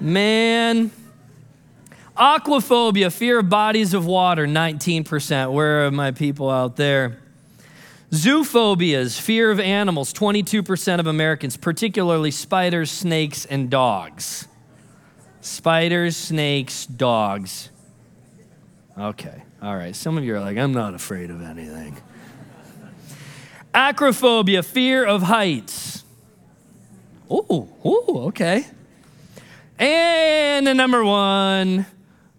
Man. 0.00 0.90
Aquaphobia, 2.16 3.12
fear 3.12 3.40
of 3.40 3.50
bodies 3.50 3.92
of 3.92 4.06
water, 4.06 4.46
19%. 4.46 5.52
Where 5.52 5.84
are 5.84 5.90
my 5.90 6.12
people 6.12 6.48
out 6.48 6.76
there? 6.76 7.18
Zoophobias, 8.10 9.20
fear 9.20 9.50
of 9.50 9.60
animals, 9.60 10.14
22% 10.14 10.98
of 10.98 11.06
Americans, 11.06 11.58
particularly 11.58 12.30
spiders, 12.30 12.90
snakes, 12.90 13.44
and 13.44 13.68
dogs. 13.68 14.48
Spiders, 15.42 16.16
snakes, 16.16 16.86
dogs. 16.86 17.68
Okay, 18.98 19.42
all 19.62 19.76
right. 19.76 19.94
Some 19.94 20.18
of 20.18 20.24
you 20.24 20.34
are 20.34 20.40
like, 20.40 20.58
I'm 20.58 20.72
not 20.72 20.94
afraid 20.94 21.30
of 21.30 21.40
anything. 21.40 21.96
Acrophobia, 23.72 24.64
fear 24.64 25.04
of 25.04 25.22
heights. 25.22 26.04
Oh, 27.30 27.68
oh, 27.84 28.24
okay. 28.28 28.66
And 29.78 30.66
the 30.66 30.74
number 30.74 31.04
one, 31.04 31.86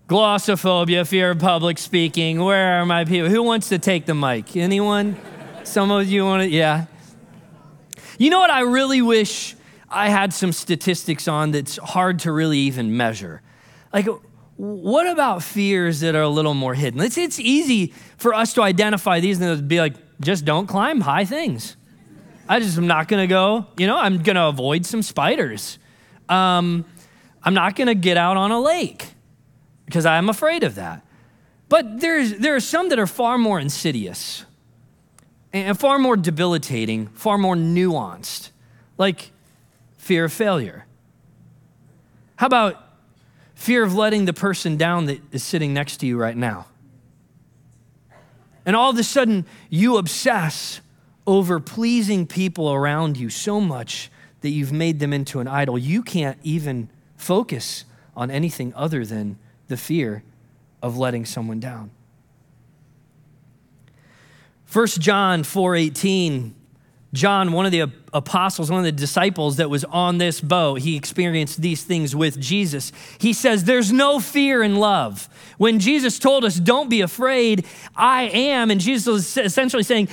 glossophobia, 0.07 1.07
fear 1.07 1.31
of 1.31 1.39
public 1.39 1.77
speaking. 1.77 2.43
Where 2.43 2.81
are 2.81 2.85
my 2.85 3.05
people? 3.05 3.29
Who 3.29 3.41
wants 3.41 3.69
to 3.69 3.79
take 3.79 4.05
the 4.05 4.13
mic? 4.13 4.55
Anyone? 4.57 5.17
Some 5.63 5.91
of 5.91 6.05
you 6.07 6.25
want 6.25 6.43
to, 6.43 6.49
yeah. 6.49 6.85
You 8.17 8.29
know 8.29 8.39
what 8.39 8.51
I 8.51 8.61
really 8.61 9.01
wish 9.01 9.55
I 9.89 10.09
had 10.09 10.33
some 10.33 10.51
statistics 10.51 11.27
on 11.27 11.51
that's 11.51 11.77
hard 11.77 12.19
to 12.19 12.31
really 12.31 12.59
even 12.59 12.95
measure? 12.97 13.41
Like, 13.93 14.07
what 14.63 15.07
about 15.07 15.43
fears 15.43 15.99
that 15.99 16.15
are 16.15 16.21
a 16.21 16.29
little 16.29 16.53
more 16.53 16.73
hidden? 16.73 17.01
It's, 17.01 17.17
it's 17.17 17.37
easy 17.37 17.93
for 18.15 18.33
us 18.33 18.53
to 18.53 18.61
identify 18.61 19.19
these 19.19 19.41
and 19.41 19.67
be 19.67 19.81
like, 19.81 19.95
just 20.21 20.45
don't 20.45 20.67
climb 20.67 21.01
high 21.01 21.25
things. 21.25 21.75
I 22.47 22.61
just 22.61 22.77
am 22.77 22.87
not 22.87 23.09
to 23.19 23.27
go, 23.27 23.67
you 23.77 23.87
know, 23.87 23.97
I'm 23.97 24.23
to 24.37 24.45
avoid 24.45 24.85
some 24.85 25.01
spiders. 25.01 25.79
Um, 26.29 26.85
I'm 27.43 27.53
not 27.53 27.75
to 27.87 27.95
get 27.95 28.15
out 28.15 28.37
on 28.37 28.51
a 28.51 28.61
lake 28.61 29.05
because 29.85 30.05
I'm 30.05 30.29
afraid 30.29 30.63
of 30.63 30.75
that. 30.75 31.05
But 31.67 31.99
there's, 31.99 32.35
there 32.35 32.55
are 32.55 32.61
some 32.61 32.87
that 32.87 32.99
are 32.99 33.07
far 33.07 33.37
more 33.37 33.59
insidious 33.59 34.45
and 35.51 35.77
far 35.77 35.99
more 35.99 36.15
debilitating, 36.15 37.07
far 37.07 37.37
more 37.37 37.55
nuanced, 37.55 38.51
like 38.97 39.31
fear 39.97 40.23
of 40.23 40.31
failure. 40.31 40.85
How 42.37 42.47
about 42.47 42.82
fear 43.63 43.81
of 43.81 43.95
letting 43.95 44.25
the 44.25 44.33
person 44.33 44.75
down 44.75 45.05
that 45.05 45.21
is 45.31 45.41
sitting 45.41 45.73
next 45.73 45.97
to 45.97 46.05
you 46.05 46.17
right 46.17 46.35
now? 46.35 46.67
And 48.65 48.75
all 48.75 48.89
of 48.89 48.97
a 48.97 49.03
sudden, 49.03 49.45
you 49.69 49.95
obsess 49.97 50.81
over 51.25 51.61
pleasing 51.61 52.27
people 52.27 52.73
around 52.73 53.15
you 53.15 53.29
so 53.29 53.61
much 53.61 54.11
that 54.41 54.49
you've 54.49 54.73
made 54.73 54.99
them 54.99 55.13
into 55.13 55.39
an 55.39 55.47
idol. 55.47 55.77
You 55.77 56.03
can't 56.03 56.37
even 56.43 56.89
focus 57.15 57.85
on 58.17 58.29
anything 58.29 58.73
other 58.75 59.05
than 59.05 59.39
the 59.69 59.77
fear 59.77 60.23
of 60.81 60.97
letting 60.97 61.25
someone 61.25 61.61
down. 61.61 61.91
1 64.71 64.87
John 64.99 65.43
4:18 65.43 66.53
John, 67.13 67.53
one 67.53 67.65
of 67.65 67.71
the 67.71 67.89
apostles, 68.13 68.69
one 68.69 68.79
of 68.79 68.85
the 68.85 68.91
disciples 68.91 69.57
that 69.57 69.69
was 69.69 69.83
on 69.85 70.17
this 70.17 70.39
boat, 70.39 70.81
he 70.81 70.95
experienced 70.95 71.61
these 71.61 71.83
things 71.83 72.15
with 72.15 72.39
Jesus. 72.39 72.91
He 73.17 73.33
says, 73.33 73.63
There's 73.63 73.91
no 73.91 74.19
fear 74.19 74.63
in 74.63 74.75
love. 74.75 75.27
When 75.57 75.79
Jesus 75.79 76.19
told 76.19 76.45
us, 76.45 76.59
Don't 76.59 76.89
be 76.89 77.01
afraid, 77.01 77.65
I 77.95 78.23
am, 78.23 78.71
and 78.71 78.79
Jesus 78.79 79.07
was 79.07 79.37
essentially 79.37 79.83
saying, 79.83 80.09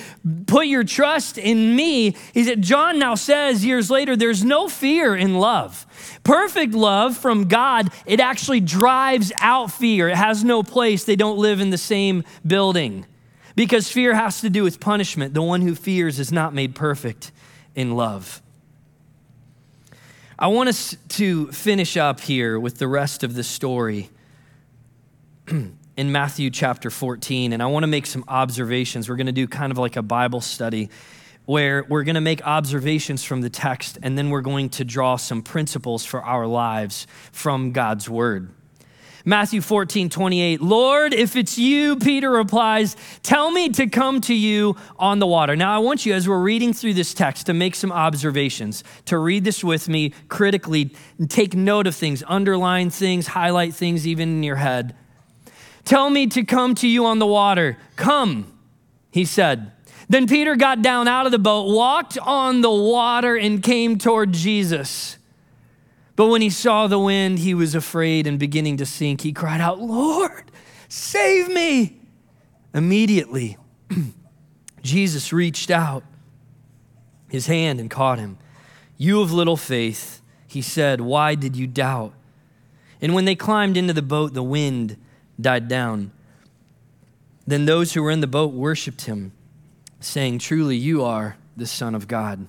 Put 0.46 0.66
your 0.66 0.84
trust 0.84 1.38
in 1.38 1.76
me. 1.76 2.16
He 2.32 2.44
said, 2.44 2.62
John 2.62 2.98
now 2.98 3.14
says 3.14 3.64
years 3.64 3.90
later, 3.90 4.16
There's 4.16 4.44
no 4.44 4.68
fear 4.68 5.14
in 5.14 5.38
love. 5.38 5.86
Perfect 6.24 6.74
love 6.74 7.16
from 7.16 7.48
God, 7.48 7.90
it 8.06 8.20
actually 8.20 8.60
drives 8.60 9.32
out 9.40 9.70
fear. 9.70 10.08
It 10.08 10.16
has 10.16 10.42
no 10.42 10.62
place. 10.62 11.04
They 11.04 11.16
don't 11.16 11.38
live 11.38 11.60
in 11.60 11.70
the 11.70 11.78
same 11.78 12.24
building. 12.46 13.06
Because 13.56 13.90
fear 13.90 14.14
has 14.14 14.40
to 14.40 14.48
do 14.48 14.62
with 14.62 14.80
punishment. 14.80 15.34
The 15.34 15.42
one 15.42 15.60
who 15.60 15.74
fears 15.74 16.18
is 16.18 16.32
not 16.32 16.54
made 16.54 16.74
perfect 16.74 17.32
in 17.74 17.96
love. 17.96 18.42
I 20.38 20.46
want 20.46 20.68
us 20.68 20.96
to 21.10 21.52
finish 21.52 21.96
up 21.96 22.20
here 22.20 22.58
with 22.58 22.78
the 22.78 22.88
rest 22.88 23.22
of 23.22 23.34
the 23.34 23.44
story 23.44 24.08
in 25.46 26.12
Matthew 26.12 26.50
chapter 26.50 26.88
14, 26.90 27.52
and 27.52 27.62
I 27.62 27.66
want 27.66 27.82
to 27.82 27.88
make 27.88 28.06
some 28.06 28.24
observations. 28.26 29.08
We're 29.08 29.16
going 29.16 29.26
to 29.26 29.32
do 29.32 29.46
kind 29.46 29.70
of 29.70 29.78
like 29.78 29.96
a 29.96 30.02
Bible 30.02 30.40
study 30.40 30.88
where 31.44 31.84
we're 31.88 32.04
going 32.04 32.14
to 32.14 32.20
make 32.20 32.46
observations 32.46 33.24
from 33.24 33.40
the 33.40 33.50
text, 33.50 33.98
and 34.02 34.16
then 34.16 34.30
we're 34.30 34.40
going 34.40 34.68
to 34.70 34.84
draw 34.84 35.16
some 35.16 35.42
principles 35.42 36.04
for 36.04 36.22
our 36.22 36.46
lives 36.46 37.06
from 37.32 37.72
God's 37.72 38.08
word. 38.08 38.50
Matthew 39.24 39.60
14, 39.60 40.08
28. 40.08 40.60
Lord, 40.60 41.12
if 41.12 41.36
it's 41.36 41.58
you, 41.58 41.96
Peter 41.96 42.30
replies, 42.30 42.96
tell 43.22 43.50
me 43.50 43.68
to 43.70 43.86
come 43.86 44.20
to 44.22 44.34
you 44.34 44.76
on 44.98 45.18
the 45.18 45.26
water. 45.26 45.56
Now, 45.56 45.74
I 45.74 45.78
want 45.78 46.06
you, 46.06 46.14
as 46.14 46.28
we're 46.28 46.40
reading 46.40 46.72
through 46.72 46.94
this 46.94 47.12
text, 47.12 47.46
to 47.46 47.54
make 47.54 47.74
some 47.74 47.92
observations, 47.92 48.82
to 49.06 49.18
read 49.18 49.44
this 49.44 49.62
with 49.62 49.88
me 49.88 50.14
critically, 50.28 50.94
take 51.28 51.54
note 51.54 51.86
of 51.86 51.94
things, 51.94 52.22
underline 52.26 52.90
things, 52.90 53.28
highlight 53.28 53.74
things 53.74 54.06
even 54.06 54.28
in 54.36 54.42
your 54.42 54.56
head. 54.56 54.94
Tell 55.84 56.10
me 56.10 56.26
to 56.28 56.44
come 56.44 56.74
to 56.76 56.88
you 56.88 57.06
on 57.06 57.18
the 57.18 57.26
water. 57.26 57.76
Come, 57.96 58.52
he 59.10 59.24
said. 59.24 59.72
Then 60.08 60.26
Peter 60.26 60.56
got 60.56 60.82
down 60.82 61.08
out 61.08 61.26
of 61.26 61.32
the 61.32 61.38
boat, 61.38 61.72
walked 61.72 62.18
on 62.18 62.62
the 62.62 62.70
water, 62.70 63.36
and 63.36 63.62
came 63.62 63.96
toward 63.96 64.32
Jesus. 64.32 65.16
But 66.20 66.26
when 66.26 66.42
he 66.42 66.50
saw 66.50 66.86
the 66.86 66.98
wind, 66.98 67.38
he 67.38 67.54
was 67.54 67.74
afraid 67.74 68.26
and 68.26 68.38
beginning 68.38 68.76
to 68.76 68.84
sink. 68.84 69.22
He 69.22 69.32
cried 69.32 69.62
out, 69.62 69.80
Lord, 69.80 70.50
save 70.86 71.48
me! 71.48 71.96
Immediately, 72.74 73.56
Jesus 74.82 75.32
reached 75.32 75.70
out 75.70 76.04
his 77.30 77.46
hand 77.46 77.80
and 77.80 77.90
caught 77.90 78.18
him. 78.18 78.36
You 78.98 79.22
of 79.22 79.32
little 79.32 79.56
faith, 79.56 80.20
he 80.46 80.60
said, 80.60 81.00
why 81.00 81.36
did 81.36 81.56
you 81.56 81.66
doubt? 81.66 82.12
And 83.00 83.14
when 83.14 83.24
they 83.24 83.34
climbed 83.34 83.78
into 83.78 83.94
the 83.94 84.02
boat, 84.02 84.34
the 84.34 84.42
wind 84.42 84.98
died 85.40 85.68
down. 85.68 86.12
Then 87.46 87.64
those 87.64 87.94
who 87.94 88.02
were 88.02 88.10
in 88.10 88.20
the 88.20 88.26
boat 88.26 88.52
worshiped 88.52 89.06
him, 89.06 89.32
saying, 90.00 90.40
Truly, 90.40 90.76
you 90.76 91.02
are 91.02 91.38
the 91.56 91.66
Son 91.66 91.94
of 91.94 92.08
God. 92.08 92.46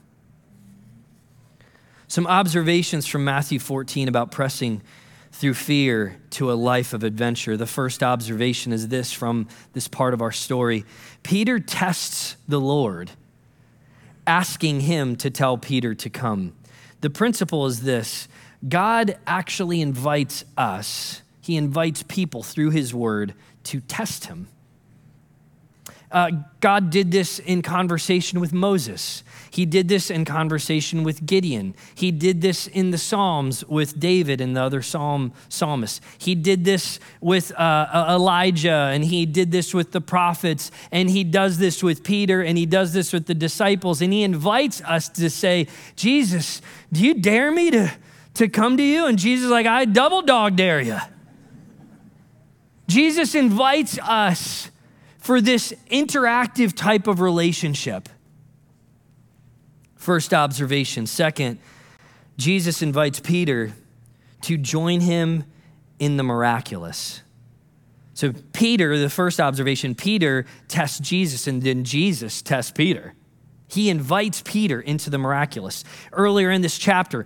Some 2.11 2.27
observations 2.27 3.07
from 3.07 3.23
Matthew 3.23 3.57
14 3.57 4.09
about 4.09 4.31
pressing 4.31 4.81
through 5.31 5.53
fear 5.53 6.17
to 6.31 6.51
a 6.51 6.55
life 6.55 6.91
of 6.91 7.05
adventure. 7.05 7.55
The 7.55 7.65
first 7.65 8.03
observation 8.03 8.73
is 8.73 8.89
this 8.89 9.13
from 9.13 9.47
this 9.71 9.87
part 9.87 10.13
of 10.13 10.21
our 10.21 10.33
story 10.33 10.83
Peter 11.23 11.57
tests 11.57 12.35
the 12.49 12.59
Lord, 12.59 13.11
asking 14.27 14.81
him 14.81 15.15
to 15.15 15.29
tell 15.29 15.57
Peter 15.57 15.95
to 15.95 16.09
come. 16.09 16.51
The 16.99 17.09
principle 17.09 17.65
is 17.65 17.83
this 17.83 18.27
God 18.67 19.17
actually 19.25 19.79
invites 19.79 20.43
us, 20.57 21.21
He 21.39 21.55
invites 21.55 22.03
people 22.03 22.43
through 22.43 22.71
His 22.71 22.93
word 22.93 23.35
to 23.63 23.79
test 23.79 24.25
Him. 24.25 24.49
Uh, 26.11 26.31
God 26.59 26.89
did 26.89 27.11
this 27.11 27.39
in 27.39 27.61
conversation 27.61 28.39
with 28.39 28.51
Moses. 28.51 29.23
He 29.49 29.65
did 29.65 29.87
this 29.87 30.09
in 30.09 30.25
conversation 30.25 31.03
with 31.03 31.25
Gideon. 31.25 31.75
He 31.93 32.11
did 32.11 32.41
this 32.41 32.67
in 32.67 32.91
the 32.91 32.97
Psalms 32.97 33.65
with 33.65 33.99
David 33.99 34.41
and 34.41 34.55
the 34.55 34.61
other 34.61 34.81
psalm 34.81 35.33
psalmists. 35.49 36.01
He 36.17 36.35
did 36.35 36.63
this 36.65 36.99
with 37.19 37.51
uh, 37.59 38.05
Elijah, 38.09 38.89
and 38.93 39.03
he 39.03 39.25
did 39.25 39.51
this 39.51 39.73
with 39.73 39.91
the 39.91 40.01
prophets, 40.01 40.71
and 40.91 41.09
he 41.09 41.23
does 41.23 41.57
this 41.57 41.83
with 41.83 42.03
Peter, 42.03 42.41
and 42.41 42.57
he 42.57 42.65
does 42.65 42.93
this 42.93 43.11
with 43.11 43.25
the 43.25 43.33
disciples. 43.33 44.01
And 44.01 44.13
he 44.13 44.23
invites 44.23 44.81
us 44.81 45.09
to 45.09 45.29
say, 45.29 45.67
Jesus, 45.95 46.61
do 46.91 47.05
you 47.05 47.15
dare 47.15 47.51
me 47.51 47.71
to, 47.71 47.91
to 48.35 48.47
come 48.47 48.77
to 48.77 48.83
you? 48.83 49.05
And 49.05 49.19
Jesus 49.19 49.45
is 49.45 49.51
like, 49.51 49.65
I 49.65 49.85
double 49.85 50.21
dog 50.21 50.55
dare 50.55 50.81
you. 50.81 50.99
Jesus 52.87 53.35
invites 53.35 53.97
us 53.99 54.70
for 55.21 55.39
this 55.39 55.73
interactive 55.89 56.75
type 56.75 57.07
of 57.07 57.21
relationship. 57.21 58.09
First 59.95 60.33
observation. 60.33 61.05
Second, 61.05 61.59
Jesus 62.37 62.81
invites 62.81 63.19
Peter 63.19 63.71
to 64.41 64.57
join 64.57 64.99
him 64.99 65.45
in 65.99 66.17
the 66.17 66.23
miraculous. 66.23 67.21
So, 68.15 68.33
Peter, 68.51 68.97
the 68.97 69.09
first 69.09 69.39
observation, 69.39 69.95
Peter 69.95 70.45
tests 70.67 70.99
Jesus, 70.99 71.47
and 71.47 71.61
then 71.61 71.83
Jesus 71.83 72.41
tests 72.41 72.71
Peter. 72.71 73.13
He 73.67 73.89
invites 73.89 74.41
Peter 74.41 74.81
into 74.81 75.09
the 75.09 75.17
miraculous. 75.17 75.83
Earlier 76.11 76.51
in 76.51 76.61
this 76.61 76.77
chapter, 76.77 77.25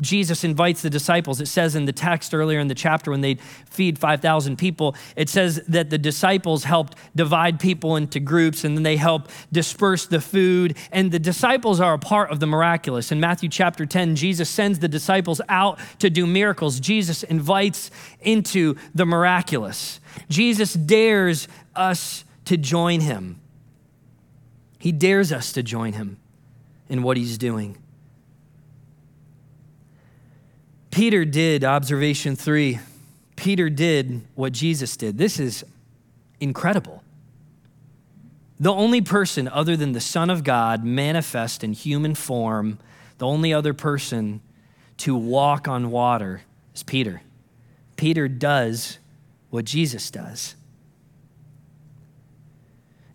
Jesus 0.00 0.42
invites 0.42 0.82
the 0.82 0.90
disciples. 0.90 1.40
It 1.40 1.46
says 1.46 1.76
in 1.76 1.84
the 1.84 1.92
text 1.92 2.34
earlier 2.34 2.58
in 2.58 2.66
the 2.66 2.74
chapter 2.74 3.10
when 3.10 3.20
they 3.20 3.36
feed 3.70 3.98
5,000 3.98 4.56
people, 4.56 4.96
it 5.14 5.28
says 5.28 5.62
that 5.68 5.90
the 5.90 5.98
disciples 5.98 6.64
helped 6.64 6.96
divide 7.14 7.60
people 7.60 7.94
into 7.94 8.18
groups 8.18 8.64
and 8.64 8.76
then 8.76 8.82
they 8.82 8.96
help 8.96 9.28
disperse 9.52 10.06
the 10.06 10.20
food. 10.20 10.76
And 10.90 11.12
the 11.12 11.20
disciples 11.20 11.80
are 11.80 11.94
a 11.94 11.98
part 11.98 12.30
of 12.30 12.40
the 12.40 12.46
miraculous. 12.46 13.12
In 13.12 13.20
Matthew 13.20 13.48
chapter 13.48 13.86
10, 13.86 14.16
Jesus 14.16 14.50
sends 14.50 14.80
the 14.80 14.88
disciples 14.88 15.40
out 15.48 15.78
to 16.00 16.10
do 16.10 16.26
miracles. 16.26 16.80
Jesus 16.80 17.22
invites 17.22 17.90
into 18.20 18.74
the 18.94 19.06
miraculous. 19.06 20.00
Jesus 20.28 20.74
dares 20.74 21.46
us 21.76 22.24
to 22.46 22.56
join 22.56 23.00
him. 23.00 23.40
He 24.78 24.92
dares 24.92 25.32
us 25.32 25.52
to 25.52 25.62
join 25.62 25.92
him 25.94 26.18
in 26.88 27.02
what 27.02 27.16
he's 27.16 27.38
doing. 27.38 27.78
Peter 30.94 31.24
did, 31.24 31.64
observation 31.64 32.36
three, 32.36 32.78
Peter 33.34 33.68
did 33.68 34.22
what 34.36 34.52
Jesus 34.52 34.96
did. 34.96 35.18
This 35.18 35.40
is 35.40 35.64
incredible. 36.38 37.02
The 38.60 38.72
only 38.72 39.00
person 39.00 39.48
other 39.48 39.76
than 39.76 39.90
the 39.90 40.00
Son 40.00 40.30
of 40.30 40.44
God 40.44 40.84
manifest 40.84 41.64
in 41.64 41.72
human 41.72 42.14
form, 42.14 42.78
the 43.18 43.26
only 43.26 43.52
other 43.52 43.74
person 43.74 44.40
to 44.98 45.16
walk 45.16 45.66
on 45.66 45.90
water 45.90 46.42
is 46.76 46.84
Peter. 46.84 47.22
Peter 47.96 48.28
does 48.28 49.00
what 49.50 49.64
Jesus 49.64 50.12
does. 50.12 50.54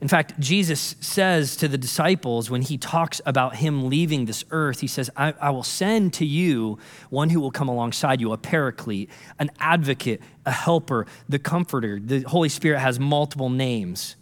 In 0.01 0.07
fact, 0.07 0.39
Jesus 0.39 0.95
says 1.01 1.57
to 1.57 1.67
the 1.67 1.77
disciples 1.77 2.49
when 2.49 2.61
he 2.61 2.77
talks 2.77 3.19
about 3.25 3.57
him 3.57 3.89
leaving 3.89 4.25
this 4.25 4.45
earth, 4.49 4.79
he 4.79 4.87
says, 4.87 5.09
I, 5.17 5.33
I, 5.41 5.49
will 5.49 5.63
send 5.63 6.13
to 6.13 6.25
you 6.25 6.79
one 7.09 7.29
who 7.29 7.41
will 7.41 7.51
come 7.51 7.67
alongside 7.67 8.21
you, 8.21 8.31
a 8.31 8.37
paraclete, 8.37 9.09
an 9.39 9.51
advocate, 9.59 10.21
a 10.45 10.51
helper, 10.51 11.05
the 11.27 11.37
comforter. 11.37 11.99
The 11.99 12.21
Holy 12.21 12.47
Spirit 12.47 12.79
has 12.79 12.97
multiple 12.97 13.49
names. 13.49 14.15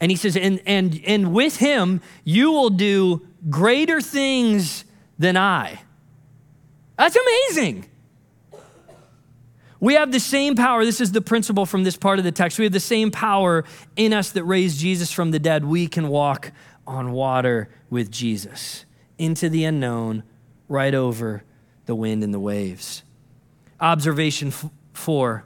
And 0.00 0.10
he 0.10 0.16
says, 0.16 0.36
and, 0.36 0.60
and, 0.66 1.00
and 1.06 1.32
with 1.32 1.58
him, 1.58 2.00
you 2.24 2.50
will 2.50 2.70
do 2.70 3.24
greater 3.48 4.00
things 4.00 4.84
than 5.20 5.36
I. 5.36 5.82
That's 6.98 7.16
amazing. 7.16 7.86
We 9.82 9.94
have 9.94 10.12
the 10.12 10.20
same 10.20 10.54
power. 10.54 10.84
This 10.84 11.00
is 11.00 11.10
the 11.10 11.20
principle 11.20 11.66
from 11.66 11.82
this 11.82 11.96
part 11.96 12.20
of 12.20 12.24
the 12.24 12.30
text. 12.30 12.56
We 12.56 12.64
have 12.66 12.72
the 12.72 12.78
same 12.78 13.10
power 13.10 13.64
in 13.96 14.12
us 14.12 14.30
that 14.30 14.44
raised 14.44 14.78
Jesus 14.78 15.10
from 15.10 15.32
the 15.32 15.40
dead. 15.40 15.64
We 15.64 15.88
can 15.88 16.06
walk 16.06 16.52
on 16.86 17.10
water 17.10 17.68
with 17.90 18.08
Jesus 18.08 18.84
into 19.18 19.48
the 19.48 19.64
unknown, 19.64 20.22
right 20.68 20.94
over 20.94 21.42
the 21.86 21.96
wind 21.96 22.22
and 22.22 22.32
the 22.32 22.38
waves. 22.38 23.02
Observation 23.80 24.48
f- 24.48 24.70
four 24.92 25.44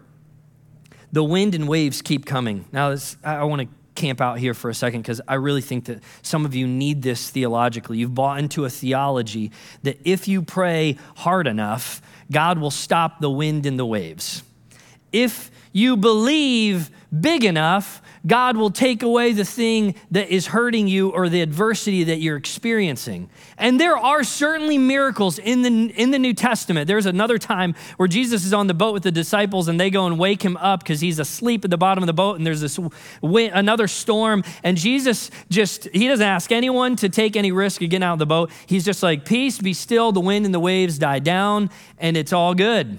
the 1.12 1.24
wind 1.24 1.54
and 1.54 1.66
waves 1.66 2.02
keep 2.02 2.26
coming. 2.26 2.66
Now, 2.72 2.90
this, 2.90 3.16
I 3.24 3.44
want 3.44 3.62
to 3.62 3.68
camp 3.96 4.20
out 4.20 4.38
here 4.38 4.54
for 4.54 4.70
a 4.70 4.74
second 4.74 5.02
because 5.02 5.20
I 5.26 5.34
really 5.34 5.60
think 5.60 5.86
that 5.86 6.02
some 6.22 6.44
of 6.44 6.54
you 6.54 6.66
need 6.66 7.02
this 7.02 7.30
theologically. 7.30 7.98
You've 7.98 8.14
bought 8.14 8.38
into 8.38 8.64
a 8.64 8.70
theology 8.70 9.50
that 9.82 9.98
if 10.04 10.28
you 10.28 10.42
pray 10.42 10.98
hard 11.16 11.46
enough, 11.46 12.00
God 12.30 12.58
will 12.58 12.70
stop 12.70 13.20
the 13.20 13.30
wind 13.30 13.66
and 13.66 13.78
the 13.78 13.86
waves. 13.86 14.42
If 15.12 15.50
you 15.72 15.96
believe 15.96 16.90
big 17.20 17.44
enough, 17.44 18.02
God 18.26 18.56
will 18.56 18.70
take 18.70 19.02
away 19.02 19.32
the 19.32 19.44
thing 19.44 19.94
that 20.10 20.30
is 20.30 20.48
hurting 20.48 20.88
you 20.88 21.10
or 21.10 21.28
the 21.28 21.40
adversity 21.42 22.04
that 22.04 22.16
you're 22.16 22.36
experiencing. 22.36 23.30
And 23.56 23.80
there 23.80 23.96
are 23.96 24.24
certainly 24.24 24.78
miracles 24.78 25.38
in 25.38 25.62
the, 25.62 25.92
in 25.94 26.10
the 26.10 26.18
New 26.18 26.34
Testament. 26.34 26.88
There's 26.88 27.06
another 27.06 27.38
time 27.38 27.74
where 27.98 28.08
Jesus 28.08 28.44
is 28.44 28.52
on 28.52 28.66
the 28.66 28.74
boat 28.74 28.94
with 28.94 29.04
the 29.04 29.12
disciples 29.12 29.68
and 29.68 29.78
they 29.78 29.90
go 29.90 30.06
and 30.06 30.18
wake 30.18 30.42
him 30.42 30.56
up 30.56 30.80
because 30.80 31.00
he's 31.00 31.18
asleep 31.18 31.64
at 31.64 31.70
the 31.70 31.76
bottom 31.76 32.02
of 32.02 32.06
the 32.06 32.12
boat 32.12 32.36
and 32.36 32.46
there's 32.46 32.60
this 32.60 32.80
wind, 33.20 33.52
another 33.54 33.86
storm. 33.86 34.42
And 34.64 34.76
Jesus 34.76 35.30
just, 35.48 35.84
he 35.92 36.08
doesn't 36.08 36.26
ask 36.26 36.50
anyone 36.50 36.96
to 36.96 37.08
take 37.08 37.36
any 37.36 37.52
risk 37.52 37.80
of 37.82 37.90
getting 37.90 38.02
out 38.02 38.14
of 38.14 38.18
the 38.18 38.26
boat. 38.26 38.50
He's 38.66 38.84
just 38.84 39.02
like, 39.02 39.24
Peace, 39.24 39.58
be 39.58 39.72
still. 39.72 40.10
The 40.10 40.20
wind 40.20 40.46
and 40.46 40.54
the 40.54 40.60
waves 40.60 40.98
die 40.98 41.20
down 41.20 41.70
and 41.98 42.16
it's 42.16 42.32
all 42.32 42.54
good. 42.54 42.98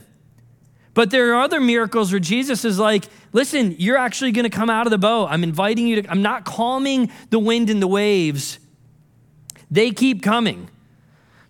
But 0.97 1.11
there 1.11 1.31
are 1.35 1.43
other 1.43 1.61
miracles 1.61 2.11
where 2.11 2.19
Jesus 2.19 2.65
is 2.65 2.79
like, 2.79 3.05
listen, 3.31 3.75
you're 3.77 3.99
actually 3.99 4.31
going 4.31 4.49
to 4.49 4.57
come 4.57 4.67
out 4.67 4.87
of 4.87 4.89
the 4.89 4.97
boat. 4.97 5.27
I'm 5.29 5.43
inviting 5.43 5.85
you 5.85 6.01
to, 6.01 6.09
I'm 6.09 6.23
not 6.23 6.43
calming 6.43 7.11
the 7.29 7.37
wind 7.37 7.69
and 7.69 7.79
the 7.79 7.87
waves. 7.87 8.57
They 9.69 9.91
keep 9.91 10.23
coming. 10.23 10.71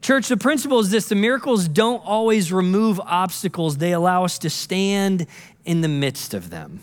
Church, 0.02 0.28
the 0.28 0.36
principle 0.36 0.82
is 0.82 0.92
this 0.92 1.08
the 1.08 1.16
miracles 1.16 1.70
don't 1.70 2.06
always 2.06 2.52
remove 2.52 3.00
obstacles, 3.00 3.78
they 3.78 3.94
allow 3.94 4.26
us 4.26 4.38
to 4.40 4.50
stand 4.50 5.26
in 5.64 5.80
the 5.80 5.88
midst 5.88 6.34
of 6.34 6.50
them. 6.50 6.82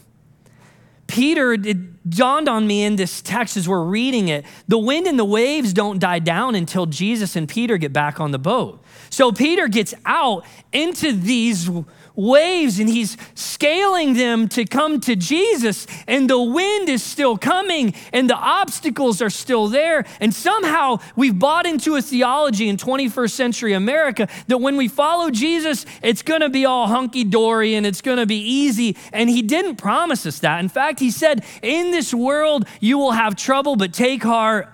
Peter, 1.06 1.52
it 1.52 2.08
dawned 2.08 2.48
on 2.48 2.66
me 2.66 2.82
in 2.82 2.96
this 2.96 3.20
text 3.20 3.58
as 3.58 3.68
we're 3.68 3.84
reading 3.84 4.28
it, 4.28 4.46
the 4.68 4.78
wind 4.78 5.06
and 5.06 5.18
the 5.18 5.24
waves 5.24 5.74
don't 5.74 5.98
die 5.98 6.18
down 6.18 6.54
until 6.54 6.86
Jesus 6.86 7.36
and 7.36 7.46
Peter 7.46 7.76
get 7.76 7.92
back 7.92 8.20
on 8.20 8.30
the 8.30 8.38
boat. 8.38 8.82
So 9.10 9.32
Peter 9.32 9.68
gets 9.68 9.92
out 10.06 10.46
into 10.72 11.12
these 11.12 11.68
waves 12.16 12.78
and 12.78 12.88
he's 12.88 13.16
scaling 13.34 14.14
them 14.14 14.48
to 14.48 14.64
come 14.64 15.00
to 15.00 15.16
Jesus, 15.16 15.86
and 16.06 16.28
the 16.28 16.40
wind 16.40 16.88
is 16.88 17.02
still 17.02 17.36
coming 17.36 17.94
and 18.12 18.28
the 18.28 18.36
obstacles 18.36 19.20
are 19.20 19.30
still 19.30 19.68
there. 19.68 20.04
And 20.20 20.34
somehow 20.34 20.98
we've 21.16 21.38
bought 21.38 21.66
into 21.66 21.96
a 21.96 22.02
theology 22.02 22.68
in 22.68 22.76
21st 22.76 23.30
century 23.30 23.72
America 23.72 24.28
that 24.48 24.58
when 24.58 24.76
we 24.76 24.88
follow 24.88 25.30
Jesus, 25.30 25.86
it's 26.02 26.22
gonna 26.22 26.48
be 26.48 26.64
all 26.64 26.86
hunky 26.86 27.24
dory 27.24 27.74
and 27.74 27.86
it's 27.86 28.00
gonna 28.00 28.26
be 28.26 28.38
easy. 28.38 28.96
And 29.12 29.28
he 29.28 29.42
didn't 29.42 29.76
promise 29.76 30.26
us 30.26 30.38
that. 30.40 30.60
In 30.60 30.68
fact, 30.68 31.00
he 31.00 31.10
said, 31.10 31.44
In 31.62 31.90
this 31.90 32.14
world 32.14 32.66
you 32.80 32.98
will 32.98 33.12
have 33.12 33.36
trouble, 33.36 33.76
but 33.76 33.92
take 33.92 34.22
heart, 34.22 34.68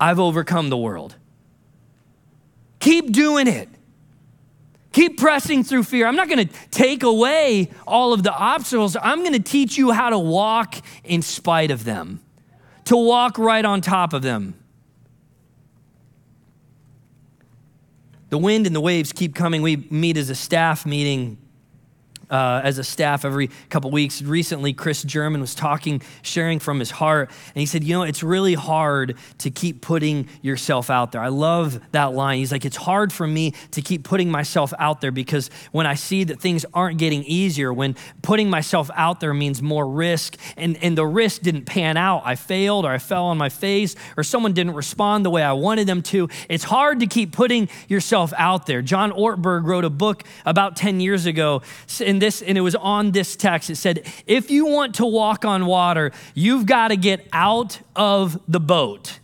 I've 0.00 0.20
overcome 0.20 0.68
the 0.68 0.76
world. 0.76 1.14
Keep 2.80 3.12
doing 3.12 3.46
it. 3.46 3.68
Keep 4.94 5.18
pressing 5.18 5.64
through 5.64 5.82
fear. 5.82 6.06
I'm 6.06 6.14
not 6.14 6.28
going 6.28 6.46
to 6.46 6.54
take 6.70 7.02
away 7.02 7.68
all 7.84 8.12
of 8.12 8.22
the 8.22 8.32
obstacles. 8.32 8.96
I'm 9.02 9.22
going 9.22 9.32
to 9.32 9.42
teach 9.42 9.76
you 9.76 9.90
how 9.90 10.08
to 10.08 10.18
walk 10.18 10.76
in 11.02 11.20
spite 11.20 11.72
of 11.72 11.82
them, 11.82 12.20
to 12.84 12.96
walk 12.96 13.36
right 13.36 13.64
on 13.64 13.80
top 13.80 14.12
of 14.12 14.22
them. 14.22 14.54
The 18.30 18.38
wind 18.38 18.68
and 18.68 18.76
the 18.76 18.80
waves 18.80 19.12
keep 19.12 19.34
coming. 19.34 19.62
We 19.62 19.76
meet 19.90 20.16
as 20.16 20.30
a 20.30 20.34
staff 20.36 20.86
meeting 20.86 21.38
uh, 22.30 22.60
as 22.64 22.78
a 22.78 22.84
staff 22.84 23.24
every 23.24 23.50
couple 23.68 23.90
weeks. 23.90 24.22
Recently, 24.22 24.72
Chris 24.72 25.02
German 25.02 25.40
was 25.40 25.54
talking, 25.54 26.02
sharing 26.22 26.58
from 26.58 26.78
his 26.78 26.90
heart, 26.90 27.30
and 27.54 27.60
he 27.60 27.66
said, 27.66 27.84
You 27.84 27.94
know, 27.94 28.02
it's 28.02 28.22
really 28.22 28.54
hard 28.54 29.16
to 29.38 29.50
keep 29.50 29.80
putting 29.80 30.28
yourself 30.42 30.90
out 30.90 31.12
there. 31.12 31.20
I 31.20 31.28
love 31.28 31.80
that 31.92 32.12
line. 32.14 32.38
He's 32.38 32.52
like, 32.52 32.64
It's 32.64 32.76
hard 32.76 33.12
for 33.12 33.26
me 33.26 33.52
to 33.72 33.82
keep 33.82 34.04
putting 34.04 34.30
myself 34.30 34.72
out 34.78 35.00
there 35.00 35.12
because 35.12 35.50
when 35.72 35.86
I 35.86 35.94
see 35.94 36.24
that 36.24 36.40
things 36.40 36.64
aren't 36.74 36.98
getting 36.98 37.24
easier, 37.24 37.72
when 37.72 37.96
putting 38.22 38.50
myself 38.50 38.90
out 38.94 39.20
there 39.20 39.34
means 39.34 39.62
more 39.62 39.88
risk, 39.88 40.36
and, 40.56 40.76
and 40.82 40.96
the 40.96 41.06
risk 41.06 41.42
didn't 41.42 41.64
pan 41.64 41.96
out, 41.96 42.22
I 42.24 42.34
failed 42.34 42.84
or 42.84 42.90
I 42.90 42.98
fell 42.98 43.26
on 43.26 43.38
my 43.38 43.48
face 43.48 43.96
or 44.16 44.22
someone 44.22 44.52
didn't 44.52 44.74
respond 44.74 45.24
the 45.24 45.30
way 45.30 45.42
I 45.42 45.52
wanted 45.52 45.86
them 45.86 46.02
to, 46.02 46.28
it's 46.48 46.64
hard 46.64 47.00
to 47.00 47.06
keep 47.06 47.32
putting 47.32 47.68
yourself 47.88 48.32
out 48.36 48.66
there. 48.66 48.82
John 48.82 49.12
Ortberg 49.12 49.64
wrote 49.64 49.84
a 49.84 49.90
book 49.90 50.24
about 50.44 50.76
10 50.76 51.00
years 51.00 51.26
ago, 51.26 51.62
this, 52.18 52.42
and 52.42 52.56
it 52.58 52.62
was 52.62 52.74
on 52.74 53.12
this 53.12 53.36
text. 53.36 53.70
It 53.70 53.76
said, 53.76 54.06
if 54.26 54.50
you 54.50 54.66
want 54.66 54.96
to 54.96 55.06
walk 55.06 55.44
on 55.44 55.66
water, 55.66 56.12
you've 56.34 56.66
got 56.66 56.88
to 56.88 56.96
get 56.96 57.26
out 57.32 57.80
of 57.94 58.40
the 58.48 58.60
boat. 58.60 59.18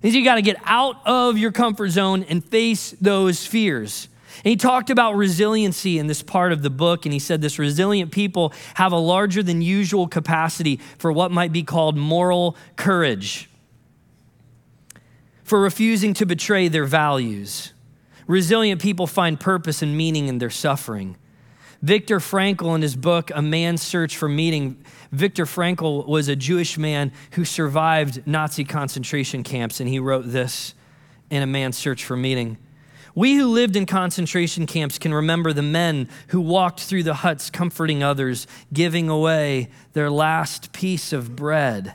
You 0.00 0.24
got 0.24 0.36
to 0.36 0.42
get 0.42 0.56
out 0.64 0.96
of 1.06 1.36
your 1.38 1.50
comfort 1.50 1.88
zone 1.88 2.24
and 2.28 2.44
face 2.44 2.92
those 3.00 3.44
fears. 3.44 4.08
And 4.44 4.50
he 4.50 4.56
talked 4.56 4.90
about 4.90 5.16
resiliency 5.16 5.98
in 5.98 6.06
this 6.06 6.22
part 6.22 6.52
of 6.52 6.62
the 6.62 6.70
book, 6.70 7.04
and 7.04 7.12
he 7.12 7.18
said 7.18 7.40
this 7.40 7.58
resilient 7.58 8.12
people 8.12 8.52
have 8.74 8.92
a 8.92 8.98
larger 8.98 9.42
than 9.42 9.60
usual 9.60 10.06
capacity 10.06 10.78
for 10.98 11.10
what 11.10 11.32
might 11.32 11.52
be 11.52 11.64
called 11.64 11.96
moral 11.96 12.56
courage, 12.76 13.50
for 15.42 15.60
refusing 15.60 16.14
to 16.14 16.24
betray 16.24 16.68
their 16.68 16.84
values. 16.84 17.72
Resilient 18.28 18.80
people 18.80 19.08
find 19.08 19.40
purpose 19.40 19.82
and 19.82 19.96
meaning 19.96 20.28
in 20.28 20.38
their 20.38 20.50
suffering. 20.50 21.16
Viktor 21.80 22.18
Frankl, 22.18 22.74
in 22.74 22.82
his 22.82 22.96
book, 22.96 23.30
A 23.34 23.40
Man's 23.40 23.82
Search 23.82 24.16
for 24.16 24.28
Meaning, 24.28 24.82
Viktor 25.12 25.44
Frankl 25.44 26.06
was 26.08 26.26
a 26.26 26.34
Jewish 26.34 26.76
man 26.76 27.12
who 27.32 27.44
survived 27.44 28.26
Nazi 28.26 28.64
concentration 28.64 29.44
camps, 29.44 29.78
and 29.78 29.88
he 29.88 30.00
wrote 30.00 30.24
this 30.26 30.74
in 31.30 31.40
A 31.40 31.46
Man's 31.46 31.78
Search 31.78 32.04
for 32.04 32.16
Meaning. 32.16 32.58
We 33.14 33.36
who 33.36 33.46
lived 33.46 33.76
in 33.76 33.86
concentration 33.86 34.66
camps 34.66 34.98
can 34.98 35.14
remember 35.14 35.52
the 35.52 35.62
men 35.62 36.08
who 36.28 36.40
walked 36.40 36.80
through 36.80 37.04
the 37.04 37.14
huts 37.14 37.48
comforting 37.48 38.02
others, 38.02 38.48
giving 38.72 39.08
away 39.08 39.70
their 39.92 40.10
last 40.10 40.72
piece 40.72 41.12
of 41.12 41.36
bread. 41.36 41.94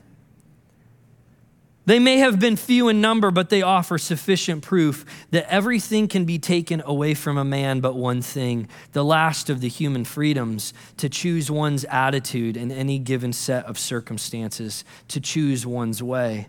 They 1.85 1.99
may 1.99 2.17
have 2.17 2.39
been 2.39 2.55
few 2.55 2.87
in 2.87 3.01
number, 3.01 3.29
but 3.29 3.49
they 3.49 3.61
offer 3.61 3.97
sufficient 3.97 4.63
proof 4.63 5.05
that 5.31 5.49
everything 5.51 6.07
can 6.07 6.23
be 6.23 6.39
taken 6.39 6.81
away 6.85 7.13
from 7.13 7.37
a 7.37 7.43
man 7.43 7.81
but 7.81 7.95
one 7.95 8.21
thing 8.21 8.69
the 8.93 9.03
last 9.03 9.49
of 9.49 9.59
the 9.59 9.67
human 9.67 10.05
freedoms 10.05 10.73
to 10.97 11.09
choose 11.09 11.51
one's 11.51 11.83
attitude 11.85 12.55
in 12.55 12.71
any 12.71 12.99
given 12.99 13.33
set 13.33 13.65
of 13.65 13.77
circumstances, 13.77 14.85
to 15.09 15.19
choose 15.19 15.65
one's 15.65 16.01
way. 16.01 16.47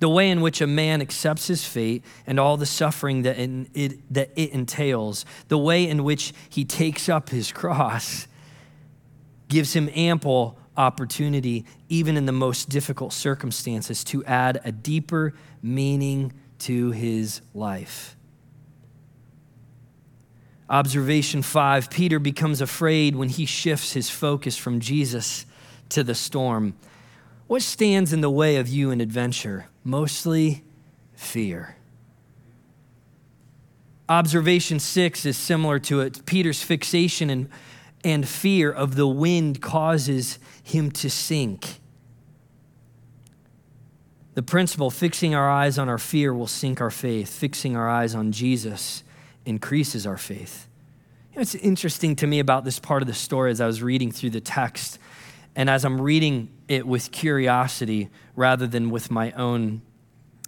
The 0.00 0.08
way 0.08 0.30
in 0.30 0.40
which 0.40 0.62
a 0.62 0.66
man 0.66 1.02
accepts 1.02 1.48
his 1.48 1.64
fate 1.66 2.02
and 2.26 2.40
all 2.40 2.56
the 2.56 2.66
suffering 2.66 3.22
that 3.22 3.38
it, 3.38 4.14
that 4.14 4.30
it 4.36 4.50
entails, 4.50 5.26
the 5.48 5.58
way 5.58 5.86
in 5.86 6.02
which 6.02 6.32
he 6.48 6.64
takes 6.64 7.10
up 7.10 7.28
his 7.28 7.52
cross, 7.52 8.26
gives 9.48 9.74
him 9.74 9.90
ample 9.94 10.58
opportunity, 10.76 11.64
even 11.88 12.16
in 12.16 12.26
the 12.26 12.32
most 12.32 12.68
difficult 12.68 13.12
circumstances, 13.12 14.04
to 14.04 14.24
add 14.24 14.60
a 14.64 14.72
deeper 14.72 15.34
meaning 15.62 16.32
to 16.58 16.90
his 16.92 17.40
life. 17.54 18.16
Observation 20.70 21.42
five 21.42 21.90
Peter 21.90 22.18
becomes 22.18 22.60
afraid 22.60 23.14
when 23.14 23.28
he 23.28 23.44
shifts 23.44 23.92
his 23.92 24.08
focus 24.08 24.56
from 24.56 24.80
Jesus 24.80 25.44
to 25.90 26.02
the 26.02 26.14
storm. 26.14 26.74
What 27.46 27.60
stands 27.60 28.14
in 28.14 28.22
the 28.22 28.30
way 28.30 28.56
of 28.56 28.68
you 28.68 28.90
in 28.90 29.00
adventure? 29.02 29.66
Mostly 29.84 30.64
fear. 31.14 31.76
Observation 34.08 34.78
six 34.78 35.26
is 35.26 35.36
similar 35.36 35.78
to 35.80 36.00
it. 36.00 36.24
Peter's 36.24 36.62
fixation 36.62 37.28
and, 37.28 37.48
and 38.02 38.26
fear 38.26 38.72
of 38.72 38.96
the 38.96 39.06
wind 39.06 39.60
causes 39.60 40.38
him 40.62 40.90
to 40.92 41.10
sink. 41.10 41.80
The 44.34 44.42
principle 44.42 44.90
fixing 44.90 45.34
our 45.34 45.50
eyes 45.50 45.78
on 45.78 45.88
our 45.88 45.98
fear 45.98 46.32
will 46.32 46.46
sink 46.46 46.80
our 46.80 46.90
faith, 46.90 47.28
fixing 47.28 47.76
our 47.76 47.88
eyes 47.88 48.14
on 48.14 48.32
Jesus 48.32 49.02
increases 49.44 50.06
our 50.06 50.16
faith. 50.16 50.68
You 51.32 51.36
know, 51.36 51.42
it's 51.42 51.54
interesting 51.54 52.16
to 52.16 52.26
me 52.26 52.38
about 52.38 52.64
this 52.64 52.78
part 52.78 53.02
of 53.02 53.08
the 53.08 53.14
story 53.14 53.50
as 53.50 53.60
I 53.60 53.66
was 53.66 53.82
reading 53.82 54.12
through 54.12 54.30
the 54.30 54.40
text 54.40 54.98
and 55.54 55.68
as 55.68 55.84
I'm 55.84 56.00
reading 56.00 56.50
it 56.68 56.86
with 56.86 57.10
curiosity 57.10 58.08
rather 58.36 58.66
than 58.66 58.90
with 58.90 59.10
my 59.10 59.32
own 59.32 59.82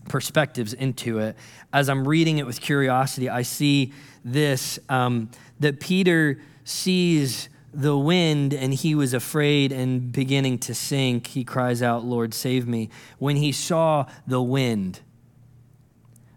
perspectives 0.09 0.73
into 0.73 1.19
it, 1.19 1.37
as 1.73 1.89
I'm 1.89 2.07
reading 2.07 2.39
it 2.39 2.47
with 2.47 2.61
curiosity, 2.61 3.29
I 3.29 3.43
see 3.43 3.93
this 4.25 4.79
um, 4.89 5.31
that 5.61 5.81
Peter 5.81 6.41
sees 6.65 7.49
the 7.75 7.97
wind 7.97 8.55
and 8.55 8.73
he 8.73 8.95
was 8.95 9.13
afraid 9.13 9.73
and 9.73 10.13
beginning 10.13 10.59
to 10.59 10.75
sink. 10.75 11.29
He 11.29 11.45
cries 11.45 11.83
out, 11.83 12.05
Lord, 12.05 12.35
save 12.35 12.67
me. 12.67 12.91
When 13.19 13.37
he 13.37 13.53
saw 13.53 14.07
the 14.27 14.43
wind. 14.43 15.01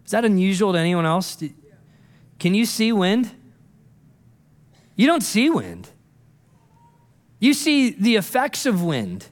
Is 0.05 0.11
that 0.11 0.25
unusual 0.25 0.73
to 0.73 0.79
anyone 0.79 1.05
else? 1.05 1.43
Can 2.39 2.53
you 2.53 2.65
see 2.65 2.91
wind? 2.91 3.31
You 4.95 5.05
don't 5.05 5.23
see 5.23 5.49
wind. 5.49 5.89
You 7.39 7.53
see 7.53 7.91
the 7.91 8.15
effects 8.15 8.65
of 8.65 8.83
wind. 8.83 9.27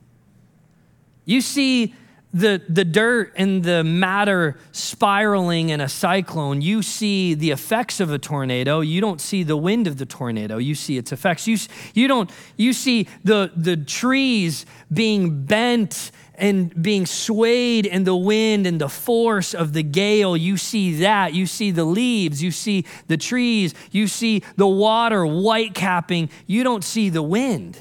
You 1.26 1.42
see 1.42 1.96
the, 2.36 2.62
the 2.68 2.84
dirt 2.84 3.32
and 3.38 3.64
the 3.64 3.82
matter 3.84 4.60
spiraling 4.74 5.70
in 5.70 5.80
a 5.80 5.88
cyclone. 5.88 6.62
You 6.62 6.82
see 6.82 7.34
the 7.34 7.52
effects 7.52 8.02
of 8.02 8.12
a 8.12 8.20
tornado. 8.20 8.82
You 8.82 9.00
don't 9.00 9.22
see 9.22 9.44
the 9.44 9.56
wind 9.56 9.88
of 9.88 9.98
the 9.98 10.06
tornado. 10.06 10.58
You 10.58 10.76
see 10.76 10.98
its 10.98 11.14
effects. 11.14 11.48
You, 11.48 11.58
you, 11.94 12.10
don't, 12.10 12.30
you 12.58 12.74
see 12.74 13.08
the, 13.24 13.52
the 13.56 13.78
trees 13.78 14.66
being 14.94 15.46
bent 15.46 16.12
and 16.36 16.84
being 16.84 17.06
swayed 17.06 17.86
in 17.86 18.04
the 18.04 18.16
wind 18.16 18.68
and 18.68 18.82
the 18.82 18.90
force 18.90 19.54
of 19.54 19.72
the 19.72 19.84
gale. 19.84 20.36
You 20.36 20.58
see 20.58 21.00
that. 21.00 21.34
You 21.34 21.46
see 21.46 21.72
the 21.72 21.86
leaves. 21.86 22.44
You 22.44 22.52
see 22.52 22.84
the 23.08 23.16
trees. 23.16 23.74
You 23.92 24.08
see 24.08 24.44
the 24.58 24.68
water 24.68 25.26
white 25.26 25.74
capping. 25.74 26.30
You 26.46 26.66
don't 26.66 26.84
see 26.84 27.08
the 27.08 27.24
wind 27.24 27.80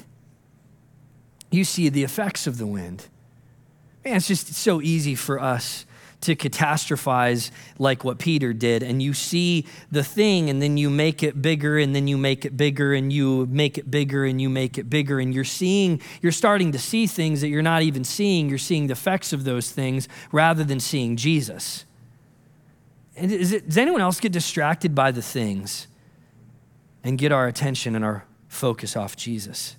you 1.55 1.63
see 1.63 1.89
the 1.89 2.03
effects 2.03 2.47
of 2.47 2.57
the 2.57 2.67
wind. 2.67 3.07
Man, 4.05 4.17
it's 4.17 4.27
just 4.27 4.53
so 4.53 4.83
easy 4.83 5.15
for 5.15 5.41
us 5.41 5.87
to 6.21 6.35
catastrophize 6.35 7.49
like 7.79 8.03
what 8.03 8.19
Peter 8.19 8.53
did. 8.53 8.83
And 8.83 9.01
you 9.01 9.15
see 9.15 9.65
the 9.91 10.03
thing, 10.03 10.49
and 10.49 10.61
then 10.61 10.77
you 10.77 10.91
make 10.91 11.23
it 11.23 11.41
bigger, 11.41 11.79
and 11.79 11.95
then 11.95 12.07
you 12.07 12.15
make 12.15 12.45
it 12.45 12.55
bigger, 12.55 12.93
and 12.93 13.11
you 13.11 13.47
make 13.47 13.79
it 13.79 13.89
bigger, 13.89 14.23
and 14.25 14.39
you 14.39 14.47
make 14.47 14.77
it 14.77 14.89
bigger. 14.89 15.19
And 15.19 15.33
you're 15.33 15.43
seeing, 15.43 15.99
you're 16.21 16.31
starting 16.31 16.71
to 16.73 16.79
see 16.79 17.07
things 17.07 17.41
that 17.41 17.47
you're 17.47 17.63
not 17.63 17.81
even 17.81 18.03
seeing. 18.03 18.47
You're 18.47 18.59
seeing 18.59 18.87
the 18.87 18.93
effects 18.93 19.33
of 19.33 19.43
those 19.43 19.71
things 19.71 20.07
rather 20.31 20.63
than 20.63 20.79
seeing 20.79 21.15
Jesus. 21.15 21.83
And 23.15 23.31
it, 23.31 23.67
does 23.67 23.77
anyone 23.77 24.01
else 24.01 24.19
get 24.19 24.31
distracted 24.31 24.93
by 24.93 25.11
the 25.11 25.21
things 25.21 25.87
and 27.03 27.17
get 27.17 27.31
our 27.31 27.47
attention 27.47 27.95
and 27.95 28.05
our 28.05 28.25
focus 28.49 28.95
off 28.95 29.15
Jesus? 29.15 29.77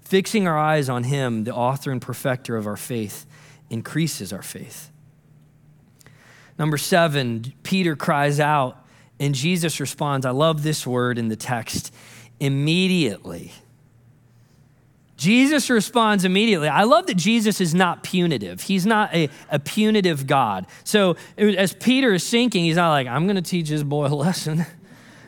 Fixing 0.00 0.46
our 0.46 0.58
eyes 0.58 0.88
on 0.88 1.04
Him, 1.04 1.44
the 1.44 1.54
author 1.54 1.90
and 1.90 2.00
perfecter 2.00 2.56
of 2.56 2.66
our 2.66 2.76
faith, 2.76 3.26
increases 3.70 4.32
our 4.32 4.42
faith. 4.42 4.90
Number 6.58 6.78
seven, 6.78 7.52
Peter 7.62 7.96
cries 7.96 8.40
out, 8.40 8.84
and 9.20 9.34
Jesus 9.34 9.80
responds. 9.80 10.24
I 10.24 10.30
love 10.30 10.62
this 10.62 10.86
word 10.86 11.18
in 11.18 11.28
the 11.28 11.36
text 11.36 11.92
immediately. 12.40 13.52
Jesus 15.16 15.70
responds 15.70 16.24
immediately. 16.24 16.68
I 16.68 16.84
love 16.84 17.06
that 17.06 17.16
Jesus 17.16 17.60
is 17.60 17.74
not 17.74 18.02
punitive. 18.02 18.60
He's 18.60 18.84
not 18.84 19.14
a, 19.14 19.30
a 19.50 19.58
punitive 19.58 20.26
God. 20.26 20.66
So 20.84 21.16
as 21.38 21.72
Peter 21.72 22.12
is 22.12 22.22
sinking, 22.22 22.64
he's 22.64 22.76
not 22.76 22.90
like, 22.90 23.06
I'm 23.06 23.24
going 23.24 23.36
to 23.36 23.42
teach 23.42 23.70
this 23.70 23.82
boy 23.82 24.06
a 24.06 24.08
lesson. 24.08 24.66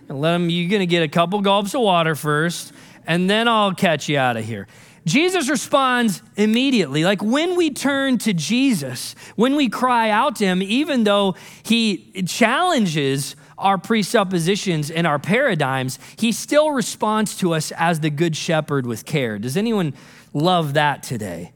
and 0.08 0.20
let 0.20 0.34
him, 0.34 0.50
you're 0.50 0.68
going 0.68 0.80
to 0.80 0.86
get 0.86 1.02
a 1.02 1.08
couple 1.08 1.40
gulps 1.40 1.74
of 1.74 1.80
water 1.80 2.14
first 2.14 2.74
and 3.08 3.28
then 3.28 3.48
I'll 3.48 3.74
catch 3.74 4.08
you 4.08 4.18
out 4.18 4.36
of 4.36 4.44
here. 4.44 4.68
Jesus 5.08 5.48
responds 5.48 6.22
immediately. 6.36 7.04
Like 7.04 7.22
when 7.22 7.56
we 7.56 7.70
turn 7.70 8.18
to 8.18 8.34
Jesus, 8.34 9.14
when 9.36 9.56
we 9.56 9.68
cry 9.68 10.10
out 10.10 10.36
to 10.36 10.44
him, 10.44 10.62
even 10.62 11.04
though 11.04 11.34
he 11.62 12.22
challenges 12.26 13.34
our 13.56 13.78
presuppositions 13.78 14.90
and 14.90 15.06
our 15.06 15.18
paradigms, 15.18 15.98
he 16.16 16.30
still 16.30 16.70
responds 16.70 17.36
to 17.38 17.54
us 17.54 17.72
as 17.76 18.00
the 18.00 18.10
good 18.10 18.36
shepherd 18.36 18.86
with 18.86 19.04
care. 19.04 19.38
Does 19.38 19.56
anyone 19.56 19.94
love 20.32 20.74
that 20.74 21.02
today? 21.02 21.52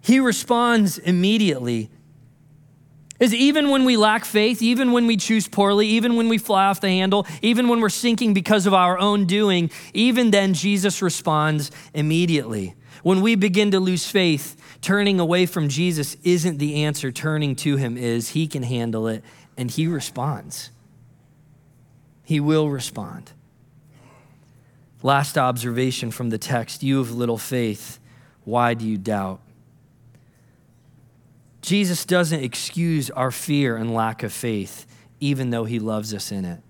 He 0.00 0.18
responds 0.18 0.98
immediately 0.98 1.90
is 3.18 3.34
even 3.34 3.70
when 3.70 3.84
we 3.84 3.96
lack 3.96 4.24
faith, 4.24 4.62
even 4.62 4.92
when 4.92 5.06
we 5.06 5.16
choose 5.16 5.48
poorly, 5.48 5.86
even 5.86 6.16
when 6.16 6.28
we 6.28 6.38
fly 6.38 6.66
off 6.66 6.80
the 6.80 6.88
handle, 6.88 7.26
even 7.42 7.68
when 7.68 7.80
we're 7.80 7.88
sinking 7.88 8.34
because 8.34 8.66
of 8.66 8.74
our 8.74 8.98
own 8.98 9.26
doing, 9.26 9.70
even 9.94 10.30
then 10.30 10.54
Jesus 10.54 11.00
responds 11.02 11.70
immediately. 11.94 12.74
When 13.02 13.20
we 13.20 13.34
begin 13.34 13.70
to 13.70 13.80
lose 13.80 14.10
faith, 14.10 14.56
turning 14.80 15.20
away 15.20 15.46
from 15.46 15.68
Jesus 15.68 16.16
isn't 16.24 16.58
the 16.58 16.84
answer, 16.84 17.12
turning 17.12 17.54
to 17.56 17.76
him 17.76 17.96
is. 17.96 18.30
He 18.30 18.46
can 18.46 18.62
handle 18.62 19.06
it, 19.06 19.22
and 19.56 19.70
he 19.70 19.86
responds. 19.86 20.70
He 22.24 22.40
will 22.40 22.68
respond. 22.68 23.32
Last 25.02 25.38
observation 25.38 26.10
from 26.10 26.30
the 26.30 26.38
text 26.38 26.82
you 26.82 26.98
have 26.98 27.12
little 27.12 27.38
faith. 27.38 28.00
Why 28.44 28.74
do 28.74 28.84
you 28.84 28.98
doubt? 28.98 29.40
Jesus 31.66 32.04
doesn't 32.04 32.44
excuse 32.44 33.10
our 33.10 33.32
fear 33.32 33.76
and 33.76 33.92
lack 33.92 34.22
of 34.22 34.32
faith, 34.32 34.86
even 35.18 35.50
though 35.50 35.64
he 35.64 35.80
loves 35.80 36.14
us 36.14 36.30
in 36.30 36.44
it. 36.44 36.60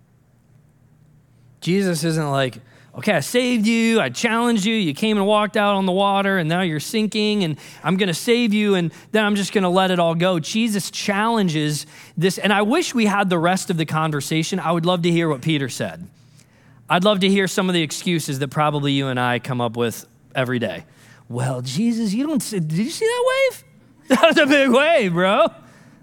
Jesus 1.61 2.03
isn't 2.03 2.30
like, 2.30 2.61
okay, 2.97 3.12
I 3.12 3.20
saved 3.20 3.66
you, 3.66 4.01
I 4.01 4.09
challenged 4.09 4.64
you, 4.64 4.74
you 4.74 4.94
came 4.94 5.18
and 5.18 5.26
walked 5.26 5.59
out 5.59 5.74
on 5.74 5.84
the 5.84 5.92
water, 5.92 6.38
and 6.38 6.49
now 6.49 6.62
you're 6.62 6.80
sinking, 6.80 7.44
and 7.44 7.59
I'm 7.84 7.99
gonna 7.99 8.14
save 8.14 8.55
you, 8.55 8.74
and 8.74 8.90
then 9.12 9.22
I'm 9.26 9.36
just 9.36 9.53
gonna 9.53 9.68
let 9.68 9.90
it 9.90 9.99
all 9.99 10.14
go. 10.14 10.38
Jesus 10.38 10.90
challenges 10.90 11.84
this, 12.16 12.38
and 12.38 12.51
I 12.51 12.62
wish 12.62 12.94
we 12.94 13.05
had 13.05 13.28
the 13.28 13.38
rest 13.38 13.68
of 13.68 13.76
the 13.76 13.84
conversation. 13.84 14.59
I 14.59 14.72
would 14.72 14.86
love 14.86 15.03
to 15.03 15.11
hear 15.11 15.28
what 15.28 15.42
Peter 15.42 15.68
said. 15.68 16.09
I'd 16.88 17.05
love 17.05 17.20
to 17.20 17.28
hear 17.28 17.49
some 17.49 17.68
of 17.68 17.74
the 17.74 17.82
excuses 17.82 18.38
that 18.38 18.49
probably 18.49 18.92
you 18.92 19.09
and 19.09 19.20
I 19.20 19.40
come 19.40 19.61
up 19.61 19.76
with 19.76 20.07
every 20.34 20.59
day. 20.59 20.86
Well, 21.28 21.61
Jesus, 21.61 22.14
you 22.14 22.26
don't, 22.26 22.40
did 22.40 22.72
you 22.72 22.88
see 22.88 23.05
that 23.05 23.24
wave? 23.51 23.66
That 24.09 24.22
was 24.22 24.38
a 24.38 24.46
big 24.46 24.70
wave, 24.70 25.12
bro. 25.14 25.48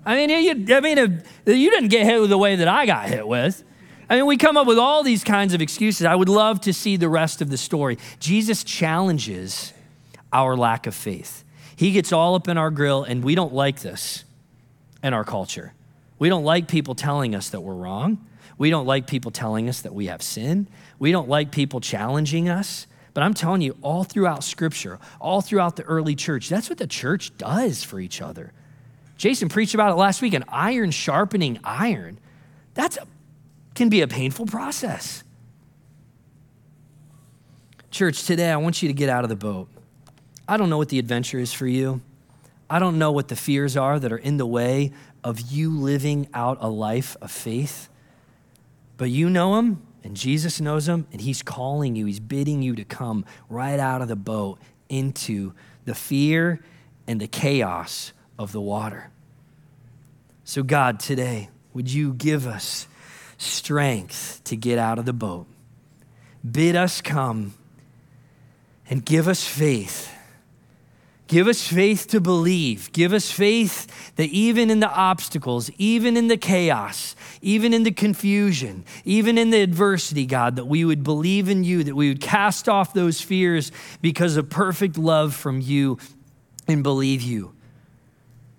I 0.06 0.16
mean, 0.16 0.30
you, 0.30 0.76
I 0.76 0.82
mean, 0.82 1.24
you 1.46 1.72
didn't 1.72 1.88
get 1.88 2.06
hit 2.06 2.20
with 2.20 2.30
the 2.30 2.38
way 2.38 2.58
that 2.58 2.68
I 2.68 2.86
got 2.86 3.08
hit 3.08 3.26
with. 3.26 3.64
I 4.10 4.18
mean, 4.18 4.26
we 4.26 4.36
come 4.36 4.58
up 4.58 4.68
with 4.68 4.78
all 4.78 5.04
these 5.04 5.24
kinds 5.24 5.54
of 5.54 5.62
excuses. 5.62 6.06
I 6.06 6.14
would 6.14 6.28
love 6.28 6.60
to 6.62 6.74
see 6.74 6.98
the 6.98 7.08
rest 7.08 7.42
of 7.42 7.50
the 7.50 7.58
story. 7.58 7.98
Jesus 8.20 8.64
challenges 8.66 9.72
our 10.34 10.58
lack 10.58 10.86
of 10.86 10.94
faith. 10.94 11.46
He 11.76 11.92
gets 11.92 12.12
all 12.12 12.36
up 12.36 12.48
in 12.48 12.58
our 12.58 12.70
grill, 12.70 13.04
and 13.04 13.24
we 13.24 13.36
don't 13.36 13.54
like 13.54 13.80
this 13.80 14.26
in 15.02 15.14
our 15.14 15.24
culture. 15.24 15.74
We 16.20 16.30
don't 16.30 16.44
like 16.44 16.68
people 16.68 16.96
telling 16.96 17.36
us 17.36 17.50
that 17.52 17.62
we're 17.62 17.74
wrong. 17.74 18.26
We 18.58 18.70
don't 18.70 18.86
like 18.86 19.08
people 19.08 19.32
telling 19.32 19.70
us 19.70 19.82
that 19.82 19.94
we 19.94 20.08
have 20.08 20.22
sin. 20.22 20.68
We 21.00 21.12
don't 21.12 21.30
like 21.30 21.52
people 21.52 21.80
challenging 21.80 22.50
us. 22.50 22.88
But 23.14 23.24
I'm 23.24 23.34
telling 23.34 23.62
you, 23.62 23.78
all 23.82 24.04
throughout 24.04 24.44
Scripture, 24.44 25.00
all 25.22 25.42
throughout 25.42 25.76
the 25.76 25.84
early 25.84 26.16
church, 26.16 26.50
that's 26.50 26.70
what 26.70 26.80
the 26.80 26.88
church 26.88 27.36
does 27.38 27.84
for 27.84 28.00
each 28.00 28.22
other. 28.22 28.52
Jason 29.18 29.50
preached 29.50 29.76
about 29.76 29.92
it 29.92 29.96
last 29.96 30.22
week 30.22 30.34
an 30.34 30.44
iron 30.48 30.92
sharpening 30.92 31.60
iron. 31.64 32.20
That's 32.74 32.98
a, 32.98 33.08
can 33.76 33.90
be 33.90 34.02
a 34.02 34.08
painful 34.08 34.48
process. 34.48 35.24
Church, 37.92 38.24
today 38.24 38.52
I 38.52 38.58
want 38.58 38.82
you 38.82 38.90
to 38.90 38.94
get 38.94 39.10
out 39.10 39.24
of 39.24 39.30
the 39.30 39.36
boat. 39.36 39.70
I 40.48 40.58
don't 40.58 40.70
know 40.70 40.80
what 40.80 40.90
the 40.90 40.98
adventure 40.98 41.38
is 41.38 41.54
for 41.54 41.68
you. 41.68 42.02
I 42.70 42.80
don't 42.80 42.98
know 42.98 43.12
what 43.12 43.28
the 43.28 43.36
fears 43.36 43.78
are 43.78 44.00
that 44.00 44.12
are 44.12 44.18
in 44.18 44.38
the 44.38 44.48
way 44.48 44.92
of 45.24 45.40
you 45.40 45.78
living 45.78 46.28
out 46.34 46.58
a 46.60 46.68
life 46.68 47.16
of 47.22 47.30
faith, 47.30 47.88
but 48.98 49.12
you 49.12 49.30
know 49.30 49.56
them 49.56 49.86
and 50.04 50.16
Jesus 50.16 50.60
knows 50.60 50.86
them, 50.86 51.08
and 51.12 51.22
He's 51.22 51.42
calling 51.42 51.96
you, 51.96 52.06
He's 52.06 52.20
bidding 52.20 52.62
you 52.62 52.76
to 52.76 52.84
come 52.84 53.26
right 53.50 53.80
out 53.80 54.02
of 54.02 54.08
the 54.08 54.16
boat 54.16 54.60
into 54.90 55.54
the 55.86 55.96
fear 55.96 56.60
and 57.08 57.20
the 57.20 57.28
chaos 57.28 58.14
of 58.38 58.52
the 58.52 58.62
water. 58.62 59.10
So, 60.44 60.62
God, 60.62 61.00
today, 61.00 61.50
would 61.74 61.92
you 61.92 62.14
give 62.14 62.46
us 62.46 62.88
strength 63.38 64.42
to 64.46 64.56
get 64.56 64.78
out 64.78 65.00
of 65.00 65.06
the 65.06 65.14
boat? 65.14 65.48
Bid 66.50 66.76
us 66.76 67.02
come 67.02 67.54
and 68.90 69.06
give 69.06 69.28
us 69.28 69.46
faith. 69.46 70.13
Give 71.34 71.48
us 71.48 71.68
faith 71.68 72.06
to 72.10 72.22
believe. 72.22 72.92
Give 72.92 73.12
us 73.12 73.32
faith 73.32 74.14
that 74.18 74.30
even 74.30 74.70
in 74.70 74.82
the 74.82 74.90
obstacles, 74.92 75.72
even 75.80 76.16
in 76.16 76.28
the 76.28 76.38
chaos, 76.38 77.16
even 77.42 77.74
in 77.74 77.82
the 77.82 77.92
confusion, 77.92 78.86
even 79.04 79.40
in 79.40 79.50
the 79.50 79.60
adversity, 79.60 80.28
God, 80.28 80.58
that 80.58 80.68
we 80.68 80.86
would 80.86 81.04
believe 81.04 81.50
in 81.50 81.64
you, 81.64 81.84
that 81.86 81.96
we 81.96 82.10
would 82.10 82.22
cast 82.22 82.70
off 82.70 82.94
those 82.94 83.20
fears 83.20 83.72
because 84.00 84.38
of 84.38 84.52
perfect 84.52 84.96
love 84.96 85.34
from 85.34 85.60
you 85.60 85.98
and 86.68 86.84
believe 86.84 87.24
you. 87.24 87.56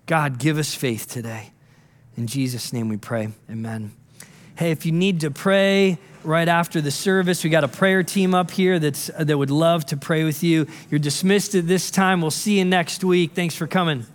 God, 0.05 0.37
give 0.37 0.57
us 0.57 0.75
faith 0.75 1.07
today. 1.07 1.53
In 2.17 2.27
Jesus' 2.27 2.73
name 2.73 2.89
we 2.89 2.97
pray. 2.97 3.29
Amen. 3.49 3.93
Hey, 4.57 4.71
if 4.71 4.85
you 4.85 4.91
need 4.91 5.21
to 5.21 5.31
pray 5.31 5.97
right 6.25 6.47
after 6.47 6.81
the 6.81 6.91
service, 6.91 7.43
we 7.43 7.49
got 7.49 7.63
a 7.63 7.67
prayer 7.67 8.03
team 8.03 8.33
up 8.33 8.51
here 8.51 8.79
that's, 8.79 9.07
that 9.17 9.37
would 9.37 9.51
love 9.51 9.85
to 9.87 9.97
pray 9.97 10.23
with 10.23 10.43
you. 10.43 10.67
You're 10.89 10.99
dismissed 10.99 11.55
at 11.55 11.67
this 11.67 11.91
time. 11.91 12.21
We'll 12.21 12.31
see 12.31 12.57
you 12.57 12.65
next 12.65 13.03
week. 13.03 13.33
Thanks 13.33 13.55
for 13.55 13.67
coming. 13.67 14.05